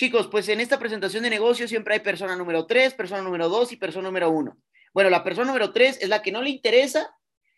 Chicos, 0.00 0.28
pues 0.28 0.48
en 0.48 0.60
esta 0.60 0.78
presentación 0.78 1.24
de 1.24 1.28
negocio 1.28 1.68
siempre 1.68 1.92
hay 1.92 2.00
persona 2.00 2.34
número 2.34 2.64
3, 2.64 2.94
persona 2.94 3.20
número 3.20 3.50
2 3.50 3.72
y 3.72 3.76
persona 3.76 4.08
número 4.08 4.30
1. 4.30 4.56
Bueno, 4.94 5.10
la 5.10 5.22
persona 5.22 5.48
número 5.48 5.72
3 5.74 5.98
es 6.00 6.08
la 6.08 6.22
que 6.22 6.32
no 6.32 6.40
le 6.40 6.48
interesa 6.48 7.14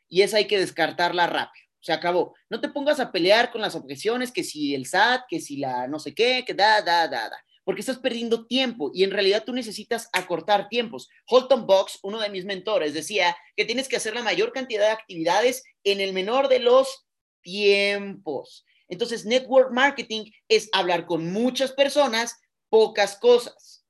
y 0.08 0.22
esa 0.22 0.38
hay 0.38 0.46
que 0.46 0.58
descartarla 0.58 1.28
rápido. 1.28 1.64
Se 1.78 1.92
acabó. 1.92 2.34
No 2.50 2.60
te 2.60 2.68
pongas 2.68 2.98
a 2.98 3.12
pelear 3.12 3.52
con 3.52 3.60
las 3.60 3.76
objeciones, 3.76 4.32
que 4.32 4.42
si 4.42 4.74
el 4.74 4.86
SAT, 4.86 5.26
que 5.28 5.40
si 5.40 5.58
la 5.58 5.86
no 5.86 6.00
sé 6.00 6.14
qué, 6.14 6.44
que 6.44 6.52
da, 6.52 6.82
da, 6.82 7.06
da, 7.06 7.28
da. 7.28 7.44
Porque 7.64 7.80
estás 7.80 7.98
perdiendo 7.98 8.46
tiempo 8.46 8.90
y 8.92 9.04
en 9.04 9.10
realidad 9.12 9.44
tú 9.44 9.52
necesitas 9.52 10.08
acortar 10.12 10.68
tiempos. 10.68 11.08
Holton 11.28 11.66
Box, 11.66 11.98
uno 12.02 12.20
de 12.20 12.28
mis 12.28 12.44
mentores, 12.44 12.94
decía 12.94 13.36
que 13.56 13.64
tienes 13.64 13.88
que 13.88 13.96
hacer 13.96 14.14
la 14.14 14.22
mayor 14.22 14.52
cantidad 14.52 14.86
de 14.86 14.92
actividades 14.92 15.62
en 15.84 16.00
el 16.00 16.12
menor 16.12 16.48
de 16.48 16.58
los 16.58 17.06
tiempos. 17.42 18.64
Entonces, 18.88 19.24
network 19.24 19.72
marketing 19.72 20.30
es 20.48 20.68
hablar 20.72 21.06
con 21.06 21.32
muchas 21.32 21.72
personas, 21.72 22.40
pocas 22.68 23.16
cosas. 23.16 23.86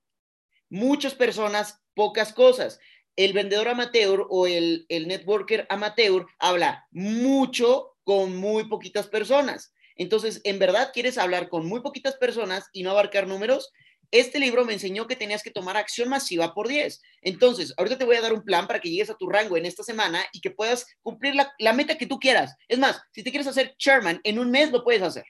Muchas 0.68 1.14
personas, 1.14 1.80
pocas 1.94 2.32
cosas. 2.32 2.78
El 3.16 3.32
vendedor 3.32 3.68
amateur 3.68 4.26
o 4.30 4.46
el, 4.46 4.86
networker 4.88 5.66
amateur 5.70 6.26
habla 6.38 6.86
mucho 6.92 7.96
con 8.04 8.36
muy 8.36 8.68
poquitas 8.68 9.06
personas. 9.08 9.74
Entonces, 9.96 10.40
¿en 10.44 10.58
verdad 10.58 10.90
quieres 10.92 11.18
hablar 11.18 11.48
con 11.48 11.66
muy 11.66 11.80
poquitas 11.80 12.16
personas 12.16 12.68
y 12.72 12.82
no 12.82 12.90
abarcar 12.90 13.26
números? 13.26 13.72
este 14.12 14.38
libro 14.38 14.64
me 14.66 14.74
enseñó 14.74 15.06
que 15.06 15.16
tenías 15.16 15.42
que 15.42 15.50
tomar 15.50 15.76
acción 15.76 16.10
masiva 16.10 16.54
por 16.54 16.68
10. 16.68 17.00
Entonces, 17.22 17.72
ahorita 17.78 17.96
te 17.96 18.04
voy 18.04 18.16
a 18.16 18.20
dar 18.20 18.34
un 18.34 18.44
plan 18.44 18.66
para 18.66 18.78
que 18.78 18.90
llegues 18.90 19.08
a 19.08 19.16
tu 19.16 19.28
rango 19.28 19.56
en 19.56 19.64
esta 19.64 19.82
semana 19.82 20.22
y 20.32 20.40
que 20.40 20.50
puedas 20.50 20.86
cumplir 21.00 21.34
la, 21.34 21.72
meta 21.72 21.96
que 21.96 22.06
tú 22.06 22.20
quieras. 22.20 22.54
Es 22.68 22.78
más, 22.78 23.00
si 23.12 23.22
te 23.22 23.30
quieres 23.30 23.46
hacer 23.46 23.74
chairman 23.78 24.20
en 24.22 24.38
un 24.38 24.50
mes, 24.50 24.70
lo 24.70 24.84
puedes 24.84 25.02
hacer. 25.02 25.24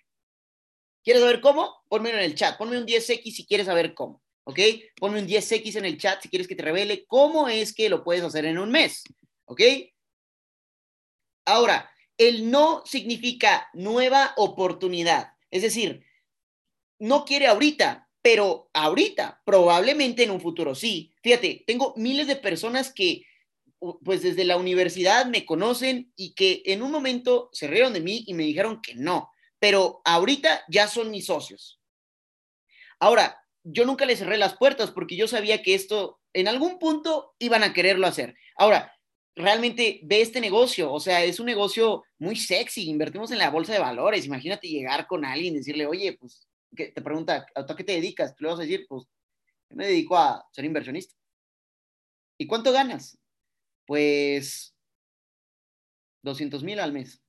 ¿Quieres 1.05 1.22
saber 1.22 1.40
cómo? 1.40 1.83
Ponmelo 1.88 2.18
en 2.18 2.25
el 2.25 2.35
chat. 2.35 2.59
Ponme 2.59 2.77
un 2.77 2.87
10X 2.87 3.33
si 3.33 3.46
quieres 3.46 3.66
saber 3.66 3.94
cómo. 3.94 4.20
¿Ok? 4.44 4.59
Ponme 4.96 5.20
un 5.20 5.29
10X 5.29 5.77
en 5.77 5.85
el 5.85 5.96
chat 5.96 6.20
si 6.20 6.29
quieres 6.29 6.48
que 6.48 6.57
te 6.57 6.64
revele 6.64 7.05
cómo 7.07 7.48
es 7.48 7.72
que 7.72 7.88
lo 7.88 8.03
puedes 8.03 8.25
hacer 8.25 8.44
en 8.46 8.59
un 8.59 8.70
mes. 8.72 9.05
¿Ok? 9.44 9.61
Ahora, 11.44 11.91
el 12.29 12.51
no 12.51 12.83
significa 12.85 13.69
nueva 13.73 14.35
oportunidad. 14.37 15.33
Es 15.51 15.63
decir, 15.63 16.05
no 16.99 17.25
quiere 17.25 17.47
ahorita, 17.47 18.09
pero 18.23 18.71
ahorita, 18.73 19.43
probablemente 19.45 20.23
en 20.23 20.31
un 20.31 20.41
futuro 20.41 20.75
sí. 20.75 21.13
Fíjate, 21.23 21.65
tengo 21.67 21.95
miles 21.97 22.27
de 22.27 22.37
personas 22.37 22.93
que, 22.93 23.25
pues 24.05 24.23
desde 24.23 24.45
la 24.45 24.57
universidad 24.57 25.27
me 25.27 25.45
conocen 25.45 26.13
y 26.17 26.35
que 26.35 26.63
en 26.67 26.83
un 26.83 26.93
momento 26.93 27.51
se 27.53 27.67
rieron 27.67 27.93
de 27.93 28.01
mí 28.01 28.25
y 28.27 28.35
me 28.35 28.45
dijeron 28.45 28.81
que 28.81 28.95
no, 28.95 29.31
pero 29.59 30.01
ahorita 30.05 30.65
ya 30.69 30.87
son 30.87 31.11
mis 31.11 31.27
socios. 31.27 31.81
Ahora, 33.01 33.43
yo 33.65 33.85
nunca 33.85 34.07
les 34.07 34.21
cerré 34.21 34.37
las 34.39 34.57
puertas 34.57 34.91
porque 34.91 35.17
yo 35.17 35.27
sabía 35.27 35.63
que 35.63 35.75
esto 35.75 36.21
en 36.33 36.49
algún 36.49 36.79
punto 36.79 37.35
iban 37.39 37.63
a 37.63 37.73
quererlo 37.73 38.07
hacer. 38.07 38.37
Ahora, 38.57 38.97
realmente 39.35 40.01
ve 40.03 40.21
este 40.21 40.40
negocio, 40.40 40.92
o 40.92 41.01
sea, 41.01 41.25
es 41.25 41.40
un 41.40 41.47
negocio 41.47 42.05
muy 42.18 42.37
sexy, 42.37 42.88
invertimos 42.88 43.31
en 43.31 43.38
la 43.38 43.51
bolsa 43.51 43.73
de 43.73 43.79
valores, 43.79 44.27
imagínate 44.27 44.68
llegar 44.68 45.07
con 45.07 45.25
alguien 45.25 45.55
y 45.55 45.59
decirle, 45.59 45.87
oye, 45.87 46.16
pues 46.18 46.47
te 46.75 47.03
pregunta, 47.03 47.47
¿a 47.55 47.77
qué 47.77 47.85
te 47.85 47.92
dedicas? 47.92 48.35
Tú 48.35 48.45
le 48.45 48.51
vas 48.51 48.59
a 48.59 48.62
decir, 48.62 48.87
pues, 48.88 49.05
me 49.71 49.87
dedico 49.87 50.16
a 50.16 50.47
ser 50.53 50.64
inversionista. 50.64 51.14
¿Y 52.38 52.47
cuánto 52.47 52.73
ganas? 52.73 53.18
Pues 53.87 54.75
200 56.23 56.62
mil 56.62 56.81
al 56.81 56.92
mes, 56.92 57.23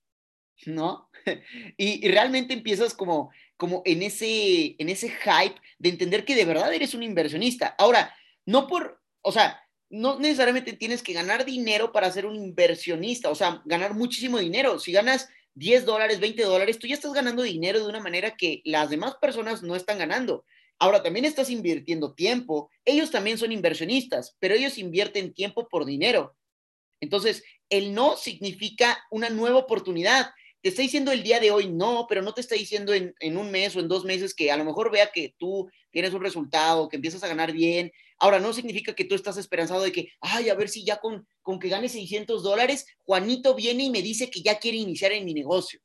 ¿no? 0.65 1.09
y, 1.77 2.07
realmente 2.07 2.53
empiezas 2.53 2.93
como, 2.93 3.31
como 3.57 3.81
en, 3.85 4.01
ese, 4.01 4.75
en 4.77 4.89
ese 4.89 5.09
hype 5.09 5.59
de 5.77 5.89
entender 5.89 6.25
que 6.25 6.35
de 6.35 6.45
verdad 6.45 6.73
eres 6.73 6.93
un 6.93 7.03
inversionista. 7.03 7.75
Ahora, 7.77 8.13
no 8.45 8.67
por, 8.67 9.01
o 9.21 9.31
sea, 9.31 9.62
no 9.93 10.17
necesariamente 10.17 10.73
tienes 10.73 11.03
que 11.03 11.13
ganar 11.13 11.45
dinero 11.45 11.91
para 11.91 12.11
ser 12.11 12.25
un 12.25 12.35
inversionista, 12.35 13.29
o 13.29 13.35
sea, 13.35 13.61
ganar 13.63 13.93
muchísimo 13.93 14.39
dinero. 14.39 14.79
Si 14.79 14.91
ganas 14.91 15.29
10 15.53 15.85
dólares, 15.85 16.19
20 16.19 16.41
dólares, 16.41 16.79
tú 16.79 16.87
ya 16.87 16.95
estás 16.95 17.13
ganando 17.13 17.43
dinero 17.43 17.77
de 17.79 17.85
una 17.85 17.99
manera 17.99 18.35
que 18.35 18.63
las 18.65 18.89
demás 18.89 19.13
personas 19.21 19.61
no 19.61 19.75
están 19.75 19.99
ganando. 19.99 20.45
Ahora 20.79 21.03
también 21.03 21.25
estás 21.25 21.51
invirtiendo 21.51 22.15
tiempo. 22.15 22.71
Ellos 22.83 23.11
también 23.11 23.37
son 23.37 23.51
inversionistas, 23.51 24.35
pero 24.39 24.55
ellos 24.55 24.79
invierten 24.79 25.31
tiempo 25.31 25.69
por 25.69 25.85
dinero. 25.85 26.35
Entonces, 26.99 27.43
el 27.69 27.93
no 27.93 28.17
significa 28.17 28.97
una 29.11 29.29
nueva 29.29 29.59
oportunidad. 29.59 30.31
Te 30.63 30.69
está 30.69 30.81
diciendo 30.81 31.11
el 31.11 31.21
día 31.21 31.39
de 31.39 31.51
hoy 31.51 31.69
no, 31.69 32.07
pero 32.09 32.23
no 32.23 32.33
te 32.33 32.41
está 32.41 32.55
diciendo 32.55 32.95
en, 32.95 33.13
en 33.19 33.37
un 33.37 33.51
mes 33.51 33.75
o 33.75 33.79
en 33.79 33.87
dos 33.87 34.05
meses 34.05 34.33
que 34.33 34.51
a 34.51 34.57
lo 34.57 34.65
mejor 34.65 34.89
vea 34.89 35.11
que 35.13 35.35
tú 35.37 35.69
tienes 35.91 36.15
un 36.15 36.23
resultado, 36.23 36.89
que 36.89 36.95
empiezas 36.95 37.23
a 37.23 37.27
ganar 37.27 37.51
bien, 37.51 37.91
Ahora, 38.23 38.39
no 38.39 38.53
significa 38.53 38.95
que 38.95 39.03
tú 39.03 39.15
estás 39.15 39.35
esperanzado 39.35 39.81
de 39.81 39.91
que, 39.91 40.13
ay, 40.21 40.47
a 40.47 40.55
ver 40.55 40.69
si 40.69 40.85
ya 40.85 40.95
con, 40.95 41.27
con 41.41 41.59
que 41.59 41.67
gane 41.67 41.89
600 41.89 42.41
dólares, 42.41 42.85
Juanito 42.99 43.53
viene 43.53 43.83
y 43.83 43.89
me 43.89 44.01
dice 44.01 44.29
que 44.29 44.41
ya 44.41 44.59
quiere 44.59 44.77
iniciar 44.77 45.11
en 45.11 45.25
mi 45.25 45.33
negocio. 45.33 45.81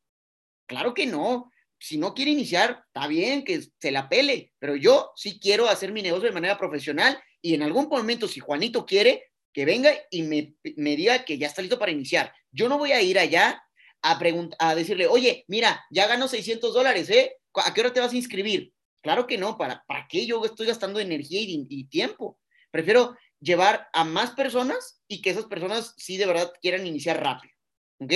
Claro 0.66 0.94
que 0.94 1.04
no. 1.04 1.50
Si 1.80 1.98
no 1.98 2.14
quiere 2.14 2.30
iniciar, 2.30 2.84
está 2.86 3.08
bien 3.08 3.44
que 3.44 3.60
se 3.80 3.90
la 3.90 4.08
pele, 4.08 4.52
pero 4.60 4.76
yo 4.76 5.10
sí 5.16 5.40
quiero 5.40 5.68
hacer 5.68 5.90
mi 5.90 6.00
negocio 6.00 6.28
de 6.28 6.32
manera 6.32 6.56
profesional 6.56 7.20
y 7.42 7.54
en 7.54 7.64
algún 7.64 7.88
momento, 7.88 8.28
si 8.28 8.38
Juanito 8.38 8.86
quiere, 8.86 9.32
que 9.52 9.64
venga 9.64 9.90
y 10.08 10.22
me, 10.22 10.54
me 10.76 10.94
diga 10.94 11.24
que 11.24 11.38
ya 11.38 11.48
está 11.48 11.60
listo 11.60 11.80
para 11.80 11.90
iniciar. 11.90 12.32
Yo 12.52 12.68
no 12.68 12.78
voy 12.78 12.92
a 12.92 13.02
ir 13.02 13.18
allá 13.18 13.60
a, 14.00 14.20
a 14.60 14.74
decirle, 14.76 15.08
oye, 15.08 15.44
mira, 15.48 15.84
ya 15.90 16.06
gano 16.06 16.28
600 16.28 16.72
dólares, 16.72 17.10
¿eh? 17.10 17.34
¿A 17.54 17.74
qué 17.74 17.80
hora 17.80 17.92
te 17.92 17.98
vas 17.98 18.12
a 18.12 18.16
inscribir? 18.16 18.72
Claro 19.00 19.26
que 19.26 19.38
no, 19.38 19.56
¿para, 19.56 19.84
para 19.86 20.06
qué 20.08 20.26
yo 20.26 20.44
estoy 20.44 20.66
gastando 20.66 20.98
energía 21.00 21.40
y, 21.40 21.84
tiempo? 21.84 22.38
Prefiero 22.70 23.16
llevar 23.40 23.88
a 23.92 24.04
más 24.04 24.32
personas 24.32 25.02
y 25.06 25.22
que 25.22 25.30
esas 25.30 25.46
personas 25.46 25.94
sí 25.96 26.16
de 26.16 26.26
verdad 26.26 26.52
quieran 26.60 26.86
iniciar 26.86 27.22
rápido. 27.22 27.54
¿Ok? 28.00 28.12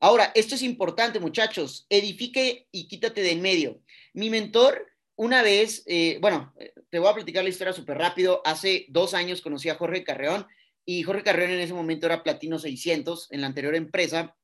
Ahora, 0.00 0.32
esto 0.34 0.54
es 0.54 0.62
importante, 0.62 1.18
muchachos. 1.18 1.86
Edifique 1.88 2.68
y 2.70 2.88
quítate 2.88 3.22
de 3.22 3.32
en 3.32 3.42
medio. 3.42 3.82
Mi 4.12 4.30
mentor, 4.30 4.86
una 5.16 5.42
vez, 5.42 5.82
eh, 5.86 6.18
bueno, 6.20 6.54
te 6.90 6.98
voy 6.98 7.08
a 7.08 7.14
platicar 7.14 7.42
la 7.42 7.50
historia 7.50 7.72
súper 7.72 7.98
rápido. 7.98 8.42
Hace 8.44 8.86
dos 8.88 9.14
años 9.14 9.40
conocí 9.40 9.68
a 9.68 9.76
Jorge 9.76 10.04
Carreón 10.04 10.46
y 10.84 11.02
Jorge 11.02 11.22
Carreón 11.22 11.50
en 11.50 11.60
ese 11.60 11.74
momento 11.74 12.06
era 12.06 12.22
Platino 12.22 12.58
600 12.58 13.28
en 13.32 13.40
la 13.40 13.46
anterior 13.46 13.74
empresa 13.74 14.36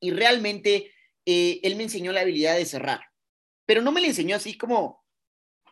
y 0.00 0.10
realmente 0.10 0.92
eh, 1.24 1.60
él 1.62 1.76
me 1.76 1.84
enseñó 1.84 2.12
la 2.12 2.22
habilidad 2.22 2.56
de 2.56 2.64
cerrar 2.64 3.00
pero 3.66 3.82
no 3.82 3.92
me 3.92 4.00
le 4.00 4.08
enseñó 4.08 4.36
así 4.36 4.56
como, 4.56 5.04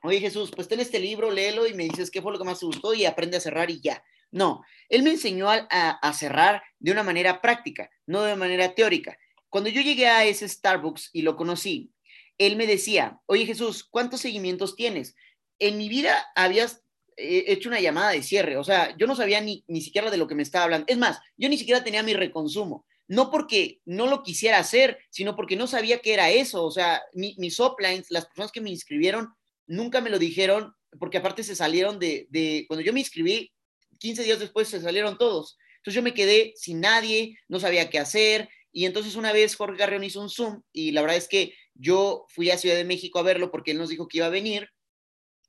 oye 0.03 0.21
Jesús, 0.21 0.51
pues 0.55 0.69
ten 0.69 0.81
este 0.81 0.99
libro, 0.99 1.31
léelo 1.31 1.67
y 1.67 1.75
me 1.75 1.85
dices 1.85 2.11
qué 2.11 2.21
fue 2.21 2.33
lo 2.33 2.39
que 2.39 2.45
más 2.45 2.59
te 2.59 2.67
gustó 2.67 2.93
y 2.93 3.07
aprende 3.07 3.37
a 3.37 3.41
cerrar 3.41 3.71
y 3.71 3.81
ya. 3.81 4.05
No, 4.31 4.65
él 4.89 5.05
me 5.05 5.11
enseñó 5.11 5.49
a, 5.49 5.67
a, 5.71 6.13
cerrar 6.13 6.63
de 6.81 6.91
una 6.91 7.05
manera 7.05 7.41
práctica, 7.41 7.89
no 8.05 8.23
de 8.23 8.35
manera 8.35 8.75
teórica. 8.75 9.17
Cuando 9.49 9.71
yo 9.71 9.81
llegué 9.81 10.09
a 10.09 10.25
ese 10.25 10.49
Starbucks 10.49 11.11
y 11.13 11.23
lo 11.23 11.37
conocí, 11.37 11.93
él 12.37 12.57
me 12.57 12.67
decía, 12.67 13.21
oye 13.27 13.47
Jesús, 13.47 13.85
¿cuántos 13.85 14.21
seguimientos 14.21 14.75
tienes? 14.75 15.15
En 15.61 15.79
mi 15.79 15.89
vida 15.89 16.27
habías 16.35 16.83
eh, 17.17 17.45
hecho 17.47 17.69
una 17.69 17.81
llamada 17.81 18.11
de 18.11 18.25
cierre, 18.25 18.57
o 18.57 18.65
sea, 18.65 18.97
yo 18.97 19.07
no 19.07 19.15
sabía 19.15 19.41
ni, 19.41 19.65
ni 19.69 19.81
siquiera 19.81 20.11
de 20.11 20.17
lo 20.17 20.27
que 20.27 20.35
me 20.35 20.43
estaba 20.43 20.65
hablando. 20.65 20.87
Es 20.89 20.99
más, 20.99 21.21
yo 21.37 21.49
ni 21.49 21.57
siquiera 21.57 21.85
tenía 21.85 22.03
mi 22.03 22.15
reconsumo 22.15 22.85
no 23.09 23.31
porque 23.31 23.81
no 23.85 24.07
lo 24.07 24.23
quisiera 24.23 24.59
hacer, 24.59 24.99
sino 25.11 25.37
porque 25.37 25.57
no 25.57 25.67
sabía 25.67 26.01
qué 26.01 26.15
era 26.15 26.31
eso. 26.31 26.65
O 26.65 26.71
sea, 26.71 27.03
mis 27.13 27.59
uplines, 27.61 28.07
las 28.11 28.27
personas 28.27 28.53
que 28.53 28.61
me 28.61 28.71
inscribieron, 28.71 29.29
nunca 29.67 30.01
me 30.01 30.11
lo 30.11 30.19
dijeron, 30.19 30.75
porque 30.99 31.19
aparte 31.19 31.43
se 31.43 31.57
salieron 31.57 31.99
de, 31.99 32.27
de, 32.31 32.65
cuando 32.69 32.83
yo 32.83 32.93
me 32.93 33.01
inscribí, 33.01 33.53
15 33.99 34.25
días 34.25 34.39
después 34.39 34.69
se 34.69 34.81
salieron 34.81 35.19
todos. 35.19 35.57
Entonces 35.77 35.95
yo 35.95 36.03
me 36.03 36.15
quedé 36.15 36.53
sin 36.57 36.81
nadie, 36.81 37.39
no 37.49 37.61
sabía 37.61 37.91
qué 37.91 37.99
hacer. 37.99 38.49
Y 38.73 38.87
entonces 38.87 39.17
una 39.17 39.33
vez 39.33 39.55
Jorge 39.55 39.79
Garreón 39.79 40.05
hizo 40.05 40.21
un 40.21 40.31
Zoom 40.31 40.63
y 40.73 40.93
la 40.93 41.03
verdad 41.03 41.17
es 41.17 41.29
que 41.29 41.55
yo 41.75 42.27
fui 42.29 42.51
a 42.51 42.59
Ciudad 42.59 42.77
de 42.77 42.85
México 42.85 43.19
a 43.19 43.23
verlo 43.23 43.51
porque 43.51 43.73
él 43.73 43.79
nos 43.79 43.89
dijo 43.89 44.09
que 44.09 44.19
iba 44.19 44.27
a 44.27 44.31
venir 44.31 44.69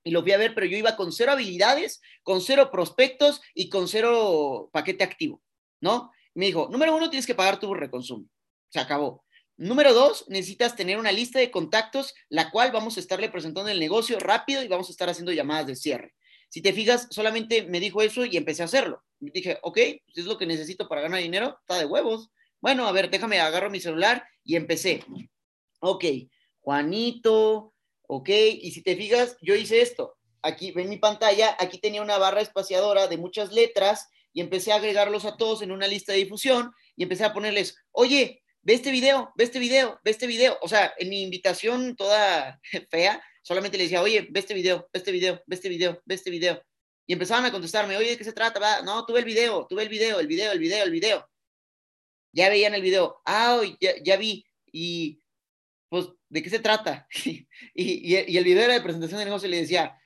y 0.04 0.12
lo 0.12 0.22
fui 0.22 0.34
a 0.34 0.38
ver, 0.38 0.54
pero 0.54 0.68
yo 0.68 0.78
iba 0.78 0.96
con 0.96 1.12
cero 1.12 1.32
habilidades, 1.32 2.00
con 2.22 2.40
cero 2.40 2.70
prospectos 2.72 3.42
y 3.56 3.70
con 3.70 3.88
cero 3.88 4.70
paquete 4.72 5.04
activo, 5.04 5.42
¿no? 5.82 6.12
Me 6.36 6.48
dijo, 6.48 6.68
número 6.70 6.96
uno, 6.96 7.10
tienes 7.10 7.26
que 7.26 7.34
pagar 7.34 7.60
tu 7.60 7.74
reconsumo. 7.74 8.28
Se 8.70 8.80
acabó. 8.80 9.26
Número 9.58 9.94
dos, 9.94 10.26
necesitas 10.28 10.76
tener 10.76 11.00
una 11.00 11.14
lista 11.14 11.40
de 11.40 11.50
contactos, 11.50 12.14
la 12.28 12.52
cual 12.52 12.72
vamos 12.74 12.98
a 12.98 13.00
estarle 13.00 13.30
presentando 13.30 13.72
el 13.72 13.80
negocio 13.80 14.20
rápido 14.20 14.62
y 14.62 14.68
vamos 14.68 14.90
a 14.90 14.92
estar 14.92 15.10
haciendo 15.10 15.32
llamadas 15.32 15.68
de 15.68 15.78
cierre. 15.78 16.14
Si 16.50 16.62
te 16.62 16.74
fijas, 16.74 17.08
solamente 17.10 17.64
me 17.64 17.80
dijo 17.80 18.02
eso 18.02 18.26
y 18.26 18.36
empecé 18.36 18.64
a 18.64 18.66
hacerlo. 18.66 19.02
Dije, 19.20 19.58
ok, 19.62 19.78
es 20.14 20.26
lo 20.26 20.38
que 20.38 20.46
necesito 20.46 20.90
para 20.90 21.02
ganar 21.02 21.22
dinero, 21.22 21.58
está 21.62 21.80
de 21.80 21.86
huevos. 21.86 22.32
Bueno, 22.60 22.86
a 22.86 22.92
ver, 22.92 23.10
déjame, 23.10 23.40
agarro 23.40 23.70
mi 23.70 23.80
celular 23.80 24.28
y 24.44 24.58
empecé. 24.58 25.06
Ok, 25.80 26.04
Juanito, 26.60 27.74
ok, 28.08 28.30
y 28.30 28.72
si 28.72 28.82
te 28.84 28.98
fijas, 28.98 29.38
yo 29.42 29.56
hice 29.56 29.82
esto. 29.82 30.18
Aquí 30.42 30.72
ven 30.72 30.90
mi 30.90 30.98
pantalla, 30.98 31.56
aquí 31.60 31.80
tenía 31.80 32.02
una 32.02 32.18
barra 32.18 32.42
espaciadora 32.42 33.08
de 33.08 33.18
muchas 33.18 33.54
letras 33.54 34.10
y 34.36 34.42
empecé 34.42 34.74
a 34.74 34.76
agregarlos 34.76 35.24
a 35.24 35.38
todos 35.38 35.62
en 35.62 35.72
una 35.72 35.88
lista 35.88 36.12
de 36.12 36.20
difusión 36.20 36.74
y 36.98 37.04
empecé 37.04 37.24
a 37.24 37.34
ponerles, 37.34 37.78
oye, 37.92 38.44
ve 38.62 38.74
este 38.74 38.92
video, 38.92 39.32
ve 39.38 39.46
este 39.46 39.60
video, 39.60 39.98
ve 40.04 40.12
este 40.12 40.28
video. 40.28 40.58
O 40.62 40.68
sea, 40.68 40.94
en 40.98 41.10
mi 41.10 41.24
invitación 41.24 41.96
toda 41.96 42.60
fea, 42.92 43.24
solamente 43.42 43.78
le 43.78 43.86
decía, 43.86 44.02
oye, 44.02 44.28
ve 44.30 44.42
este 44.42 44.54
video, 44.54 44.90
ve 44.92 45.00
este 45.00 45.14
video, 45.14 45.42
ve 45.48 45.56
este 45.56 45.70
video, 45.70 46.02
ve 46.06 46.16
este 46.16 46.30
video. 46.30 46.62
Y 47.08 47.14
empezaban 47.14 47.46
a 47.46 47.52
contestarme, 47.52 47.96
oye, 47.96 48.10
¿de 48.10 48.18
qué 48.18 48.26
se 48.26 48.34
trata? 48.34 48.82
No, 48.82 49.06
tuve 49.06 49.20
el 49.20 49.26
video, 49.26 49.68
tuve 49.70 49.84
el 49.84 49.90
video, 49.90 50.20
el 50.20 50.28
video, 50.28 50.52
el 50.52 50.60
video, 50.60 50.84
el 50.84 50.92
video. 50.92 51.30
Ya 52.34 52.50
veían 52.50 52.76
el 52.76 52.82
video, 52.82 53.22
ah, 53.26 53.62
ya, 53.80 53.92
ya 54.04 54.18
vi. 54.18 54.46
Y 54.70 55.22
pues, 55.88 56.08
¿de 56.28 56.44
qué 56.44 56.50
se 56.50 56.60
trata? 56.60 57.08
y, 57.24 57.48
y, 57.74 58.38
el 58.38 58.44
video 58.44 58.64
era 58.64 58.74
de 58.74 58.82
presentación 58.82 59.20
de 59.20 59.26
negocio 59.26 59.48
y 59.48 59.52
le 59.52 59.62
decía, 59.62 59.98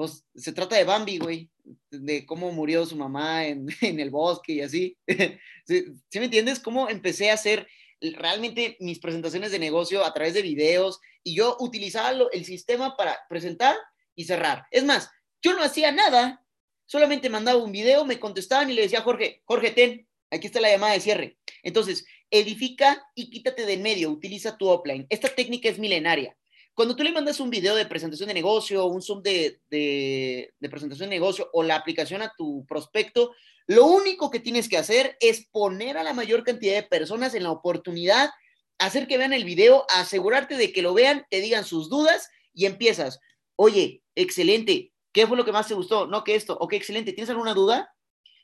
pues 0.00 0.24
se 0.34 0.54
trata 0.54 0.76
de 0.76 0.84
Bambi, 0.84 1.18
güey, 1.18 1.50
de 1.90 2.24
cómo 2.24 2.50
murió 2.52 2.86
su 2.86 2.96
mamá 2.96 3.46
en, 3.46 3.68
el 3.82 4.08
bosque 4.08 4.54
y 4.54 4.60
así. 4.62 4.96
¿Sí, 5.66 5.84
me 6.14 6.24
entiendes? 6.24 6.58
Cómo 6.58 6.88
empecé 6.88 7.30
a 7.30 7.34
hacer 7.34 7.68
realmente 8.00 8.78
mis 8.80 8.98
presentaciones 8.98 9.52
de 9.52 9.58
negocio 9.58 10.02
a 10.02 10.14
través 10.14 10.32
de 10.32 10.40
videos 10.40 11.00
y 11.22 11.34
yo 11.34 11.58
utilizaba 11.60 12.16
el 12.32 12.46
sistema 12.46 12.96
para 12.96 13.18
presentar 13.28 13.76
y 14.14 14.24
cerrar. 14.24 14.64
Es 14.70 14.84
más, 14.84 15.10
yo 15.42 15.52
no 15.52 15.62
hacía 15.62 15.92
nada, 15.92 16.42
solamente 16.86 17.28
mandaba 17.28 17.62
un 17.62 17.70
video, 17.70 18.06
me 18.06 18.18
contestaban 18.18 18.70
y 18.70 18.72
le 18.72 18.82
decía 18.82 19.02
Jorge, 19.02 19.42
Jorge, 19.44 19.72
ten, 19.72 20.08
aquí 20.30 20.46
está 20.46 20.62
la 20.62 20.70
llamada 20.70 20.94
de 20.94 21.00
cierre. 21.00 21.38
Entonces, 21.62 22.06
edifica 22.30 23.06
y 23.14 23.28
quítate 23.28 23.66
de 23.66 23.74
en 23.74 23.82
medio, 23.82 24.08
utiliza 24.08 24.56
tu 24.56 24.66
offline. 24.66 25.06
Esta 25.10 25.28
técnica 25.28 25.68
es 25.68 25.78
milenaria 25.78 26.34
cuando 26.80 26.96
tú 26.96 27.02
le 27.02 27.12
mandas 27.12 27.40
un 27.40 27.50
video 27.50 27.74
de 27.74 27.84
presentación 27.84 28.28
de 28.28 28.32
negocio, 28.32 28.86
un 28.86 29.02
Zoom 29.02 29.22
de, 29.22 29.60
de, 29.68 30.50
presentación 30.70 31.10
de 31.10 31.16
negocio 31.16 31.50
o 31.52 31.62
la 31.62 31.76
aplicación 31.76 32.22
a 32.22 32.32
tu 32.34 32.64
prospecto, 32.64 33.34
lo 33.66 33.84
único 33.84 34.30
que 34.30 34.40
tienes 34.40 34.66
que 34.66 34.78
hacer 34.78 35.14
es 35.20 35.46
poner 35.52 35.98
a 35.98 36.02
la 36.02 36.14
mayor 36.14 36.42
cantidad 36.42 36.76
de 36.76 36.82
personas 36.82 37.34
en 37.34 37.42
la 37.42 37.50
oportunidad, 37.50 38.30
hacer 38.78 39.06
que 39.06 39.18
vean 39.18 39.34
el 39.34 39.44
video, 39.44 39.84
asegurarte 39.94 40.56
de 40.56 40.72
que 40.72 40.80
lo 40.80 40.94
vean, 40.94 41.26
te 41.28 41.42
digan 41.42 41.66
sus 41.66 41.90
dudas 41.90 42.30
y 42.54 42.64
empiezas. 42.64 43.20
Oye, 43.56 44.02
excelente. 44.14 44.94
¿Qué 45.12 45.26
fue 45.26 45.36
lo 45.36 45.44
que 45.44 45.52
más 45.52 45.68
te 45.68 45.74
gustó? 45.74 46.06
No, 46.06 46.24
que 46.24 46.34
esto. 46.34 46.56
Ok, 46.62 46.72
excelente. 46.72 47.12
¿Tienes 47.12 47.28
alguna 47.28 47.52
duda? 47.52 47.94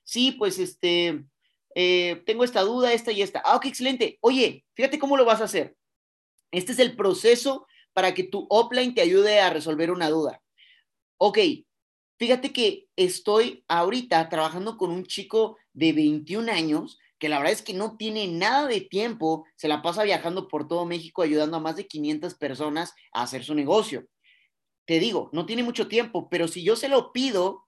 Sí, 0.04 0.32
pues 0.32 0.58
este, 0.58 1.24
eh, 1.74 2.22
tengo 2.26 2.44
esta 2.44 2.60
duda, 2.60 2.92
esta 2.92 3.12
y 3.12 3.22
esta. 3.22 3.40
Ah, 3.46 3.56
ok, 3.56 3.64
excelente. 3.64 4.18
Oye, 4.20 4.66
fíjate 4.74 4.98
cómo 4.98 5.16
lo 5.16 5.24
vas 5.24 5.40
a 5.40 5.44
hacer. 5.44 5.74
Este 6.50 6.72
es 6.72 6.78
el 6.80 6.96
proceso 6.96 7.66
para 7.96 8.12
que 8.12 8.24
tu 8.24 8.46
offline 8.50 8.94
te 8.94 9.00
ayude 9.00 9.40
a 9.40 9.48
resolver 9.48 9.90
una 9.90 10.10
duda. 10.10 10.42
Ok, 11.16 11.38
fíjate 12.18 12.52
que 12.52 12.88
estoy 12.94 13.64
ahorita 13.68 14.28
trabajando 14.28 14.76
con 14.76 14.90
un 14.90 15.06
chico 15.06 15.56
de 15.72 15.94
21 15.94 16.52
años 16.52 16.98
que 17.18 17.30
la 17.30 17.38
verdad 17.38 17.54
es 17.54 17.62
que 17.62 17.72
no 17.72 17.96
tiene 17.96 18.28
nada 18.28 18.66
de 18.66 18.82
tiempo, 18.82 19.46
se 19.56 19.66
la 19.66 19.80
pasa 19.80 20.02
viajando 20.02 20.46
por 20.46 20.68
todo 20.68 20.84
México 20.84 21.22
ayudando 21.22 21.56
a 21.56 21.60
más 21.60 21.76
de 21.76 21.86
500 21.86 22.34
personas 22.34 22.92
a 23.14 23.22
hacer 23.22 23.42
su 23.44 23.54
negocio. 23.54 24.06
Te 24.84 25.00
digo, 25.00 25.30
no 25.32 25.46
tiene 25.46 25.62
mucho 25.62 25.88
tiempo, 25.88 26.28
pero 26.28 26.48
si 26.48 26.62
yo 26.62 26.76
se 26.76 26.90
lo 26.90 27.12
pido, 27.12 27.64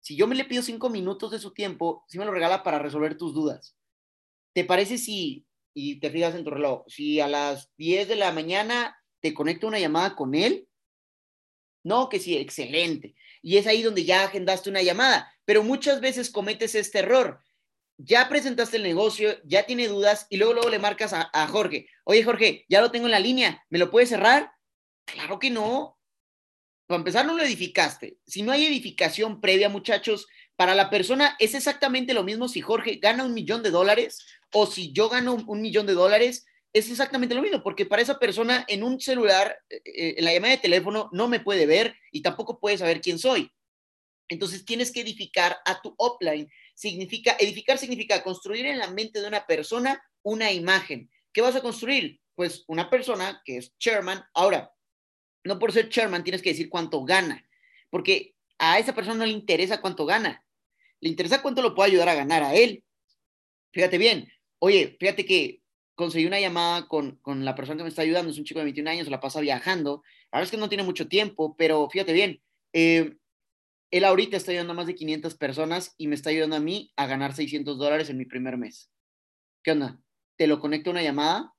si 0.00 0.14
yo 0.14 0.28
me 0.28 0.36
le 0.36 0.44
pido 0.44 0.62
cinco 0.62 0.90
minutos 0.90 1.32
de 1.32 1.40
su 1.40 1.52
tiempo, 1.52 2.04
si 2.06 2.20
me 2.20 2.24
lo 2.24 2.30
regala 2.30 2.62
para 2.62 2.78
resolver 2.78 3.16
tus 3.16 3.34
dudas. 3.34 3.76
¿Te 4.54 4.64
parece 4.64 4.96
si, 4.96 5.44
y 5.74 5.98
te 5.98 6.08
fijas 6.10 6.36
en 6.36 6.44
tu 6.44 6.50
reloj, 6.50 6.84
si 6.86 7.18
a 7.18 7.26
las 7.26 7.72
10 7.78 8.06
de 8.06 8.14
la 8.14 8.30
mañana 8.30 8.96
te 9.22 9.32
conecto 9.32 9.66
una 9.66 9.78
llamada 9.78 10.14
con 10.14 10.34
él. 10.34 10.68
No, 11.84 12.08
que 12.08 12.20
sí, 12.20 12.36
excelente. 12.36 13.14
Y 13.40 13.56
es 13.56 13.66
ahí 13.66 13.82
donde 13.82 14.04
ya 14.04 14.24
agendaste 14.24 14.68
una 14.68 14.82
llamada, 14.82 15.32
pero 15.44 15.62
muchas 15.62 16.00
veces 16.00 16.30
cometes 16.30 16.74
este 16.74 16.98
error. 16.98 17.40
Ya 17.96 18.28
presentaste 18.28 18.76
el 18.76 18.82
negocio, 18.82 19.38
ya 19.44 19.64
tiene 19.64 19.88
dudas 19.88 20.26
y 20.28 20.36
luego, 20.36 20.54
luego 20.54 20.68
le 20.68 20.78
marcas 20.78 21.12
a, 21.12 21.30
a 21.32 21.46
Jorge. 21.46 21.88
Oye, 22.04 22.24
Jorge, 22.24 22.66
ya 22.68 22.80
lo 22.80 22.90
tengo 22.90 23.06
en 23.06 23.12
la 23.12 23.20
línea, 23.20 23.64
¿me 23.70 23.78
lo 23.78 23.90
puedes 23.90 24.08
cerrar? 24.10 24.52
Claro 25.04 25.38
que 25.38 25.50
no. 25.50 25.98
Para 26.86 26.98
empezar, 26.98 27.24
no 27.24 27.36
lo 27.36 27.42
edificaste. 27.42 28.18
Si 28.26 28.42
no 28.42 28.52
hay 28.52 28.66
edificación 28.66 29.40
previa, 29.40 29.68
muchachos, 29.68 30.26
para 30.56 30.74
la 30.74 30.90
persona 30.90 31.36
es 31.38 31.54
exactamente 31.54 32.14
lo 32.14 32.24
mismo 32.24 32.48
si 32.48 32.60
Jorge 32.60 32.96
gana 32.96 33.24
un 33.24 33.34
millón 33.34 33.62
de 33.62 33.70
dólares 33.70 34.26
o 34.52 34.66
si 34.66 34.92
yo 34.92 35.08
gano 35.08 35.34
un 35.34 35.60
millón 35.60 35.86
de 35.86 35.94
dólares 35.94 36.46
es 36.72 36.90
exactamente 36.90 37.34
lo 37.34 37.42
mismo, 37.42 37.62
porque 37.62 37.86
para 37.86 38.02
esa 38.02 38.18
persona 38.18 38.64
en 38.68 38.82
un 38.82 39.00
celular, 39.00 39.58
eh, 39.68 39.82
eh, 39.84 40.14
en 40.18 40.24
la 40.24 40.32
llamada 40.32 40.52
de 40.54 40.62
teléfono, 40.62 41.10
no 41.12 41.28
me 41.28 41.40
puede 41.40 41.66
ver 41.66 41.96
y 42.10 42.22
tampoco 42.22 42.58
puede 42.58 42.78
saber 42.78 43.00
quién 43.00 43.18
soy. 43.18 43.50
Entonces 44.28 44.64
tienes 44.64 44.90
que 44.90 45.02
edificar 45.02 45.58
a 45.66 45.82
tu 45.82 45.94
offline. 45.98 46.50
Significa, 46.74 47.36
edificar 47.38 47.76
significa 47.76 48.22
construir 48.22 48.64
en 48.64 48.78
la 48.78 48.90
mente 48.90 49.20
de 49.20 49.28
una 49.28 49.46
persona 49.46 50.02
una 50.22 50.50
imagen. 50.52 51.10
¿Qué 51.32 51.42
vas 51.42 51.56
a 51.56 51.60
construir? 51.60 52.20
Pues 52.34 52.64
una 52.66 52.88
persona 52.88 53.42
que 53.44 53.58
es 53.58 53.76
chairman. 53.78 54.24
Ahora, 54.32 54.72
no 55.44 55.58
por 55.58 55.72
ser 55.72 55.90
chairman 55.90 56.24
tienes 56.24 56.40
que 56.40 56.50
decir 56.50 56.70
cuánto 56.70 57.04
gana, 57.04 57.46
porque 57.90 58.34
a 58.58 58.78
esa 58.78 58.94
persona 58.94 59.18
no 59.18 59.26
le 59.26 59.32
interesa 59.32 59.80
cuánto 59.80 60.06
gana. 60.06 60.42
Le 61.00 61.10
interesa 61.10 61.42
cuánto 61.42 61.60
lo 61.60 61.74
puede 61.74 61.90
ayudar 61.90 62.08
a 62.08 62.14
ganar 62.14 62.42
a 62.42 62.54
él. 62.54 62.84
Fíjate 63.72 63.98
bien. 63.98 64.32
Oye, 64.60 64.96
fíjate 64.98 65.26
que 65.26 65.61
conseguí 65.94 66.26
una 66.26 66.40
llamada 66.40 66.88
con, 66.88 67.16
con, 67.16 67.44
la 67.44 67.54
persona 67.54 67.78
que 67.78 67.82
me 67.84 67.88
está 67.88 68.02
ayudando, 68.02 68.30
es 68.30 68.38
un 68.38 68.44
chico 68.44 68.60
de 68.60 68.64
21 68.64 68.90
años, 68.90 69.08
la 69.08 69.20
pasa 69.20 69.40
viajando. 69.40 70.02
La 70.30 70.38
verdad 70.38 70.44
es 70.44 70.50
que 70.50 70.56
no 70.56 70.68
tiene 70.68 70.84
mucho 70.84 71.08
tiempo, 71.08 71.54
pero 71.56 71.88
fíjate 71.90 72.12
bien, 72.12 72.42
eh, 72.72 73.16
él 73.90 74.04
ahorita 74.04 74.36
está 74.36 74.50
ayudando 74.50 74.72
a 74.72 74.76
más 74.76 74.86
de 74.86 74.94
500 74.94 75.34
personas 75.34 75.94
y 75.98 76.08
me 76.08 76.14
está 76.14 76.30
ayudando 76.30 76.56
a 76.56 76.60
mí 76.60 76.92
a 76.96 77.06
ganar 77.06 77.34
600 77.34 77.76
dólares 77.78 78.08
en 78.08 78.16
mi 78.16 78.24
primer 78.24 78.56
mes. 78.56 78.90
¿Qué 79.62 79.72
onda? 79.72 80.00
¿Te 80.36 80.46
lo 80.46 80.60
conecto 80.60 80.90
a 80.90 80.92
una 80.92 81.02
llamada? 81.02 81.54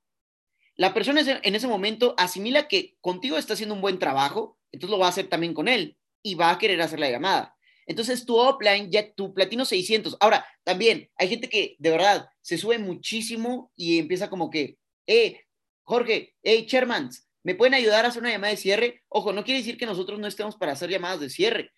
La 0.75 0.95
persona 0.95 1.21
en 1.21 1.55
ese 1.55 1.67
momento 1.67 2.15
asimila 2.17 2.67
que 2.67 2.97
contigo 3.01 3.37
está 3.37 3.53
haciendo 3.53 3.75
un 3.75 3.81
buen 3.81 3.99
trabajo, 3.99 4.57
entonces 4.71 4.91
lo 4.91 4.99
va 4.99 5.05
a 5.05 5.09
hacer 5.09 5.27
también 5.27 5.53
con 5.53 5.67
él 5.67 5.97
y 6.23 6.33
va 6.33 6.49
a 6.49 6.57
querer 6.57 6.81
hacer 6.81 6.99
la 6.99 7.11
llamada. 7.11 7.55
Entonces 7.85 8.25
tu 8.25 8.37
offline, 8.37 8.89
ya 8.91 9.13
tu 9.13 9.33
platino 9.33 9.65
600. 9.65 10.17
Ahora, 10.19 10.45
también 10.63 11.09
hay 11.17 11.27
gente 11.27 11.49
que 11.49 11.75
de 11.79 11.89
verdad 11.91 12.27
se 12.41 12.57
sube 12.57 12.79
muchísimo 12.79 13.71
y 13.75 13.99
empieza 13.99 14.29
como 14.29 14.49
que, 14.49 14.77
eh, 15.07 15.41
Jorge, 15.83 16.35
hey, 16.43 16.65
Chairmans, 16.65 17.27
¿me 17.43 17.55
pueden 17.55 17.73
ayudar 17.73 18.05
a 18.05 18.09
hacer 18.09 18.21
una 18.21 18.31
llamada 18.31 18.51
de 18.51 18.57
cierre? 18.57 19.03
Ojo, 19.09 19.33
no 19.33 19.43
quiere 19.43 19.59
decir 19.59 19.77
que 19.77 19.85
nosotros 19.85 20.19
no 20.19 20.27
estemos 20.27 20.55
para 20.55 20.71
hacer 20.71 20.89
llamadas 20.89 21.19
de 21.19 21.29
cierre, 21.29 21.71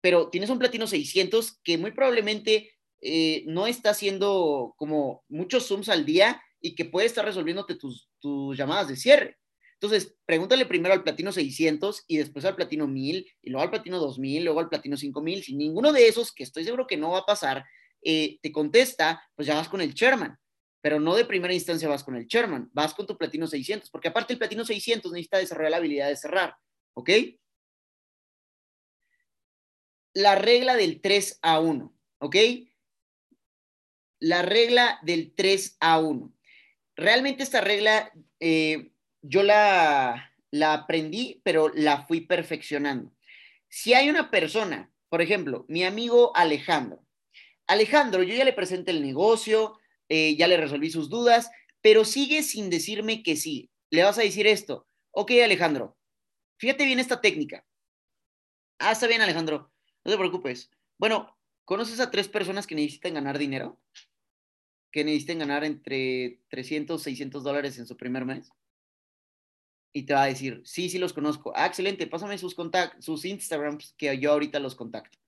pero 0.00 0.28
tienes 0.28 0.50
un 0.50 0.58
platino 0.58 0.86
600 0.86 1.58
que 1.62 1.78
muy 1.78 1.92
probablemente 1.92 2.72
eh, 3.00 3.44
no 3.46 3.66
está 3.66 3.90
haciendo 3.90 4.74
como 4.76 5.24
muchos 5.28 5.66
Zooms 5.66 5.88
al 5.88 6.04
día 6.04 6.42
y 6.60 6.74
que 6.74 6.84
puede 6.84 7.06
estar 7.06 7.24
resolviéndote 7.24 7.76
tus, 7.76 8.08
tus 8.20 8.56
llamadas 8.56 8.88
de 8.88 8.96
cierre. 8.96 9.38
Entonces, 9.80 10.16
pregúntale 10.24 10.64
primero 10.64 10.94
al 10.94 11.02
platino 11.02 11.32
600 11.32 12.04
y 12.06 12.16
después 12.16 12.44
al 12.46 12.56
platino 12.56 12.86
1000 12.86 13.26
y 13.42 13.50
luego 13.50 13.62
al 13.62 13.70
platino 13.70 13.98
2000, 13.98 14.44
luego 14.44 14.60
al 14.60 14.70
platino 14.70 14.96
5000. 14.96 15.44
Si 15.44 15.54
ninguno 15.54 15.92
de 15.92 16.08
esos, 16.08 16.32
que 16.32 16.44
estoy 16.44 16.64
seguro 16.64 16.86
que 16.86 16.96
no 16.96 17.10
va 17.10 17.18
a 17.18 17.26
pasar, 17.26 17.62
eh, 18.02 18.38
te 18.40 18.52
contesta, 18.52 19.22
pues 19.34 19.46
ya 19.46 19.54
vas 19.54 19.68
con 19.68 19.82
el 19.82 19.92
chairman. 19.92 20.38
Pero 20.80 20.98
no 20.98 21.14
de 21.14 21.26
primera 21.26 21.52
instancia 21.52 21.88
vas 21.88 22.04
con 22.04 22.16
el 22.16 22.26
chairman, 22.26 22.70
vas 22.72 22.94
con 22.94 23.06
tu 23.06 23.18
platino 23.18 23.46
600, 23.46 23.90
porque 23.90 24.08
aparte 24.08 24.32
el 24.32 24.38
platino 24.38 24.64
600 24.64 25.12
necesita 25.12 25.38
desarrollar 25.38 25.72
la 25.72 25.76
habilidad 25.76 26.08
de 26.08 26.16
cerrar. 26.16 26.56
¿Ok? 26.94 27.10
La 30.14 30.36
regla 30.36 30.76
del 30.76 31.02
3 31.02 31.38
a 31.42 31.60
1. 31.60 31.94
¿Ok? 32.20 32.36
La 34.20 34.40
regla 34.40 34.98
del 35.02 35.34
3 35.34 35.76
a 35.80 35.98
1. 35.98 36.32
Realmente 36.96 37.42
esta 37.42 37.60
regla... 37.60 38.10
Eh, 38.40 38.92
yo 39.28 39.42
la, 39.42 40.32
la 40.50 40.74
aprendí, 40.74 41.40
pero 41.44 41.70
la 41.74 42.06
fui 42.06 42.22
perfeccionando. 42.22 43.12
Si 43.68 43.94
hay 43.94 44.08
una 44.08 44.30
persona, 44.30 44.92
por 45.08 45.20
ejemplo, 45.20 45.64
mi 45.68 45.84
amigo 45.84 46.34
Alejandro, 46.36 47.04
Alejandro, 47.66 48.22
yo 48.22 48.34
ya 48.34 48.44
le 48.44 48.52
presenté 48.52 48.92
el 48.92 49.02
negocio, 49.02 49.78
eh, 50.08 50.36
ya 50.36 50.46
le 50.46 50.56
resolví 50.56 50.90
sus 50.90 51.10
dudas, 51.10 51.50
pero 51.80 52.04
sigue 52.04 52.42
sin 52.42 52.70
decirme 52.70 53.22
que 53.22 53.36
sí. 53.36 53.70
Le 53.90 54.04
vas 54.04 54.18
a 54.18 54.22
decir 54.22 54.46
esto. 54.46 54.86
Ok, 55.10 55.32
Alejandro, 55.42 55.96
fíjate 56.58 56.84
bien 56.84 57.00
esta 57.00 57.20
técnica. 57.20 57.64
Ah, 58.78 58.92
está 58.92 59.06
bien, 59.06 59.20
Alejandro. 59.20 59.72
No 60.04 60.12
te 60.12 60.18
preocupes. 60.18 60.70
Bueno, 60.98 61.36
¿conoces 61.64 61.98
a 61.98 62.10
tres 62.10 62.28
personas 62.28 62.66
que 62.66 62.76
necesitan 62.76 63.14
ganar 63.14 63.38
dinero? 63.38 63.80
Que 64.92 65.02
necesiten 65.02 65.40
ganar 65.40 65.64
entre 65.64 66.40
300, 66.48 67.02
600 67.02 67.42
dólares 67.42 67.78
en 67.78 67.86
su 67.86 67.96
primer 67.96 68.24
mes 68.24 68.52
y 69.92 70.04
te 70.04 70.14
va 70.14 70.24
a 70.24 70.26
decir, 70.26 70.62
sí, 70.64 70.88
sí 70.90 70.98
los 70.98 71.12
conozco. 71.12 71.52
Ah, 71.56 71.66
excelente, 71.66 72.06
pásame 72.06 72.38
sus 72.38 72.54
contactos, 72.54 73.04
sus 73.04 73.24
Instagrams 73.24 73.94
que 73.96 74.18
yo 74.18 74.32
ahorita 74.32 74.58
los 74.58 74.74
contacto. 74.74 75.18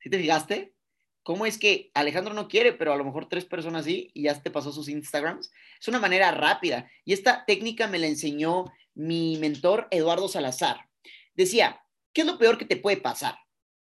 ¿Sí 0.00 0.10
te 0.10 0.18
fijaste? 0.18 0.74
¿Cómo 1.22 1.46
es 1.46 1.58
que 1.58 1.90
Alejandro 1.94 2.34
no 2.34 2.48
quiere, 2.48 2.72
pero 2.72 2.92
a 2.92 2.96
lo 2.96 3.04
mejor 3.04 3.28
tres 3.28 3.44
personas 3.44 3.84
sí 3.84 4.10
y 4.14 4.22
ya 4.22 4.42
te 4.42 4.50
pasó 4.50 4.72
sus 4.72 4.88
Instagrams? 4.88 5.52
Es 5.78 5.88
una 5.88 6.00
manera 6.00 6.30
rápida. 6.32 6.90
Y 7.04 7.12
esta 7.12 7.44
técnica 7.44 7.86
me 7.86 7.98
la 7.98 8.06
enseñó 8.06 8.64
mi 8.94 9.36
mentor 9.38 9.86
Eduardo 9.90 10.28
Salazar. 10.28 10.88
Decía, 11.34 11.82
¿qué 12.12 12.22
es 12.22 12.26
lo 12.26 12.38
peor 12.38 12.58
que 12.58 12.64
te 12.64 12.76
puede 12.76 12.96
pasar? 12.96 13.36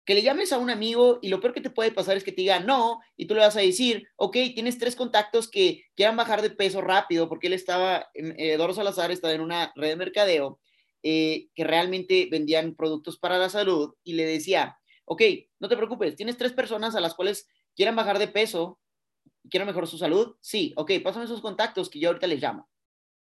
Que 0.09 0.15
le 0.15 0.23
llames 0.23 0.51
a 0.51 0.57
un 0.57 0.71
amigo 0.71 1.19
y 1.21 1.29
lo 1.29 1.39
peor 1.39 1.53
que 1.53 1.61
te 1.61 1.69
puede 1.69 1.91
pasar 1.91 2.17
es 2.17 2.23
que 2.23 2.31
te 2.31 2.41
diga 2.41 2.59
no 2.59 2.99
y 3.15 3.27
tú 3.27 3.35
le 3.35 3.41
vas 3.41 3.55
a 3.55 3.61
decir, 3.61 4.07
ok, 4.15 4.37
tienes 4.55 4.79
tres 4.79 4.95
contactos 4.95 5.47
que 5.47 5.83
quieran 5.95 6.17
bajar 6.17 6.41
de 6.41 6.49
peso 6.49 6.81
rápido 6.81 7.29
porque 7.29 7.45
él 7.45 7.53
estaba, 7.53 8.09
eh, 8.15 8.33
Eduardo 8.55 8.73
Salazar 8.73 9.11
estaba 9.11 9.35
en 9.35 9.41
una 9.41 9.71
red 9.75 9.89
de 9.89 9.95
mercadeo 9.97 10.59
eh, 11.03 11.49
que 11.53 11.63
realmente 11.63 12.27
vendían 12.31 12.73
productos 12.73 13.19
para 13.19 13.37
la 13.37 13.49
salud 13.49 13.93
y 14.03 14.13
le 14.13 14.25
decía, 14.25 14.79
ok, 15.05 15.21
no 15.59 15.69
te 15.69 15.77
preocupes, 15.77 16.15
tienes 16.15 16.37
tres 16.37 16.53
personas 16.53 16.95
a 16.95 17.01
las 17.01 17.13
cuales 17.13 17.47
quieran 17.75 17.95
bajar 17.95 18.17
de 18.17 18.29
peso, 18.29 18.79
quieran 19.47 19.67
mejorar 19.67 19.87
su 19.87 19.99
salud, 19.99 20.37
sí, 20.41 20.73
ok, 20.75 20.91
pásame 21.03 21.25
esos 21.25 21.41
contactos 21.41 21.87
que 21.87 21.99
yo 21.99 22.09
ahorita 22.09 22.25
les 22.25 22.41
llamo. 22.41 22.67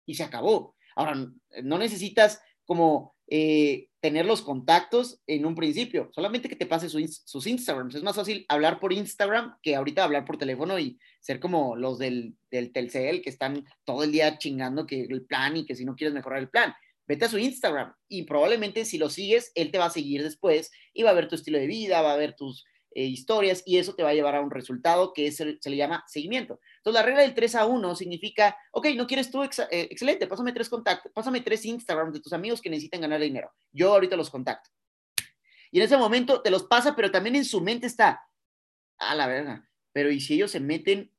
Y 0.05 0.15
se 0.15 0.23
acabó. 0.23 0.75
Ahora, 0.97 1.25
no 1.63 1.77
necesitas 1.77 2.41
como 2.65 3.15
eh, 3.27 3.87
tener 4.05 4.27
los 4.27 4.43
contactos 4.43 5.19
en 5.25 5.47
un 5.47 5.55
principio, 5.55 6.11
solamente 6.13 6.47
que 6.47 6.55
te 6.55 6.67
pase 6.67 6.89
sus 6.89 7.47
Instagrams. 7.47 7.95
Es 7.95 8.03
más 8.03 8.15
fácil 8.15 8.45
hablar 8.49 8.79
por 8.79 8.93
Instagram 8.93 9.55
que 9.63 9.75
ahorita 9.75 10.03
hablar 10.03 10.25
por 10.25 10.37
teléfono 10.37 10.77
y 10.77 10.99
ser 11.19 11.39
como 11.39 11.75
los 11.75 11.97
del, 11.97 12.35
del 12.51 12.71
Telcel 12.71 13.23
que 13.23 13.31
están 13.31 13.65
todo 13.83 14.03
el 14.03 14.11
día 14.11 14.37
chingando 14.37 14.85
que 14.85 15.01
el 15.01 15.25
plan 15.25 15.57
y 15.57 15.65
que 15.65 15.75
si 15.75 15.85
no 15.85 15.95
quieres 15.95 16.13
mejorar 16.13 16.37
el 16.37 16.49
plan. 16.49 16.71
Vete 17.07 17.25
a 17.25 17.29
su 17.29 17.39
Instagram 17.39 17.95
y 18.07 18.25
probablemente 18.25 18.85
si 18.85 18.99
lo 18.99 19.09
sigues, 19.09 19.51
él 19.55 19.71
te 19.71 19.79
va 19.79 19.85
a 19.85 19.89
seguir 19.89 20.21
después 20.21 20.69
y 20.93 21.01
va 21.01 21.09
a 21.09 21.13
ver 21.13 21.27
tu 21.27 21.33
estilo 21.33 21.57
de 21.57 21.65
vida, 21.65 22.03
va 22.03 22.13
a 22.13 22.17
ver 22.17 22.35
tus, 22.35 22.63
eh, 22.97 23.03
historias 23.03 23.61
y 23.65 23.77
eso 23.77 23.93
te 23.93 24.03
va 24.03 24.11
a 24.11 24.13
llevar 24.13 24.35
a 24.35 24.41
un 24.41 24.49
resultado 24.49 25.11
que 25.11 25.29
se 25.29 25.45
le 25.45 25.75
llama 25.75 26.05
seguimiento. 26.07 26.61
Entonces, 26.77 27.01
la 27.01 27.05
regla 27.05 27.23
del 27.23 27.33
3 27.33 27.55
a 27.55 27.65
1 27.65 27.93
significa, 27.93 28.57
ok, 28.71 28.87
no 28.95 29.05
quieres 29.05 29.29
tú, 29.29 29.43
eh, 29.43 29.49
excelente, 29.69 30.27
pásame 30.27 30.53
tres 30.53 30.69
contactos, 30.69 31.11
pásame 31.11 31.41
tres 31.41 31.65
Instagram 31.65 32.13
de 32.13 32.21
tus 32.21 32.31
amigos 32.31 32.61
que 32.61 32.69
necesitan 32.69 33.01
ganar 33.01 33.19
dinero. 33.19 33.51
Yo 33.73 33.91
ahorita 33.91 34.15
los 34.15 34.29
contacto. 34.29 34.69
Y 35.71 35.79
en 35.79 35.83
ese 35.83 35.97
momento 35.97 36.41
te 36.41 36.49
los 36.49 36.63
pasa, 36.63 36.95
pero 36.95 37.11
también 37.11 37.35
en 37.35 37.43
su 37.43 37.59
mente 37.59 37.85
está, 37.85 38.25
a 38.97 39.13
la 39.13 39.27
verga, 39.27 39.69
pero 39.91 40.09
¿y 40.09 40.21
si 40.21 40.35
ellos 40.35 40.51
se 40.51 40.61
meten? 40.61 41.11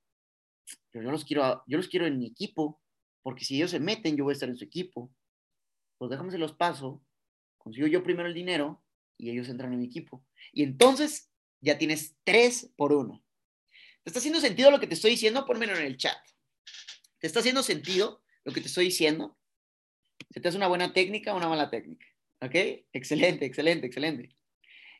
Yo, 0.95 1.03
yo, 1.03 1.11
los 1.11 1.27
quiero, 1.27 1.63
yo 1.67 1.77
los 1.77 1.89
quiero 1.89 2.07
en 2.07 2.19
mi 2.19 2.27
equipo, 2.27 2.81
porque 3.23 3.45
si 3.45 3.57
ellos 3.57 3.71
se 3.71 3.81
meten, 3.81 4.17
yo 4.17 4.25
voy 4.25 4.33
a 4.33 4.33
estar 4.33 4.49
en 4.49 4.57
su 4.57 4.65
equipo. 4.65 5.13
Pues 5.99 6.11
déjame 6.11 6.31
se 6.31 6.39
los 6.39 6.55
paso, 6.55 7.05
consigo 7.59 7.87
yo 7.87 8.03
primero 8.03 8.29
el 8.29 8.35
dinero 8.35 8.83
y 9.19 9.29
ellos 9.29 9.51
entran 9.51 9.75
en 9.75 9.81
mi 9.81 9.85
equipo. 9.85 10.25
Y 10.55 10.63
entonces 10.63 11.31
ya 11.61 11.79
tienes 11.79 12.17
tres 12.25 12.71
por 12.77 12.93
uno. 12.93 13.25
¿Te 14.03 14.11
está 14.11 14.19
haciendo 14.19 14.41
sentido 14.41 14.71
lo 14.71 14.81
que 14.81 14.87
te 14.87 14.95
estoy 14.95 15.13
diciendo? 15.13 15.45
Pónmelo 15.47 15.77
en 15.77 15.85
el 15.85 15.97
chat. 15.97 16.17
¿Te 17.19 17.27
está 17.27 17.41
haciendo 17.41 17.63
sentido 17.63 18.23
lo 18.45 18.53
que 18.53 18.61
te 18.61 18.69
estoy 18.69 18.87
diciendo? 18.87 19.37
¿Se 20.31 20.41
te 20.41 20.49
hace 20.49 20.57
una 20.57 20.69
buena 20.69 20.93
técnica 20.93 21.33
o 21.33 21.37
una 21.37 21.49
mala 21.49 21.71
técnica? 21.71 22.07
¿Ok? 22.41 22.55
Excelente, 22.93 23.47
excelente, 23.47 23.87
excelente. 23.87 24.37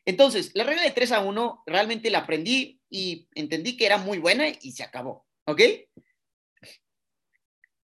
Entonces, 0.05 0.51
la 0.53 0.63
regla 0.63 0.83
de 0.83 0.91
3 0.91 1.11
a 1.11 1.19
1 1.19 1.63
realmente 1.65 2.09
la 2.09 2.19
aprendí 2.19 2.81
y 2.89 3.27
entendí 3.35 3.77
que 3.77 3.85
era 3.85 3.97
muy 3.97 4.17
buena 4.17 4.47
y 4.49 4.71
se 4.71 4.83
acabó. 4.83 5.27
¿Ok? 5.45 5.61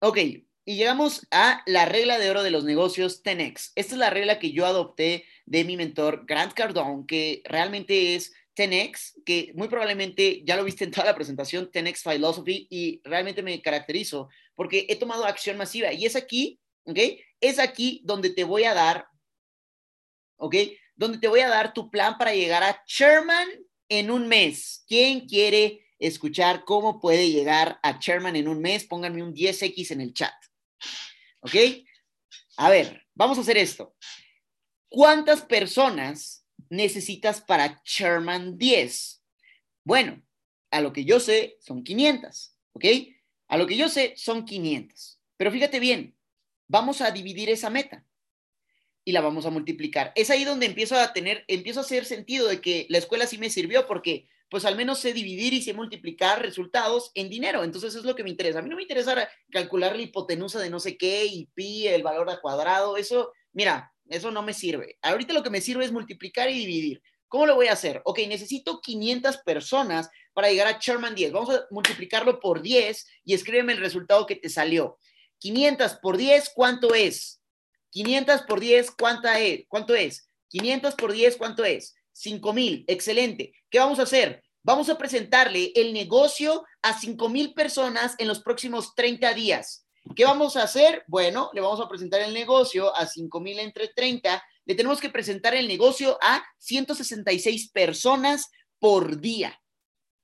Ok, 0.01 0.19
y 0.19 0.77
llegamos 0.77 1.27
a 1.31 1.63
la 1.67 1.87
regla 1.87 2.19
de 2.19 2.31
oro 2.31 2.43
de 2.43 2.51
los 2.51 2.65
negocios 2.65 3.23
10X. 3.23 3.73
Esta 3.75 3.95
es 3.95 3.99
la 3.99 4.11
regla 4.11 4.39
que 4.39 4.53
yo 4.53 4.67
adopté 4.67 5.25
de 5.47 5.65
mi 5.65 5.77
mentor 5.77 6.25
Grant 6.27 6.53
Cardone, 6.53 7.05
que 7.07 7.43
realmente 7.47 8.15
es 8.15 8.35
10X, 8.59 9.23
que 9.25 9.53
muy 9.55 9.69
probablemente 9.69 10.43
ya 10.45 10.57
lo 10.57 10.65
viste 10.65 10.85
en 10.85 10.91
toda 10.91 11.07
la 11.07 11.15
presentación, 11.15 11.71
10X 11.71 12.03
Philosophy, 12.03 12.67
y 12.71 13.01
realmente 13.05 13.43
me 13.43 13.63
caracterizo 13.63 14.29
porque 14.55 14.87
he 14.89 14.97
tomado 14.97 15.25
acción 15.25 15.57
masiva. 15.57 15.93
Y 15.93 16.05
es 16.05 16.17
aquí, 16.17 16.59
¿ok? 16.85 16.99
Es 17.41 17.59
aquí 17.59 18.03
donde 18.05 18.31
te 18.31 18.45
voy 18.45 18.65
a 18.65 18.75
dar, 18.75 19.07
¿ok? 20.37 20.55
Donde 20.97 21.19
te 21.19 21.29
voy 21.29 21.41
a 21.41 21.49
dar 21.49 21.73
tu 21.73 21.91
plan 21.91 22.19
para 22.19 22.35
llegar 22.35 22.63
a 22.63 22.83
Chairman 22.85 23.49
en 23.89 24.11
un 24.11 24.27
mes. 24.27 24.85
¿Quién 24.89 25.27
quiere 25.27 25.87
escuchar 25.99 26.65
cómo 26.65 27.01
puede 27.01 27.31
llegar 27.31 27.79
a 27.83 27.99
Chairman 27.99 28.37
en 28.37 28.49
un 28.49 28.61
mes? 28.61 28.85
Pónganme 28.85 29.23
un 29.23 29.35
10X 29.35 29.93
en 29.93 30.01
el 30.01 30.13
chat. 30.13 30.35
¿Ok? 31.41 31.55
A 32.57 32.71
ver, 32.71 33.07
vamos 33.15 33.39
a 33.39 33.43
hacer 33.43 33.57
esto. 33.57 33.95
¿Cuántas 34.89 35.43
personas 35.43 36.45
necesitas 36.71 37.41
para 37.41 37.83
Chairman 37.83 38.59
10? 38.59 39.23
Bueno, 39.85 40.23
a 40.71 40.81
lo 40.81 40.93
que 40.93 41.05
yo 41.05 41.21
sé 41.21 41.57
son 41.61 41.83
500, 41.83 42.57
¿ok? 42.73 42.85
A 43.49 43.57
lo 43.57 43.67
que 43.67 43.77
yo 43.77 43.89
sé 43.89 44.15
son 44.17 44.45
500. 44.45 45.21
Pero 45.37 45.51
fíjate 45.51 45.81
bien, 45.81 46.17
vamos 46.67 47.01
a 47.01 47.11
dividir 47.11 47.51
esa 47.51 47.71
meta 47.71 48.05
y 49.05 49.13
la 49.13 49.21
vamos 49.21 49.47
a 49.47 49.51
multiplicar. 49.51 50.13
Es 50.15 50.31
ahí 50.31 50.45
donde 50.45 50.67
empiezo 50.67 50.97
a 50.97 51.13
tener, 51.13 51.45
empiezo 51.49 51.81
a 51.81 51.83
hacer 51.83 52.05
sentido 52.05 52.47
de 52.47 52.61
que 52.61 52.87
la 52.91 52.99
escuela 52.99 53.27
sí 53.27 53.39
me 53.39 53.51
sirvió 53.51 53.87
porque 53.87 54.29
pues 54.51 54.65
al 54.65 54.77
menos 54.77 54.99
sé 54.99 55.13
dividir 55.13 55.53
y 55.53 55.63
sé 55.63 55.75
multiplicar 55.75 56.43
resultados 56.43 57.11
en 57.15 57.29
dinero. 57.29 57.65
Entonces 57.65 57.95
es 57.95 58.05
lo 58.05 58.15
que 58.15 58.25
me 58.25 58.31
interesa. 58.31 58.59
A 58.59 58.63
mí 58.63 58.69
no 58.69 58.77
me 58.77 58.83
interesa 58.83 59.29
calcular 59.51 59.97
la 59.97 60.03
hipotenusa 60.03 60.59
de 60.59 60.71
no 60.71 60.81
sé 60.81 60.97
qué 60.97 61.27
y 61.27 61.47
pi, 61.55 61.87
el 61.87 62.03
valor 62.03 62.31
a 62.31 62.41
cuadrado. 62.41 62.97
Eso, 62.97 63.33
mira, 63.53 63.93
eso 64.09 64.31
no 64.31 64.43
me 64.43 64.55
sirve. 64.55 64.99
Ahorita 65.03 65.33
lo 65.33 65.43
que 65.43 65.51
me 65.51 65.61
sirve 65.61 65.85
es 65.85 65.93
multiplicar 65.93 66.51
y 66.51 66.59
dividir. 66.59 67.03
¿Cómo 67.29 67.47
lo 67.47 67.55
voy 67.55 67.69
a 67.69 67.75
hacer? 67.75 68.01
Ok, 68.05 68.21
necesito 68.27 68.81
500 68.81 69.39
personas 69.39 70.09
para 70.33 70.49
llegar 70.49 70.67
a 70.67 70.79
Sherman 70.79 71.15
10. 71.15 71.33
Vamos 71.33 71.55
a 71.55 71.67
multiplicarlo 71.71 72.41
por 72.41 72.63
10 72.63 73.07
y 73.25 73.35
escríbeme 73.35 73.75
el 73.75 73.81
resultado 73.81 74.27
que 74.27 74.37
te 74.37 74.49
salió. 74.49 74.99
500 75.39 75.95
por 75.97 76.17
10, 76.17 76.51
¿cuánto 76.55 76.95
es? 76.95 77.43
500 77.91 78.43
por 78.43 78.61
10, 78.61 78.91
¿cuánta 78.93 79.41
es? 79.41 79.65
¿Cuánto 79.69 79.95
es? 79.95 80.29
500 80.49 80.95
por 80.95 81.13
10, 81.13 81.37
¿cuánto 81.37 81.65
es? 81.65 81.95
5 82.13 82.53
mil. 82.53 82.85
Excelente. 82.89 83.53
¿Qué 83.71 83.79
vamos 83.79 83.99
a 83.99 84.05
hacer? 84.05 84.43
Vamos 84.63 84.89
a 84.89 84.99
presentarle 84.99 85.73
el 85.75 85.93
negocio 85.93 86.65
a 86.83 86.99
5 86.99 87.29
mil 87.29 87.55
personas 87.55 88.15
en 88.19 88.29
los 88.29 88.41
próximos 88.41 88.95
30 88.95 89.35
días. 89.35 89.88
¿Qué 90.15 90.25
vamos 90.25 90.57
a 90.57 90.63
hacer? 90.63 91.05
Bueno, 91.07 91.51
le 91.55 91.61
vamos 91.61 91.81
a 91.81 91.89
presentar 91.89 92.21
el 92.21 92.35
negocio 92.35 92.95
a 92.95 93.07
5 93.07 93.41
mil 93.41 93.59
entre 93.59 93.89
30. 93.89 94.43
Le 94.65 94.75
tenemos 94.75 95.01
que 95.01 95.11
presentar 95.11 95.55
el 95.55 95.69
negocio 95.69 96.19
a 96.21 96.45
166 96.59 97.71
personas 97.71 98.51
por 98.79 99.21
día. 99.21 99.61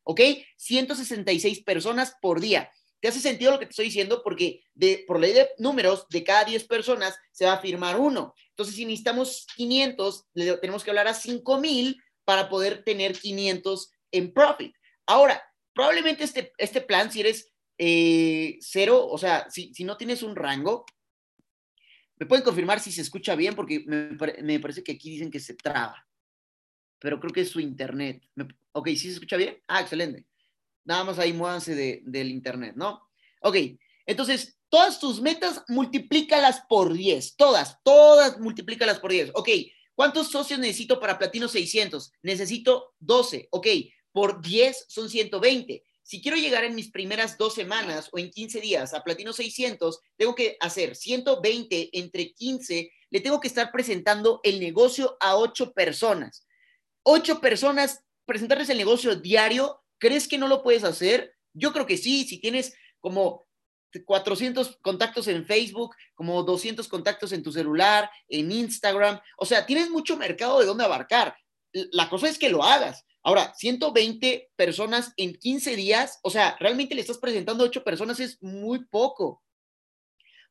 ¿Ok? 0.02 0.20
166 0.56 1.62
personas 1.62 2.14
por 2.20 2.40
día. 2.40 2.70
¿Te 3.00 3.08
hace 3.08 3.20
sentido 3.20 3.52
lo 3.52 3.58
que 3.58 3.66
te 3.66 3.70
estoy 3.70 3.86
diciendo? 3.86 4.22
Porque 4.22 4.62
de, 4.74 5.04
por 5.06 5.20
ley 5.20 5.32
de 5.32 5.50
números, 5.58 6.06
de 6.08 6.24
cada 6.24 6.44
10 6.44 6.64
personas 6.64 7.14
se 7.32 7.44
va 7.44 7.54
a 7.54 7.60
firmar 7.60 7.98
uno. 7.98 8.34
Entonces, 8.50 8.74
si 8.74 8.84
necesitamos 8.84 9.46
500, 9.56 10.24
le 10.34 10.56
tenemos 10.58 10.82
que 10.82 10.90
hablar 10.90 11.08
a 11.08 11.14
5 11.14 11.60
mil 11.60 12.02
para 12.24 12.48
poder 12.48 12.82
tener 12.82 13.18
500 13.18 13.90
en 14.12 14.32
profit. 14.32 14.74
Ahora, 15.06 15.42
probablemente 15.74 16.24
este, 16.24 16.52
este 16.56 16.80
plan, 16.80 17.12
si 17.12 17.20
eres 17.20 17.53
eh, 17.78 18.58
cero, 18.60 19.06
o 19.06 19.18
sea, 19.18 19.48
si, 19.50 19.72
no 19.84 19.96
tienes 19.96 20.22
un 20.22 20.36
rango, 20.36 20.84
me 22.16 22.26
pueden 22.26 22.44
confirmar 22.44 22.80
si 22.80 22.92
se 22.92 23.00
escucha 23.00 23.34
bien, 23.34 23.54
porque 23.54 23.84
me, 23.86 24.60
parece 24.60 24.84
que 24.84 24.92
aquí 24.92 25.10
dicen 25.10 25.30
que 25.30 25.40
se 25.40 25.54
traba, 25.54 26.06
pero 26.98 27.18
creo 27.20 27.32
que 27.32 27.40
es 27.40 27.50
su 27.50 27.60
internet. 27.60 28.22
ok, 28.72 28.88
¿sí 28.88 28.98
se 28.98 29.12
escucha 29.12 29.36
bien? 29.36 29.60
Ah, 29.66 29.80
excelente. 29.80 30.26
Nada 30.84 31.04
más 31.04 31.18
ahí 31.18 31.32
muévanse 31.32 31.74
de, 31.74 32.02
del 32.04 32.30
internet, 32.30 32.74
¿no? 32.76 33.08
Ok, 33.40 33.56
entonces, 34.06 34.58
todas 34.68 35.00
tus 35.00 35.20
metas, 35.20 35.62
multiplícalas 35.68 36.62
por 36.68 36.92
10, 36.92 37.36
todas, 37.36 37.78
todas 37.82 38.38
multiplícalas 38.38 39.00
por 39.00 39.10
10. 39.10 39.30
Ok, 39.34 39.48
¿cuántos 39.94 40.28
socios 40.28 40.60
necesito 40.60 41.00
para 41.00 41.18
Platino 41.18 41.48
600? 41.48 42.12
Necesito 42.22 42.94
12, 43.00 43.48
ok, 43.50 43.66
por 44.12 44.40
10 44.40 44.86
son 44.88 45.08
120 45.08 45.82
si 46.04 46.20
quiero 46.20 46.36
llegar 46.36 46.64
en 46.64 46.74
mis 46.74 46.90
primeras 46.90 47.38
dos 47.38 47.54
semanas 47.54 48.10
o 48.12 48.18
en 48.18 48.30
15 48.30 48.60
días 48.60 48.92
a 48.92 49.02
Platino 49.02 49.32
600, 49.32 50.00
tengo 50.16 50.34
que 50.34 50.58
hacer 50.60 50.94
120 50.94 51.98
entre 51.98 52.34
15, 52.34 52.92
le 53.08 53.20
tengo 53.20 53.40
que 53.40 53.48
estar 53.48 53.72
presentando 53.72 54.40
el 54.42 54.60
negocio 54.60 55.16
a 55.18 55.36
ocho 55.36 55.72
personas. 55.72 56.46
Ocho 57.04 57.40
personas, 57.40 58.04
presentarles 58.26 58.68
el 58.68 58.76
negocio 58.76 59.16
diario, 59.16 59.82
¿crees 59.98 60.28
que 60.28 60.36
no 60.36 60.46
lo 60.46 60.62
puedes 60.62 60.84
hacer? 60.84 61.34
Yo 61.54 61.72
creo 61.72 61.86
que 61.86 61.96
sí, 61.96 62.24
si 62.24 62.38
tienes 62.38 62.74
como 63.00 63.46
400 64.04 64.78
contactos 64.82 65.26
en 65.28 65.46
Facebook, 65.46 65.94
como 66.14 66.42
200 66.42 66.86
contactos 66.86 67.32
en 67.32 67.42
tu 67.42 67.50
celular, 67.50 68.10
en 68.28 68.52
Instagram, 68.52 69.18
o 69.38 69.46
sea, 69.46 69.64
tienes 69.64 69.88
mucho 69.88 70.18
mercado 70.18 70.60
de 70.60 70.66
dónde 70.66 70.84
abarcar. 70.84 71.34
La 71.72 72.10
cosa 72.10 72.28
es 72.28 72.38
que 72.38 72.50
lo 72.50 72.62
hagas. 72.62 73.06
Ahora, 73.24 73.54
120 73.54 74.50
personas 74.54 75.14
en 75.16 75.34
15 75.34 75.76
días, 75.76 76.20
o 76.22 76.30
sea, 76.30 76.56
realmente 76.60 76.94
le 76.94 77.00
estás 77.00 77.16
presentando 77.16 77.64
a 77.64 77.68
8 77.68 77.82
personas, 77.82 78.20
es 78.20 78.40
muy 78.42 78.84
poco. 78.84 79.42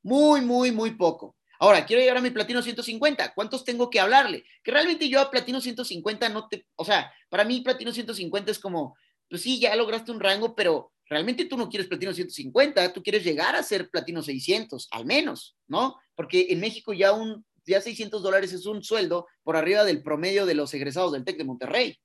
Muy, 0.02 0.42
muy, 0.42 0.72
muy 0.72 0.92
poco. 0.92 1.38
Ahora, 1.60 1.86
quiero 1.86 2.02
llegar 2.02 2.18
a 2.18 2.22
mi 2.22 2.32
platino 2.32 2.64
150. 2.64 3.36
¿Cuántos 3.36 3.64
tengo 3.64 3.92
que 3.92 4.00
hablarle? 4.00 4.44
Que 4.64 4.72
realmente 4.72 5.08
yo 5.08 5.22
a 5.22 5.30
platino 5.30 5.62
150 5.62 6.28
no 6.30 6.48
te, 6.48 6.66
o 6.76 6.84
sea, 6.84 7.14
para 7.30 7.44
mí 7.44 7.62
platino 7.62 7.94
150 7.94 8.52
es 8.52 8.58
como, 8.58 8.98
pues 9.30 9.44
sí, 9.44 9.60
ya 9.60 9.76
lograste 9.76 10.12
un 10.12 10.20
rango, 10.20 10.56
pero 10.56 10.92
realmente 11.06 11.46
tú 11.46 11.58
no 11.58 11.70
quieres 11.70 11.88
platino 11.88 12.12
150, 12.12 12.92
tú 12.92 13.04
quieres 13.04 13.24
llegar 13.24 13.56
a 13.56 13.62
ser 13.62 13.92
platino 13.92 14.24
600, 14.24 14.88
al 14.90 15.06
menos, 15.06 15.56
¿no? 15.68 15.96
Porque 16.16 16.48
en 16.50 16.60
México 16.60 16.92
ya 16.92 17.14
un, 17.14 17.46
ya 17.66 17.80
600 17.82 18.24
dólares 18.24 18.52
es 18.52 18.66
un 18.66 18.84
sueldo 18.84 19.28
por 19.44 19.56
arriba 19.56 19.84
del 19.84 20.02
promedio 20.02 20.48
de 20.48 20.56
los 20.56 20.74
egresados 20.74 21.12
del 21.12 21.24
TEC 21.24 21.38
de 21.38 21.44
Monterrey. 21.44 22.00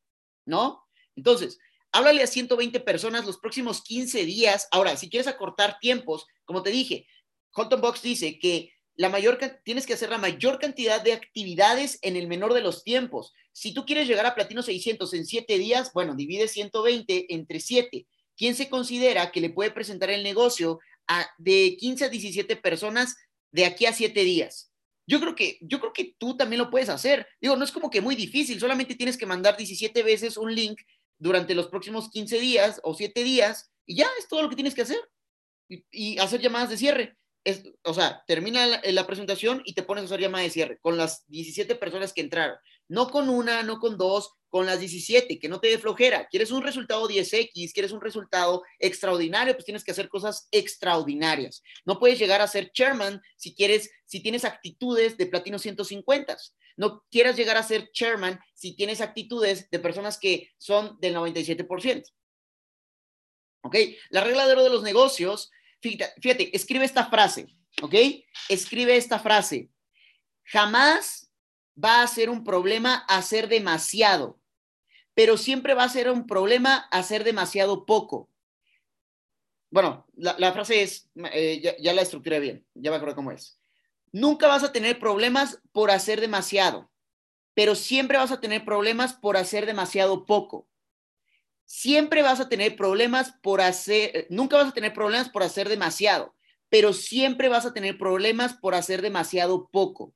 ¿No? 0.48 0.82
Entonces, 1.14 1.58
háblale 1.92 2.22
a 2.22 2.26
120 2.26 2.80
personas 2.80 3.24
los 3.26 3.38
próximos 3.38 3.82
15 3.82 4.24
días. 4.24 4.66
Ahora, 4.72 4.96
si 4.96 5.08
quieres 5.08 5.28
acortar 5.28 5.78
tiempos, 5.78 6.26
como 6.44 6.62
te 6.62 6.70
dije, 6.70 7.06
Holton 7.52 7.80
Box 7.80 8.02
dice 8.02 8.38
que 8.38 8.72
la 8.96 9.08
mayor, 9.08 9.38
tienes 9.64 9.86
que 9.86 9.94
hacer 9.94 10.10
la 10.10 10.18
mayor 10.18 10.58
cantidad 10.58 11.00
de 11.00 11.12
actividades 11.12 11.98
en 12.02 12.16
el 12.16 12.26
menor 12.26 12.52
de 12.52 12.62
los 12.62 12.82
tiempos. 12.82 13.32
Si 13.52 13.72
tú 13.72 13.84
quieres 13.86 14.08
llegar 14.08 14.26
a 14.26 14.34
Platino 14.34 14.62
600 14.62 15.14
en 15.14 15.24
7 15.24 15.58
días, 15.58 15.92
bueno, 15.92 16.14
divide 16.16 16.48
120 16.48 17.32
entre 17.32 17.60
7. 17.60 18.06
¿Quién 18.36 18.56
se 18.56 18.68
considera 18.68 19.30
que 19.30 19.40
le 19.40 19.50
puede 19.50 19.70
presentar 19.70 20.10
el 20.10 20.24
negocio 20.24 20.80
a 21.06 21.26
de 21.38 21.76
15 21.78 22.06
a 22.06 22.08
17 22.08 22.56
personas 22.56 23.14
de 23.52 23.66
aquí 23.66 23.86
a 23.86 23.92
7 23.92 24.24
días? 24.24 24.72
Yo 25.08 25.20
creo 25.20 25.34
que, 25.34 25.56
yo 25.62 25.80
creo 25.80 25.92
que 25.94 26.14
tú 26.18 26.36
también 26.36 26.60
lo 26.60 26.68
puedes 26.68 26.90
hacer. 26.90 27.26
Digo, 27.40 27.56
no 27.56 27.64
es 27.64 27.72
como 27.72 27.88
que 27.88 28.02
muy 28.02 28.14
difícil, 28.14 28.60
solamente 28.60 28.94
tienes 28.94 29.16
que 29.16 29.24
mandar 29.24 29.56
17 29.56 30.02
veces 30.02 30.36
un 30.36 30.54
link 30.54 30.82
durante 31.18 31.54
los 31.54 31.68
próximos 31.68 32.10
15 32.10 32.38
días 32.38 32.80
o 32.84 32.92
7 32.92 33.24
días 33.24 33.72
y 33.86 33.96
ya 33.96 34.06
es 34.18 34.28
todo 34.28 34.42
lo 34.42 34.50
que 34.50 34.54
tienes 34.54 34.74
que 34.74 34.82
hacer. 34.82 34.98
Y, 35.90 36.18
hacer 36.18 36.40
llamadas 36.40 36.68
de 36.68 36.76
cierre. 36.76 37.16
Es, 37.42 37.62
o 37.84 37.94
sea, 37.94 38.22
termina 38.26 38.66
la, 38.66 38.82
la, 38.84 39.06
presentación 39.06 39.62
y 39.64 39.72
te 39.72 39.82
pones 39.82 40.02
a 40.02 40.04
hacer 40.04 40.20
llamadas 40.20 40.48
de 40.48 40.52
cierre 40.52 40.78
con 40.80 40.98
las 40.98 41.24
17 41.28 41.74
personas 41.76 42.12
que 42.12 42.20
entraron. 42.20 42.58
No 42.88 43.08
con 43.10 43.28
una, 43.28 43.62
no 43.62 43.78
con 43.78 43.96
dos, 43.96 44.32
con 44.48 44.66
las 44.66 44.80
17, 44.80 45.38
que 45.38 45.48
no 45.48 45.60
te 45.60 45.68
dé 45.68 45.78
flojera. 45.78 46.26
¿Quieres 46.26 46.50
un 46.50 46.62
resultado 46.62 47.08
10X? 47.08 47.72
¿Quieres 47.72 47.92
un 47.92 48.00
resultado 48.00 48.62
extraordinario? 48.78 49.54
Pues 49.54 49.64
tienes 49.64 49.84
que 49.84 49.90
hacer 49.90 50.08
cosas 50.08 50.48
extraordinarias. 50.50 51.62
No 51.84 51.98
puedes 51.98 52.18
llegar 52.18 52.40
a 52.40 52.48
ser 52.48 52.72
chairman 52.72 53.20
si 53.36 53.54
quieres, 53.54 53.90
si 54.06 54.20
tienes 54.20 54.44
actitudes 54.44 55.16
de 55.16 55.26
platino 55.26 55.58
150. 55.58 56.36
No 56.76 57.04
quieras 57.10 57.36
llegar 57.36 57.56
a 57.56 57.62
ser 57.62 57.90
chairman 57.92 58.40
si 58.54 58.74
tienes 58.74 59.00
actitudes 59.00 59.68
de 59.70 59.78
personas 59.78 60.18
que 60.18 60.50
son 60.56 60.98
del 61.00 61.14
97%. 61.14 62.04
¿Ok? 63.62 63.76
La 64.10 64.24
regla 64.24 64.46
de 64.46 64.54
de 64.54 64.70
los 64.70 64.82
negocios, 64.82 65.50
fíjate, 65.82 66.20
fíjate, 66.20 66.56
escribe 66.56 66.84
esta 66.84 67.10
frase, 67.10 67.48
¿ok? 67.82 67.94
Escribe 68.48 68.96
esta 68.96 69.18
frase. 69.18 69.70
Jamás 70.44 71.27
va 71.82 72.02
a 72.02 72.06
ser 72.06 72.30
un 72.30 72.44
problema 72.44 73.04
hacer 73.08 73.48
demasiado, 73.48 74.40
pero 75.14 75.36
siempre 75.36 75.74
va 75.74 75.84
a 75.84 75.88
ser 75.88 76.10
un 76.10 76.26
problema 76.26 76.88
hacer 76.90 77.24
demasiado 77.24 77.86
poco. 77.86 78.28
Bueno, 79.70 80.06
la, 80.16 80.52
frase 80.52 80.82
es, 80.82 81.10
eh, 81.32 81.76
ya, 81.80 81.92
la 81.92 82.02
estructuré 82.02 82.40
bien, 82.40 82.66
ya 82.74 82.90
me 82.90 82.96
acuerdo 82.96 83.16
cómo 83.16 83.32
es. 83.32 83.60
Nunca 84.12 84.48
vas 84.48 84.64
a 84.64 84.72
tener 84.72 84.98
problemas 84.98 85.60
por 85.72 85.90
hacer 85.90 86.20
demasiado, 86.20 86.90
pero 87.54 87.74
siempre 87.74 88.16
vas 88.16 88.32
a 88.32 88.40
tener 88.40 88.64
problemas 88.64 89.12
por 89.12 89.36
hacer 89.36 89.66
demasiado 89.66 90.24
poco. 90.24 90.66
Siempre 91.66 92.22
vas 92.22 92.40
a 92.40 92.48
tener 92.48 92.76
problemas 92.76 93.32
por 93.42 93.60
hacer, 93.60 94.26
nunca 94.30 94.56
vas 94.56 94.68
a 94.68 94.72
tener 94.72 94.94
problemas 94.94 95.28
por 95.28 95.42
hacer 95.42 95.68
demasiado, 95.68 96.34
pero 96.70 96.94
siempre 96.94 97.48
vas 97.50 97.66
a 97.66 97.74
tener 97.74 97.98
problemas 97.98 98.54
por 98.54 98.74
hacer 98.74 99.02
demasiado 99.02 99.68
poco. 99.68 100.14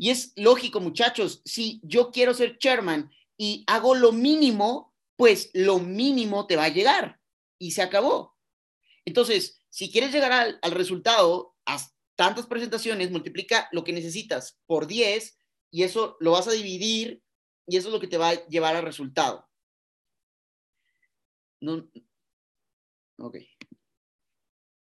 Y 0.00 0.08
es 0.08 0.32
lógico, 0.34 0.80
muchachos, 0.80 1.42
si 1.44 1.78
yo 1.84 2.10
quiero 2.10 2.32
ser 2.32 2.56
chairman 2.56 3.12
y 3.36 3.64
hago 3.66 3.94
lo 3.94 4.12
mínimo, 4.12 4.94
pues 5.14 5.50
lo 5.52 5.78
mínimo 5.78 6.46
te 6.46 6.56
va 6.56 6.64
a 6.64 6.68
llegar 6.70 7.20
y 7.58 7.72
se 7.72 7.82
acabó. 7.82 8.34
Entonces, 9.04 9.60
si 9.68 9.92
quieres 9.92 10.10
llegar 10.10 10.32
al, 10.32 10.72
resultado, 10.72 11.54
haz 11.66 11.94
tantas 12.16 12.46
presentaciones, 12.46 13.10
multiplica 13.10 13.68
lo 13.72 13.84
que 13.84 13.92
necesitas 13.92 14.58
por 14.64 14.86
10 14.86 15.38
y 15.70 15.82
eso 15.82 16.16
lo 16.18 16.30
vas 16.30 16.48
a 16.48 16.52
dividir 16.52 17.22
y 17.66 17.76
eso 17.76 17.88
es 17.88 17.92
lo 17.92 18.00
que 18.00 18.08
te 18.08 18.16
va 18.16 18.30
a 18.30 18.46
llevar 18.46 18.76
al 18.76 18.84
resultado. 18.84 19.50
No, 21.60 21.86
ok. 23.18 23.36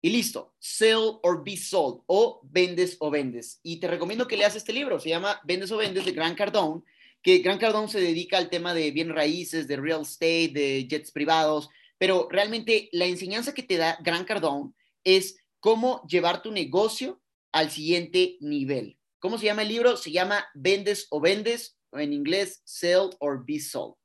Y 0.06 0.12
listo, 0.12 0.54
sell 0.60 1.18
or 1.24 1.44
be 1.44 1.58
sold, 1.58 2.04
o 2.06 2.40
vendes 2.44 2.96
o 3.00 3.10
vendes. 3.10 3.60
Y 3.64 3.78
te 3.78 3.88
recomiendo 3.88 4.28
que 4.28 4.38
leas 4.38 4.56
este 4.56 4.72
libro, 4.72 5.00
se 5.00 5.10
llama 5.10 5.42
Vendes 5.46 5.72
o 5.72 5.78
vendes 5.78 6.06
de 6.06 6.12
Grant 6.12 6.38
Cardone, 6.38 6.84
que 7.24 7.40
Grant 7.40 7.60
Cardone 7.60 7.88
se 7.88 8.00
dedica 8.00 8.38
al 8.38 8.52
tema 8.52 8.76
de 8.76 8.92
bien 8.92 9.10
raíces, 9.10 9.68
de 9.68 9.78
real 9.78 10.04
estate, 10.04 10.50
de 10.50 10.88
jets 10.88 11.12
privados, 11.12 11.70
pero 11.98 12.28
realmente 12.30 12.88
la 12.92 13.06
enseñanza 13.06 13.56
que 13.56 13.64
te 13.64 13.78
da 13.78 13.98
Grant 14.04 14.28
Cardone 14.28 14.74
es 15.04 15.38
cómo 15.60 16.04
llevar 16.08 16.44
tu 16.44 16.52
negocio 16.52 17.20
al 17.52 17.72
siguiente 17.72 18.38
nivel. 18.42 19.00
¿Cómo 19.18 19.40
se 19.40 19.46
llama 19.46 19.64
el 19.64 19.70
libro? 19.70 19.98
Se 19.98 20.12
llama 20.12 20.46
Vendes 20.54 21.08
o 21.10 21.20
vendes, 21.20 21.80
o 21.90 21.98
en 21.98 22.14
inglés 22.14 22.62
Sell 22.64 23.10
or 23.18 23.44
Be 23.44 23.60
Sold. 23.60 23.96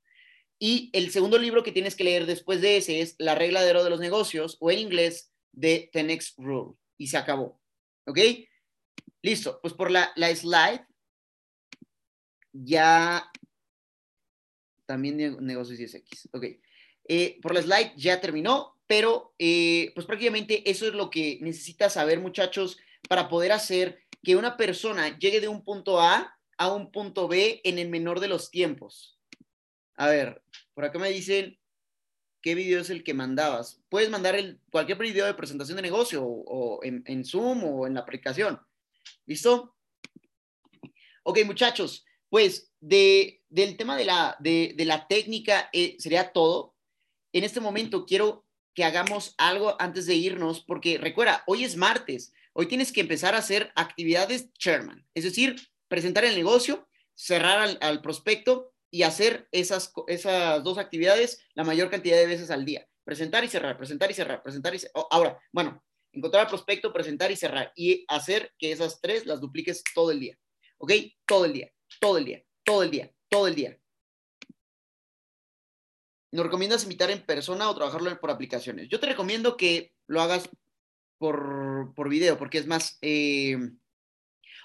Y 0.58 0.88
el 0.94 1.10
segundo 1.10 1.36
libro 1.36 1.62
que 1.62 1.72
tienes 1.72 1.94
que 1.94 2.04
leer 2.04 2.24
después 2.24 2.62
de 2.62 2.78
ese 2.78 3.02
es 3.02 3.16
La 3.18 3.34
regla 3.34 3.60
de 3.60 3.72
oro 3.72 3.84
de 3.84 3.90
los 3.90 4.00
negocios, 4.00 4.56
o 4.60 4.70
en 4.70 4.78
inglés 4.78 5.30
de 5.52 5.90
The 5.92 6.02
Next 6.02 6.38
Rule 6.38 6.76
y 6.96 7.06
se 7.06 7.16
acabó. 7.16 7.60
¿Ok? 8.06 8.18
Listo. 9.22 9.60
Pues 9.60 9.74
por 9.74 9.90
la, 9.90 10.12
la 10.16 10.34
slide 10.34 10.86
ya 12.52 13.30
también 14.86 15.36
negocios 15.40 15.78
10X. 15.78 16.30
Ok. 16.32 16.44
Eh, 17.08 17.38
por 17.40 17.54
la 17.54 17.62
slide 17.62 17.92
ya 17.96 18.20
terminó, 18.20 18.76
pero 18.86 19.34
eh, 19.38 19.92
pues 19.94 20.04
prácticamente 20.06 20.68
eso 20.68 20.86
es 20.86 20.94
lo 20.94 21.10
que 21.10 21.38
necesitas 21.42 21.92
saber, 21.92 22.18
muchachos, 22.18 22.76
para 23.08 23.28
poder 23.28 23.52
hacer 23.52 24.02
que 24.22 24.34
una 24.34 24.56
persona 24.56 25.16
llegue 25.18 25.40
de 25.40 25.46
un 25.46 25.62
punto 25.62 26.00
A 26.00 26.36
a 26.58 26.72
un 26.72 26.90
punto 26.90 27.28
B 27.28 27.60
en 27.64 27.78
el 27.78 27.88
menor 27.88 28.18
de 28.18 28.28
los 28.28 28.50
tiempos. 28.50 29.18
A 29.94 30.08
ver, 30.08 30.42
por 30.74 30.84
acá 30.84 30.98
me 30.98 31.10
dicen, 31.10 31.58
qué 32.42 32.54
video 32.54 32.80
es 32.80 32.90
el 32.90 33.04
que 33.04 33.14
mandabas. 33.14 33.80
Puedes 33.88 34.10
mandar 34.10 34.34
el, 34.34 34.60
cualquier 34.70 34.98
video 34.98 35.26
de 35.26 35.34
presentación 35.34 35.76
de 35.76 35.82
negocio 35.82 36.24
o, 36.24 36.80
en, 36.82 37.24
Zoom 37.24 37.64
o 37.64 37.86
en 37.86 37.94
la 37.94 38.00
aplicación. 38.00 38.60
¿Listo? 39.26 39.76
Ok, 41.22 41.40
muchachos, 41.44 42.04
pues 42.28 42.72
de, 42.80 43.42
del 43.48 43.76
tema 43.76 43.96
de 43.96 44.04
la, 44.04 44.36
de, 44.40 44.74
la 44.78 45.06
técnica 45.06 45.68
eh, 45.72 45.96
sería 45.98 46.32
todo. 46.32 46.74
En 47.32 47.44
este 47.44 47.60
momento 47.60 48.06
quiero 48.06 48.46
que 48.74 48.84
hagamos 48.84 49.34
algo 49.36 49.76
antes 49.80 50.06
de 50.06 50.14
irnos, 50.14 50.60
porque 50.60 50.98
recuerda, 50.98 51.44
hoy 51.46 51.64
es 51.64 51.76
martes, 51.76 52.32
hoy 52.52 52.66
tienes 52.66 52.92
que 52.92 53.00
empezar 53.00 53.34
a 53.34 53.38
hacer 53.38 53.72
actividades 53.74 54.52
chairman, 54.54 55.06
es 55.14 55.24
decir, 55.24 55.56
presentar 55.88 56.24
el 56.24 56.36
negocio, 56.36 56.88
cerrar 57.14 57.78
al 57.80 58.00
prospecto 58.00 58.72
y 58.90 59.02
hacer 59.02 59.48
esas, 59.52 59.92
esas 60.08 60.62
dos 60.64 60.78
actividades 60.78 61.42
la 61.54 61.64
mayor 61.64 61.90
cantidad 61.90 62.16
de 62.16 62.26
veces 62.26 62.50
al 62.50 62.64
día. 62.64 62.86
Presentar 63.04 63.44
y 63.44 63.48
cerrar, 63.48 63.76
presentar 63.76 64.10
y 64.10 64.14
cerrar, 64.14 64.42
presentar 64.42 64.74
y 64.74 64.78
cerrar. 64.78 65.06
Ahora, 65.10 65.40
bueno, 65.52 65.82
encontrar 66.12 66.44
al 66.44 66.48
prospecto, 66.48 66.92
presentar 66.92 67.30
y 67.30 67.36
cerrar 67.36 67.72
y 67.76 68.04
hacer 68.08 68.52
que 68.58 68.72
esas 68.72 69.00
tres 69.00 69.26
las 69.26 69.40
dupliques 69.40 69.82
todo 69.94 70.10
el 70.10 70.20
día. 70.20 70.38
¿Ok? 70.78 70.92
Todo 71.26 71.44
el 71.44 71.52
día, 71.52 71.72
todo 72.00 72.18
el 72.18 72.24
día, 72.24 72.44
todo 72.64 72.82
el 72.82 72.90
día, 72.90 73.12
todo 73.28 73.46
el 73.46 73.54
día. 73.54 73.78
¿Nos 76.32 76.44
recomiendas 76.44 76.84
invitar 76.84 77.10
en 77.10 77.24
persona 77.24 77.68
o 77.68 77.74
trabajarlo 77.74 78.20
por 78.20 78.30
aplicaciones? 78.30 78.88
Yo 78.88 79.00
te 79.00 79.06
recomiendo 79.06 79.56
que 79.56 79.94
lo 80.06 80.20
hagas 80.20 80.48
por, 81.18 81.92
por 81.94 82.08
video 82.08 82.38
porque 82.38 82.58
es 82.58 82.66
más... 82.66 82.98
Eh, 83.02 83.56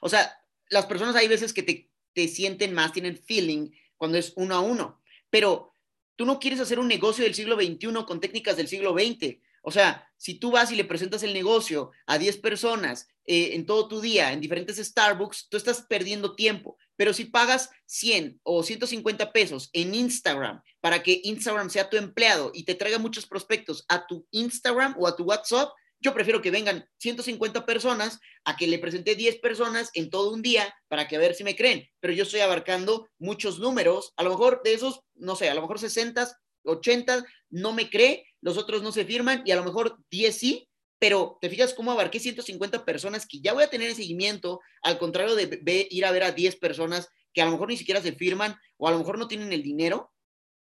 o 0.02 0.10
sea, 0.10 0.40
las 0.70 0.86
personas 0.86 1.16
hay 1.16 1.28
veces 1.28 1.54
que 1.54 1.64
te, 1.64 1.92
te 2.14 2.28
sienten 2.28 2.74
más, 2.74 2.94
tienen 2.94 3.18
feeling 3.18 3.72
cuando 4.06 4.20
es 4.20 4.34
uno 4.36 4.54
a 4.54 4.60
uno. 4.60 5.02
Pero 5.32 5.74
tú 6.16 6.28
no 6.28 6.40
quieres 6.40 6.60
hacer 6.60 6.78
un 6.78 6.88
negocio 6.88 7.24
del 7.24 7.34
siglo 7.34 7.56
XXI 7.56 8.06
con 8.06 8.20
técnicas 8.20 8.56
del 8.56 8.68
siglo 8.68 8.94
XX. 8.94 9.38
O 9.64 9.72
sea, 9.72 10.08
si 10.16 10.36
tú 10.36 10.52
vas 10.52 10.72
y 10.72 10.76
le 10.76 10.86
presentas 10.86 11.24
el 11.24 11.34
negocio 11.34 11.90
a 12.06 12.20
10 12.20 12.38
personas 12.38 13.08
eh, 13.26 13.56
en 13.56 13.66
todo 13.66 13.88
tu 13.88 14.02
día, 14.02 14.32
en 14.32 14.42
diferentes 14.42 14.78
Starbucks, 14.78 15.50
tú 15.50 15.58
estás 15.58 15.82
perdiendo 15.90 16.36
tiempo. 16.36 16.78
Pero 16.96 17.14
si 17.14 17.26
pagas 17.26 17.72
100 17.88 18.42
o 18.44 18.62
150 18.62 19.34
pesos 19.34 19.72
en 19.74 19.96
Instagram 19.96 20.62
para 20.82 21.02
que 21.02 21.22
Instagram 21.24 21.72
sea 21.72 21.90
tu 21.90 21.98
empleado 21.98 22.52
y 22.54 22.62
te 22.62 22.76
traiga 22.76 23.00
muchos 23.00 23.26
prospectos 23.26 23.86
a 23.88 24.06
tu 24.06 24.28
Instagram 24.30 24.94
o 25.00 25.08
a 25.08 25.16
tu 25.16 25.24
WhatsApp, 25.24 25.72
yo 26.00 26.14
prefiero 26.14 26.42
que 26.42 26.52
vengan 26.52 26.88
150 26.98 27.66
personas 27.66 28.20
a 28.44 28.56
que 28.56 28.68
le 28.68 28.80
presente 28.80 29.16
10 29.16 29.40
personas 29.40 29.90
en 29.94 30.10
todo 30.10 30.32
un 30.32 30.42
día 30.42 30.74
para 30.88 31.08
que 31.08 31.16
a 31.16 31.20
ver 31.20 31.36
si 31.36 31.44
me 31.44 31.56
creen. 31.56 31.88
Pero 32.00 32.14
yo 32.14 32.24
estoy 32.24 32.42
abarcando 32.42 33.10
muchos 33.18 33.60
números. 33.60 34.14
A 34.18 34.24
lo 34.24 34.30
mejor 34.30 34.62
de 34.64 34.74
esos, 34.74 35.02
no 35.16 35.36
sé, 35.36 35.50
a 35.50 35.56
lo 35.56 35.62
mejor 35.62 35.80
60, 35.80 36.28
80 36.64 37.26
no 37.50 37.74
me 37.74 37.90
cree, 37.90 38.26
los 38.42 38.58
otros 38.58 38.84
no 38.84 38.92
se 38.92 39.06
firman 39.06 39.44
y 39.46 39.52
a 39.52 39.56
lo 39.56 39.64
mejor 39.64 39.98
10 40.12 40.38
sí. 40.38 40.70
Pero 41.00 41.38
te 41.42 41.50
fijas 41.50 41.74
cómo 41.74 41.92
abarqué 41.92 42.20
150 42.20 42.86
personas 42.86 43.26
que 43.28 43.42
ya 43.42 43.54
voy 43.54 43.64
a 43.64 43.70
tener 43.70 43.90
en 43.90 43.96
seguimiento, 43.96 44.62
al 44.82 44.98
contrario 44.98 45.36
de 45.36 45.88
ir 45.90 46.06
a 46.06 46.12
ver 46.12 46.24
a 46.24 46.32
10 46.32 46.56
personas 46.58 47.10
que 47.34 47.42
a 47.42 47.46
lo 47.46 47.52
mejor 47.52 47.68
ni 47.68 47.78
siquiera 47.78 48.02
se 48.02 48.14
firman 48.14 48.56
o 48.78 48.88
a 48.88 48.92
lo 48.92 48.98
mejor 48.98 49.20
no 49.20 49.28
tienen 49.28 49.52
el 49.52 49.62
dinero. 49.62 50.14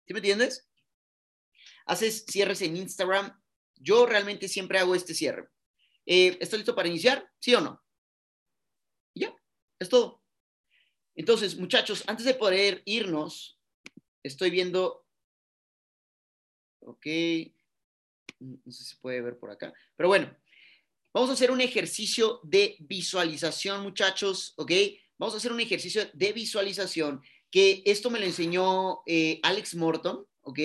¿Sí 0.06 0.14
me 0.14 0.20
entiendes? 0.20 0.70
Haces 1.86 2.24
cierres 2.28 2.62
en 2.62 2.78
Instagram 2.78 3.41
yo 3.82 4.06
realmente 4.06 4.48
siempre 4.48 4.80
hago 4.80 4.96
este 4.96 5.14
cierre. 5.14 5.50
Eh, 6.06 6.38
¿Estoy 6.40 6.60
listo 6.60 6.76
para 6.76 6.88
iniciar? 6.88 7.30
¿Sí 7.40 7.54
o 7.56 7.62
no? 7.62 7.82
Ya, 9.16 9.36
es 9.80 9.90
todo. 9.90 10.24
Entonces, 11.16 11.58
muchachos, 11.58 12.04
antes 12.08 12.26
de 12.26 12.34
poder 12.34 12.82
irnos, 12.86 13.60
estoy 14.24 14.50
viendo, 14.50 15.06
ok, 16.80 17.06
no 18.40 18.72
sé 18.72 18.84
si 18.84 18.84
se 18.86 18.96
puede 18.98 19.22
ver 19.22 19.38
por 19.38 19.52
acá, 19.52 19.74
pero 19.96 20.10
bueno, 20.10 20.36
vamos 21.14 21.30
a 21.30 21.34
hacer 21.34 21.52
un 21.52 21.62
ejercicio 21.62 22.40
de 22.44 22.78
visualización, 22.80 23.84
muchachos, 23.84 24.54
ok, 24.58 24.72
vamos 25.18 25.34
a 25.34 25.38
hacer 25.38 25.52
un 25.52 25.60
ejercicio 25.60 26.10
de 26.14 26.34
visualización 26.34 27.22
que 27.52 27.84
esto 27.86 28.10
me 28.10 28.20
lo 28.20 28.26
enseñó 28.26 29.02
eh, 29.06 29.40
Alex 29.44 29.76
Morton, 29.76 30.26
ok, 30.42 30.60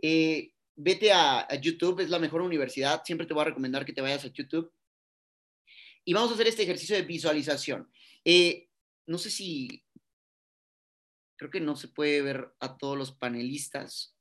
eh, 0.00 0.51
vete 0.76 1.12
a, 1.12 1.46
YouTube, 1.60 2.00
es 2.00 2.10
la 2.10 2.18
mejor 2.18 2.42
universidad. 2.42 3.02
Siempre 3.04 3.26
te 3.26 3.34
voy 3.34 3.42
a 3.42 3.46
recomendar 3.46 3.84
que 3.84 3.92
te 3.92 4.00
vayas 4.00 4.24
a 4.24 4.32
YouTube. 4.32 4.72
Y 6.04 6.12
vamos 6.12 6.30
a 6.30 6.34
hacer 6.34 6.48
este 6.48 6.62
ejercicio 6.62 6.96
de 6.96 7.02
visualización. 7.02 7.90
Eh, 8.24 8.68
no 9.06 9.18
sé 9.18 9.30
si, 9.30 9.84
creo 11.36 11.50
que 11.50 11.60
no 11.60 11.76
se 11.76 11.88
puede 11.88 12.22
ver 12.22 12.54
a 12.60 12.76
todos 12.76 12.96
los 12.96 13.12
panelistas, 13.12 14.16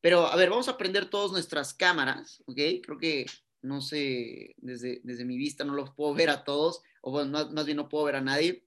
pero 0.00 0.26
a 0.26 0.36
ver, 0.36 0.50
vamos 0.50 0.68
a 0.68 0.78
prender 0.78 1.10
todas 1.10 1.32
nuestras 1.32 1.74
cámaras, 1.74 2.42
¿ok? 2.46 2.58
Creo 2.82 2.98
que 2.98 3.26
no 3.62 3.80
sé, 3.80 4.54
desde, 4.58 5.00
desde 5.02 5.24
mi 5.24 5.36
vista 5.36 5.64
no 5.64 5.74
los 5.74 5.90
puedo 5.90 6.14
ver 6.14 6.30
a 6.30 6.44
todos, 6.44 6.82
o 7.02 7.24
más 7.24 7.66
bien 7.66 7.76
no 7.76 7.88
puedo 7.88 8.04
ver 8.04 8.16
a 8.16 8.20
nadie. 8.20 8.64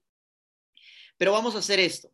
Pero 1.16 1.32
vamos 1.32 1.54
a 1.54 1.58
hacer 1.58 1.80
esto. 1.80 2.12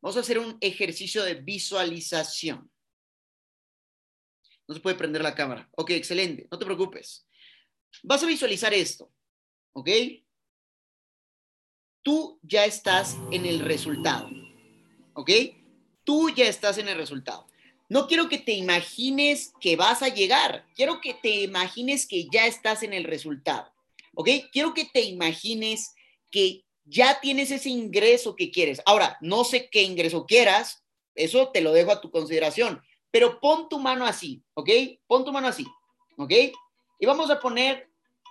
Vamos 0.00 0.16
a 0.16 0.20
hacer 0.20 0.38
un 0.38 0.58
ejercicio 0.60 1.22
de 1.22 1.34
visualización. 1.34 2.70
No 4.66 4.74
se 4.74 4.80
puede 4.80 4.96
prender 4.96 5.22
la 5.22 5.34
cámara. 5.34 5.68
Ok, 5.76 5.90
excelente. 5.90 6.48
No 6.50 6.58
te 6.58 6.64
preocupes. 6.64 7.26
Vas 8.02 8.22
a 8.22 8.26
visualizar 8.26 8.72
esto. 8.72 9.12
¿Ok? 9.72 9.90
Tú 12.02 12.38
ya 12.42 12.64
estás 12.64 13.16
en 13.30 13.46
el 13.46 13.60
resultado. 13.60 14.28
¿Ok? 15.14 15.30
Tú 16.04 16.30
ya 16.30 16.46
estás 16.46 16.78
en 16.78 16.88
el 16.88 16.96
resultado. 16.96 17.46
No 17.88 18.06
quiero 18.06 18.28
que 18.28 18.38
te 18.38 18.52
imagines 18.52 19.52
que 19.60 19.76
vas 19.76 20.02
a 20.02 20.08
llegar. 20.08 20.66
Quiero 20.74 21.00
que 21.00 21.14
te 21.14 21.42
imagines 21.42 22.06
que 22.06 22.28
ya 22.32 22.46
estás 22.46 22.82
en 22.82 22.92
el 22.92 23.04
resultado. 23.04 23.72
¿Ok? 24.14 24.28
Quiero 24.52 24.72
que 24.74 24.86
te 24.86 25.02
imagines 25.02 25.94
que 26.30 26.64
ya 26.84 27.20
tienes 27.20 27.50
ese 27.50 27.68
ingreso 27.68 28.36
que 28.36 28.50
quieres. 28.50 28.80
Ahora, 28.86 29.18
no 29.20 29.44
sé 29.44 29.68
qué 29.70 29.82
ingreso 29.82 30.26
quieras. 30.26 30.84
Eso 31.14 31.50
te 31.50 31.60
lo 31.60 31.72
dejo 31.72 31.92
a 31.92 32.00
tu 32.00 32.10
consideración 32.10 32.82
pero 33.14 33.38
pon 33.38 33.68
tu 33.68 33.78
mano 33.78 34.04
así, 34.04 34.42
¿ok? 34.54 34.68
Pon 35.06 35.24
tu 35.24 35.30
mano 35.30 35.46
así, 35.46 35.64
¿ok? 36.18 36.32
Y 36.98 37.06
vamos 37.06 37.30
a 37.30 37.38
poner 37.38 37.88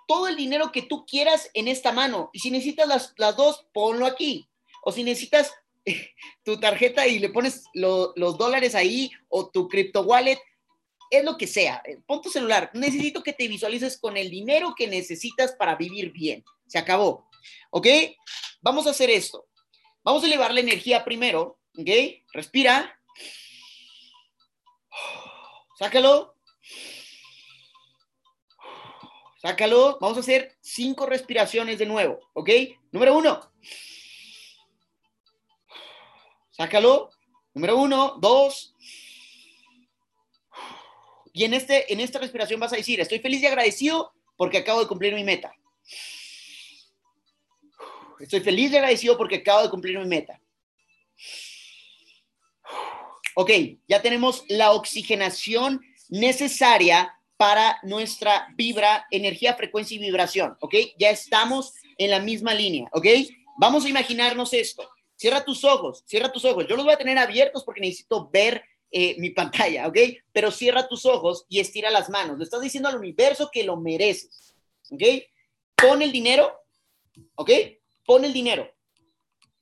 todo 0.10 0.28
el 0.28 0.36
dinero 0.36 0.74
que 0.74 0.82
tú 0.82 1.06
quieras 1.06 1.50
en 1.54 1.70
esta 1.70 1.94
mano. 1.94 2.30
Y 2.34 2.40
si 2.40 2.52
necesitas 2.52 2.86
las, 2.86 3.14
las 3.16 3.38
dos, 3.38 3.66
ponlo 3.72 4.06
aquí. 4.06 4.46
O 4.84 4.92
si 4.92 5.06
necesitas 5.06 5.54
tu 6.44 6.60
tarjeta 6.60 7.08
y 7.08 7.20
le 7.20 7.30
pones 7.30 7.64
los 7.74 8.38
dólares 8.38 8.76
ahí 8.76 9.10
o 9.30 9.50
tu 9.50 9.70
crypto 9.70 10.02
wallet, 10.02 10.42
es 11.10 11.24
lo 11.24 11.38
que 11.38 11.48
sea. 11.48 11.82
Pon 12.06 12.22
tu 12.22 12.30
celular. 12.30 12.70
Necesito 12.74 13.24
que 13.24 13.32
te 13.32 13.48
visualices 13.48 13.98
con 13.98 14.18
el 14.18 14.30
dinero 14.30 14.76
que 14.76 14.88
necesitas 14.88 15.54
para 15.54 15.78
vivir 15.78 16.12
bien. 16.12 16.44
Se 16.68 16.78
acabó. 16.78 17.30
¿Ok? 17.70 17.88
Vamos 18.60 18.86
a 18.86 18.90
hacer 18.90 19.10
esto. 19.10 19.48
Vamos 20.04 20.24
a 20.24 20.28
elevar 20.28 20.54
la 20.54 20.60
energía 20.60 21.06
primero. 21.06 21.58
¿Ok? 21.80 21.90
Respira. 22.34 23.00
Sácalo. 25.78 26.36
Sácalo. 29.42 29.98
Vamos 30.00 30.18
a 30.18 30.22
hacer 30.22 30.58
cinco 30.62 31.06
respiraciones 31.06 31.78
de 31.80 31.86
nuevo, 31.86 32.20
¿ok? 32.34 32.50
Número 32.92 33.18
uno. 33.18 33.52
Sácalo. 36.52 37.10
Número 37.54 37.78
uno, 37.78 38.18
dos. 38.20 38.76
Y 41.34 41.46
en, 41.46 41.54
este, 41.54 41.92
en 41.92 42.00
esta 42.00 42.20
respiración 42.20 42.60
vas 42.60 42.74
a 42.74 42.78
decir, 42.78 43.00
estoy 43.00 43.20
feliz 43.20 43.42
y 43.42 43.48
agradecido 43.48 44.14
porque 44.38 44.60
acabo 44.60 44.80
de 44.80 44.88
cumplir 44.88 45.14
mi 45.14 45.24
meta. 45.24 45.54
Estoy 48.20 48.40
feliz 48.40 48.72
y 48.72 48.78
agradecido 48.78 49.18
porque 49.18 49.38
acabo 49.38 49.64
de 49.64 49.70
cumplir 49.70 49.98
mi 49.98 50.06
meta. 50.06 50.40
Ok, 53.36 53.52
ya 53.88 54.02
tenemos 54.02 54.44
la 54.48 54.72
oxigenación 54.72 55.82
necesaria 56.10 57.14
para 57.38 57.80
nuestra 57.84 58.48
vibra, 58.56 59.06
energía, 59.12 59.56
frecuencia 59.56 59.96
y 59.96 60.00
vibración. 60.00 60.56
Ok, 60.60 60.76
ya 60.98 61.10
estamos 61.10 61.74
en 61.98 62.12
la 62.12 62.20
misma 62.20 62.54
línea. 62.54 62.90
Ok, 62.94 63.08
vamos 63.58 63.86
a 63.86 63.90
imaginarnos 63.90 64.54
esto. 64.54 64.88
Cierra 65.16 65.44
tus 65.44 65.64
ojos, 65.64 66.04
cierra 66.06 66.32
tus 66.32 66.46
ojos. 66.46 66.66
Yo 66.68 66.76
los 66.76 66.86
voy 66.86 66.94
a 66.94 66.98
tener 66.98 67.18
abiertos 67.18 67.64
porque 67.64 67.82
necesito 67.82 68.30
ver 68.32 68.64
eh, 68.92 69.16
mi 69.18 69.32
pantalla, 69.32 69.88
¿ok? 69.88 69.98
Pero 70.32 70.52
cierra 70.52 70.88
tus 70.88 71.06
ojos 71.06 71.46
y 71.50 71.60
estira 71.60 71.90
las 71.90 72.10
manos. 72.10 72.38
Le 72.38 72.44
estás 72.44 72.62
diciendo 72.62 72.90
al 72.90 72.98
universo 72.98 73.50
que 73.52 73.64
lo 73.64 73.78
mereces, 73.78 74.54
¿ok? 74.92 75.04
Pon 75.76 76.02
el 76.02 76.12
dinero, 76.12 76.54
¿ok? 77.36 77.50
Pon 78.06 78.26
el 78.26 78.34
dinero. 78.34 78.72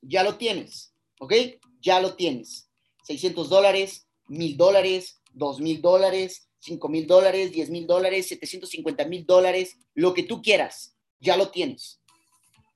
Ya 0.02 0.22
lo 0.22 0.36
tienes, 0.36 0.94
¿ok? 1.18 1.32
Ya 1.80 2.00
lo 2.00 2.14
tienes. 2.14 2.68
600 3.02 3.48
dólares, 3.48 4.06
1000 4.28 4.56
dólares, 4.56 5.22
2000 5.32 5.82
dólares, 5.82 6.48
5000 6.62 7.06
dólares, 7.06 7.52
10 7.52 7.70
mil 7.70 7.86
dólares, 7.86 8.28
750 8.28 9.04
mil 9.06 9.26
dólares, 9.26 9.76
lo 9.94 10.14
que 10.14 10.22
tú 10.22 10.40
quieras, 10.42 10.96
ya 11.18 11.36
lo 11.36 11.50
tienes. 11.50 12.00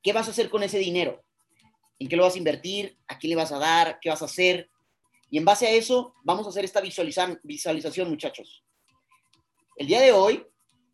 ¿Qué 0.03 0.13
vas 0.13 0.27
a 0.27 0.33
hacer 0.33 0.51
con 0.51 0.63
ese 0.63 0.79
dinero? 0.79 1.23
¿En 1.99 2.09
qué 2.09 2.17
lo 2.17 2.25
vas 2.25 2.35
a 2.35 2.39
invertir? 2.39 2.99
¿A 3.07 3.19
quién 3.19 3.31
le 3.31 3.37
vas 3.37 3.53
a 3.53 3.59
dar? 3.59 3.99
¿Qué 4.01 4.09
vas 4.09 4.23
a 4.23 4.27
hacer? 4.27 4.69
Y 5.31 5.39
en 5.39 5.45
base 5.45 5.67
a 5.67 5.71
eso, 5.71 6.15
vamos 6.25 6.47
a 6.47 6.51
hacer 6.51 6.65
esta 6.65 6.81
visualización, 6.81 8.09
muchachos. 8.09 8.65
El 9.77 9.87
día 9.87 10.01
de 10.01 10.13
hoy 10.13 10.45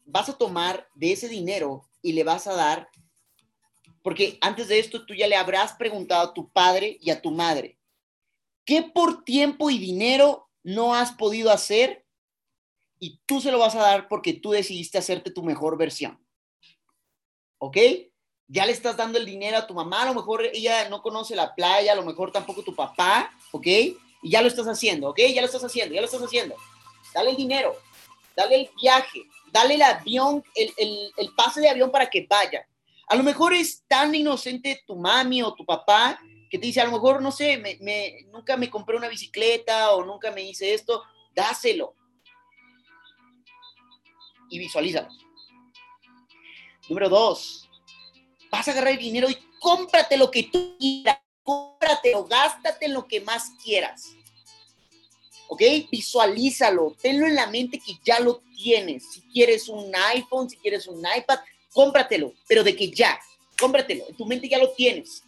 vas 0.04 0.28
a 0.28 0.36
tomar 0.36 0.88
de 0.94 1.12
ese 1.12 1.28
dinero 1.28 1.88
y 2.02 2.12
le 2.12 2.24
vas 2.24 2.46
a 2.46 2.54
dar, 2.54 2.88
porque 4.02 4.38
antes 4.40 4.68
de 4.68 4.78
esto 4.78 5.06
tú 5.06 5.14
ya 5.14 5.28
le 5.28 5.36
habrás 5.36 5.74
preguntado 5.74 6.28
a 6.28 6.34
tu 6.34 6.50
padre 6.50 6.98
y 7.00 7.10
a 7.10 7.22
tu 7.22 7.30
madre, 7.30 7.78
¿Qué 8.64 8.82
por 8.82 9.24
tiempo 9.24 9.70
y 9.70 9.78
dinero 9.78 10.48
no 10.62 10.94
has 10.94 11.12
podido 11.12 11.50
hacer? 11.50 12.04
Y 12.98 13.20
tú 13.26 13.40
se 13.40 13.50
lo 13.50 13.58
vas 13.58 13.74
a 13.74 13.80
dar 13.80 14.08
porque 14.08 14.32
tú 14.32 14.52
decidiste 14.52 14.98
hacerte 14.98 15.30
tu 15.30 15.42
mejor 15.42 15.76
versión. 15.76 16.24
¿Ok? 17.58 17.76
Ya 18.46 18.66
le 18.66 18.72
estás 18.72 18.96
dando 18.96 19.18
el 19.18 19.26
dinero 19.26 19.56
a 19.56 19.66
tu 19.66 19.74
mamá, 19.74 20.02
a 20.02 20.06
lo 20.06 20.14
mejor 20.14 20.44
ella 20.44 20.88
no 20.88 21.02
conoce 21.02 21.34
la 21.34 21.54
playa, 21.54 21.92
a 21.92 21.96
lo 21.96 22.04
mejor 22.04 22.30
tampoco 22.30 22.62
tu 22.62 22.74
papá, 22.74 23.32
¿ok? 23.50 23.66
Y 23.66 24.30
ya 24.30 24.42
lo 24.42 24.48
estás 24.48 24.66
haciendo, 24.66 25.08
¿ok? 25.08 25.20
Ya 25.34 25.40
lo 25.40 25.46
estás 25.46 25.64
haciendo, 25.64 25.94
ya 25.94 26.00
lo 26.00 26.06
estás 26.06 26.22
haciendo. 26.22 26.54
Dale 27.14 27.30
el 27.30 27.36
dinero, 27.36 27.74
dale 28.36 28.56
el 28.56 28.70
viaje, 28.80 29.22
dale 29.50 29.74
el 29.74 29.82
avión, 29.82 30.44
el, 30.54 30.72
el, 30.76 31.12
el 31.16 31.34
pase 31.34 31.60
de 31.60 31.70
avión 31.70 31.90
para 31.90 32.10
que 32.10 32.26
vaya. 32.28 32.66
A 33.08 33.16
lo 33.16 33.22
mejor 33.22 33.52
es 33.54 33.84
tan 33.88 34.14
inocente 34.14 34.82
tu 34.86 34.96
mami 34.96 35.42
o 35.42 35.54
tu 35.54 35.64
papá 35.64 36.20
que 36.52 36.58
te 36.58 36.66
dice, 36.66 36.82
a 36.82 36.84
lo 36.84 36.92
mejor, 36.92 37.22
no 37.22 37.32
sé, 37.32 37.56
me, 37.56 38.26
nunca 38.30 38.58
me 38.58 38.68
compré 38.68 38.94
una 38.94 39.08
bicicleta 39.08 39.92
o 39.92 40.04
nunca 40.04 40.30
me 40.30 40.42
hice 40.42 40.74
esto, 40.74 41.02
dáselo. 41.34 41.94
Y 44.50 44.58
visualízalo. 44.58 45.08
Número 46.90 47.08
dos, 47.08 47.70
vas 48.50 48.68
a 48.68 48.72
agarrar 48.72 48.92
el 48.92 48.98
dinero 48.98 49.30
y 49.30 49.38
cómprate 49.58 50.18
lo 50.18 50.30
que 50.30 50.42
tú 50.42 50.76
quieras, 50.78 51.20
cómpratelo, 51.42 52.26
gástate 52.26 52.84
en 52.84 52.92
lo 52.92 53.08
que 53.08 53.22
más 53.22 53.52
quieras. 53.64 54.14
¿Ok? 55.48 55.62
Visualízalo, 55.90 56.94
tenlo 57.00 57.26
en 57.26 57.34
la 57.34 57.46
mente 57.46 57.78
que 57.78 57.94
ya 58.04 58.20
lo 58.20 58.42
tienes. 58.54 59.10
Si 59.10 59.22
quieres 59.22 59.70
un 59.70 59.90
iPhone, 59.96 60.50
si 60.50 60.58
quieres 60.58 60.86
un 60.86 60.98
iPad, 60.98 61.38
cómpratelo, 61.72 62.34
pero 62.46 62.62
de 62.62 62.76
que 62.76 62.90
ya, 62.90 63.18
cómpratelo, 63.58 64.04
en 64.06 64.16
tu 64.18 64.26
mente 64.26 64.50
ya 64.50 64.58
lo 64.58 64.70
tienes. 64.72 65.22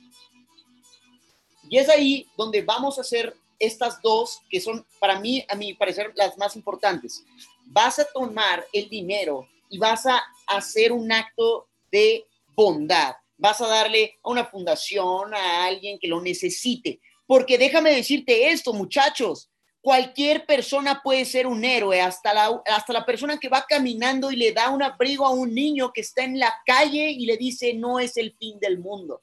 Y 1.74 1.78
es 1.78 1.88
ahí 1.88 2.28
donde 2.36 2.62
vamos 2.62 2.98
a 2.98 3.00
hacer 3.00 3.34
estas 3.58 4.00
dos 4.00 4.40
que 4.48 4.60
son 4.60 4.86
para 5.00 5.18
mí, 5.18 5.44
a 5.48 5.56
mi 5.56 5.74
parecer, 5.74 6.12
las 6.14 6.38
más 6.38 6.54
importantes. 6.54 7.24
Vas 7.64 7.98
a 7.98 8.04
tomar 8.04 8.64
el 8.72 8.88
dinero 8.88 9.48
y 9.68 9.76
vas 9.76 10.06
a 10.06 10.22
hacer 10.46 10.92
un 10.92 11.10
acto 11.10 11.66
de 11.90 12.26
bondad. 12.54 13.16
Vas 13.36 13.60
a 13.60 13.66
darle 13.66 14.16
a 14.22 14.30
una 14.30 14.44
fundación, 14.44 15.34
a 15.34 15.64
alguien 15.64 15.98
que 15.98 16.06
lo 16.06 16.20
necesite. 16.20 17.00
Porque 17.26 17.58
déjame 17.58 17.92
decirte 17.92 18.52
esto, 18.52 18.72
muchachos, 18.72 19.50
cualquier 19.80 20.46
persona 20.46 21.02
puede 21.02 21.24
ser 21.24 21.44
un 21.48 21.64
héroe, 21.64 22.00
hasta 22.00 22.32
la, 22.32 22.62
hasta 22.66 22.92
la 22.92 23.04
persona 23.04 23.40
que 23.40 23.48
va 23.48 23.66
caminando 23.68 24.30
y 24.30 24.36
le 24.36 24.52
da 24.52 24.70
un 24.70 24.84
abrigo 24.84 25.26
a 25.26 25.30
un 25.30 25.52
niño 25.52 25.92
que 25.92 26.02
está 26.02 26.22
en 26.22 26.38
la 26.38 26.54
calle 26.64 27.10
y 27.10 27.26
le 27.26 27.36
dice, 27.36 27.74
no 27.74 27.98
es 27.98 28.16
el 28.16 28.32
fin 28.38 28.60
del 28.60 28.78
mundo. 28.78 29.20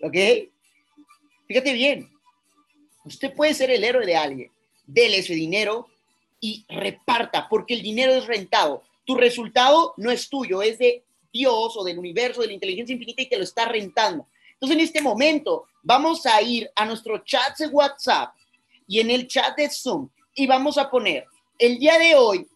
¿Ok? 0.00 0.16
Fíjate 1.48 1.72
bien, 1.72 2.10
usted 3.06 3.34
puede 3.34 3.54
ser 3.54 3.70
el 3.70 3.82
héroe 3.82 4.04
de 4.04 4.16
alguien, 4.16 4.52
dele 4.86 5.18
ese 5.18 5.34
dinero 5.34 5.88
y 6.40 6.66
reparta, 6.68 7.48
porque 7.48 7.72
el 7.72 7.82
dinero 7.82 8.12
es 8.12 8.26
rentado. 8.26 8.82
Tu 9.06 9.14
resultado 9.14 9.94
no 9.96 10.10
es 10.10 10.28
tuyo, 10.28 10.60
es 10.60 10.78
de 10.78 11.02
Dios 11.32 11.74
o 11.74 11.84
del 11.84 11.98
universo, 11.98 12.42
de 12.42 12.48
la 12.48 12.52
inteligencia 12.52 12.92
infinita 12.92 13.22
y 13.22 13.28
te 13.30 13.38
lo 13.38 13.44
está 13.44 13.64
rentando. 13.64 14.26
Entonces, 14.52 14.76
en 14.76 14.84
este 14.84 15.00
momento, 15.00 15.66
vamos 15.82 16.26
a 16.26 16.42
ir 16.42 16.70
a 16.76 16.84
nuestro 16.84 17.24
chat 17.24 17.56
de 17.56 17.68
WhatsApp 17.68 18.34
y 18.86 19.00
en 19.00 19.10
el 19.10 19.26
chat 19.26 19.56
de 19.56 19.70
Zoom 19.70 20.10
y 20.34 20.46
vamos 20.46 20.76
a 20.76 20.90
poner, 20.90 21.24
el 21.58 21.78
día 21.78 21.98
de 21.98 22.14
hoy 22.14 22.46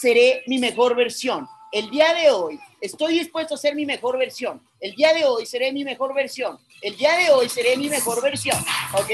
seré 0.00 0.42
mi 0.48 0.58
mejor 0.58 0.96
versión. 0.96 1.46
El 1.70 1.88
día 1.88 2.12
de 2.14 2.30
hoy 2.30 2.58
estoy 2.80 3.18
dispuesto 3.18 3.54
a 3.54 3.58
ser 3.58 3.76
mi 3.76 3.86
mejor 3.86 4.18
versión. 4.18 4.60
El 4.82 4.94
día 4.96 5.14
de 5.14 5.24
hoy 5.24 5.46
seré 5.46 5.72
mi 5.72 5.84
mejor 5.84 6.12
versión. 6.12 6.58
El 6.80 6.96
día 6.96 7.16
de 7.16 7.30
hoy 7.30 7.48
seré 7.48 7.76
mi 7.76 7.88
mejor 7.88 8.20
versión. 8.20 8.58
¿Ok? 8.94 9.10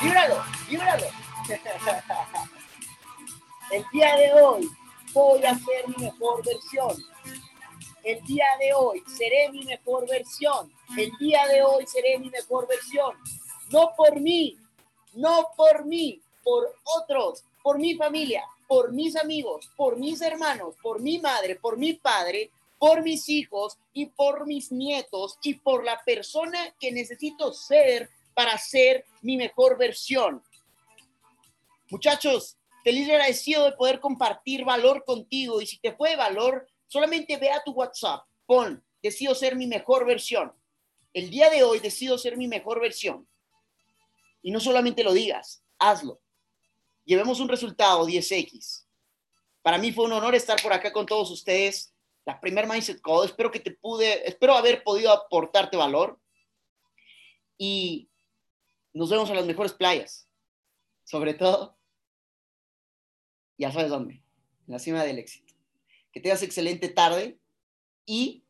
Líbralo, 0.00 0.44
líbralo. 0.70 1.06
El 3.72 3.84
día 3.92 4.14
de 4.14 4.32
hoy 4.32 4.70
voy 5.12 5.44
a 5.44 5.58
ser 5.58 5.88
mi 5.88 6.04
mejor 6.04 6.44
versión. 6.44 6.96
El 8.04 8.22
día 8.22 8.46
de 8.60 8.74
hoy 8.74 9.02
seré 9.08 9.50
mi 9.50 9.64
mejor 9.64 10.08
versión. 10.08 10.72
El 10.96 11.10
día 11.18 11.48
de 11.48 11.64
hoy 11.64 11.84
seré 11.84 12.20
mi 12.20 12.30
mejor 12.30 12.68
versión. 12.68 13.16
No 13.72 13.94
por 13.96 14.20
mí, 14.20 14.56
no 15.14 15.48
por 15.56 15.84
mí, 15.84 16.22
por 16.44 16.76
otros, 16.84 17.42
por 17.60 17.76
mi 17.76 17.96
familia, 17.96 18.44
por 18.68 18.92
mis 18.92 19.16
amigos, 19.16 19.68
por 19.76 19.98
mis 19.98 20.20
hermanos, 20.20 20.76
por 20.80 21.00
mi 21.00 21.18
madre, 21.18 21.56
por 21.56 21.76
mi 21.76 21.94
padre, 21.94 22.52
por 22.82 23.04
mis 23.04 23.28
hijos 23.28 23.78
y 23.92 24.06
por 24.06 24.44
mis 24.44 24.72
nietos 24.72 25.38
y 25.44 25.54
por 25.54 25.84
la 25.84 26.02
persona 26.04 26.74
que 26.80 26.90
necesito 26.90 27.52
ser 27.52 28.10
para 28.34 28.58
ser 28.58 29.04
mi 29.20 29.36
mejor 29.36 29.78
versión. 29.78 30.42
Muchachos, 31.90 32.58
feliz 32.82 33.08
agradecido 33.08 33.66
de 33.66 33.76
poder 33.76 34.00
compartir 34.00 34.64
valor 34.64 35.04
contigo 35.04 35.60
y 35.60 35.66
si 35.66 35.78
te 35.78 35.92
fue 35.92 36.10
de 36.10 36.16
valor, 36.16 36.66
solamente 36.88 37.36
ve 37.36 37.52
a 37.52 37.62
tu 37.62 37.70
WhatsApp, 37.70 38.26
pon, 38.46 38.84
decido 39.00 39.32
ser 39.36 39.54
mi 39.54 39.68
mejor 39.68 40.04
versión. 40.04 40.52
El 41.12 41.30
día 41.30 41.50
de 41.50 41.62
hoy 41.62 41.78
decido 41.78 42.18
ser 42.18 42.36
mi 42.36 42.48
mejor 42.48 42.80
versión. 42.80 43.28
Y 44.42 44.50
no 44.50 44.58
solamente 44.58 45.04
lo 45.04 45.12
digas, 45.12 45.62
hazlo. 45.78 46.20
Llevemos 47.04 47.38
un 47.38 47.48
resultado 47.48 48.04
10X. 48.04 48.86
Para 49.62 49.78
mí 49.78 49.92
fue 49.92 50.06
un 50.06 50.14
honor 50.14 50.34
estar 50.34 50.60
por 50.60 50.72
acá 50.72 50.92
con 50.92 51.06
todos 51.06 51.30
ustedes. 51.30 51.91
La 52.24 52.40
primer 52.40 52.66
Mindset 52.68 53.00
Code. 53.00 53.26
Espero 53.26 53.50
que 53.50 53.60
te 53.60 53.72
pude, 53.72 54.28
espero 54.28 54.54
haber 54.54 54.82
podido 54.82 55.12
aportarte 55.12 55.76
valor. 55.76 56.20
Y 57.58 58.10
nos 58.92 59.10
vemos 59.10 59.28
en 59.30 59.36
las 59.36 59.46
mejores 59.46 59.72
playas. 59.72 60.28
Sobre 61.04 61.34
todo, 61.34 61.76
ya 63.58 63.72
sabes 63.72 63.90
dónde, 63.90 64.14
en 64.14 64.72
la 64.72 64.78
cima 64.78 65.04
del 65.04 65.18
éxito. 65.18 65.54
Que 66.12 66.20
tengas 66.20 66.42
excelente 66.42 66.88
tarde 66.88 67.38
y 68.06 68.44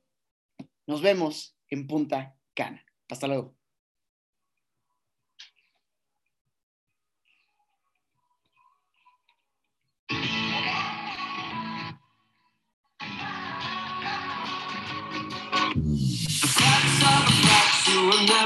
nos 0.86 1.00
vemos 1.00 1.56
en 1.68 1.86
Punta 1.86 2.36
Cana. 2.54 2.84
Hasta 3.08 3.26
luego. 3.26 3.54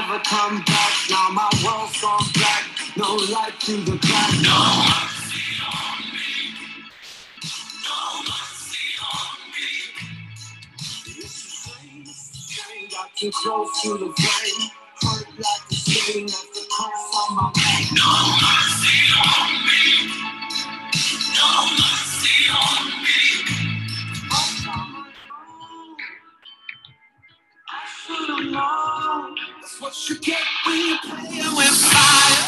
Never 0.07 0.23
come 0.23 0.61
back. 0.63 0.93
Now 1.09 1.29
my 1.31 1.49
world's 1.65 2.01
gone 2.01 2.23
black. 2.33 2.63
No 2.95 3.15
light 3.33 3.53
through 3.59 3.83
the 3.83 3.97
crack. 3.97 4.31
No 4.41 4.57
mercy 4.87 5.43
on 5.67 5.99
me. 6.13 6.55
No 7.83 7.99
mercy 8.23 8.87
on 9.03 9.37
me. 9.53 10.11
The 11.05 11.27
same. 11.27 12.05
To 13.83 13.97
the 13.97 14.13
flame. 14.13 14.71
Hurt 15.01 15.27
like 15.37 15.69
the 15.69 15.75
stain 15.75 16.25
of 16.25 16.47
the 16.53 16.67
cross 16.71 17.29
on 17.29 17.35
my 17.35 17.51
back. 17.53 17.91
No 17.93 18.56
That's 30.07 30.23
what 30.23 30.23
you 30.23 30.31
get 30.31 30.47
when 30.63 30.79
you 30.87 30.95
play 31.03 31.51
with 31.51 31.77
fire. 31.83 32.43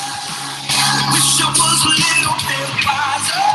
Wish 1.12 1.44
I 1.44 1.52
was 1.52 1.82
a 1.84 1.92
little 1.92 2.40
bit 2.48 2.70
wiser. 2.88 3.48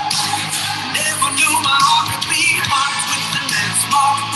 Never 0.92 1.28
knew 1.40 1.54
my 1.64 1.72
heart 1.72 2.12
could 2.12 2.28
be 2.28 2.44
marked 2.68 3.04
with 3.08 3.28
the 3.32 3.42
next, 3.48 3.80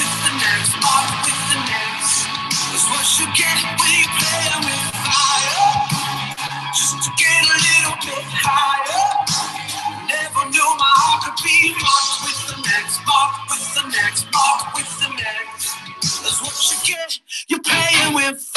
with 0.00 0.14
the 0.24 0.32
next, 0.40 0.72
with 0.72 1.42
the 1.52 1.60
next. 1.68 2.16
That's 2.48 2.86
what 2.88 3.04
you 3.20 3.28
get 3.36 3.60
when 3.76 3.92
you 3.92 4.08
play 4.16 4.48
with 4.64 4.84
fire. 5.04 5.68
Just 6.72 7.04
to 7.04 7.10
get 7.20 7.44
a 7.44 7.58
little 7.60 7.96
bit 8.08 8.24
higher. 8.24 9.04
Never 10.08 10.48
knew 10.48 10.68
my 10.80 10.92
heart 10.96 11.28
could 11.28 11.44
be 11.44 11.76
marked 11.76 12.16
with 12.24 12.40
the 12.48 12.56
next, 12.64 13.04
marked 13.04 13.52
with 13.52 13.68
the 13.76 13.84
next, 13.92 14.24
marked 14.32 14.80
with 14.80 14.92
the 14.96 15.12
next. 15.12 15.76
That's 16.24 16.40
what 16.40 16.56
you 16.56 16.78
get. 16.88 17.20
You're 17.48 17.60
playing 17.60 18.14
with 18.16 18.47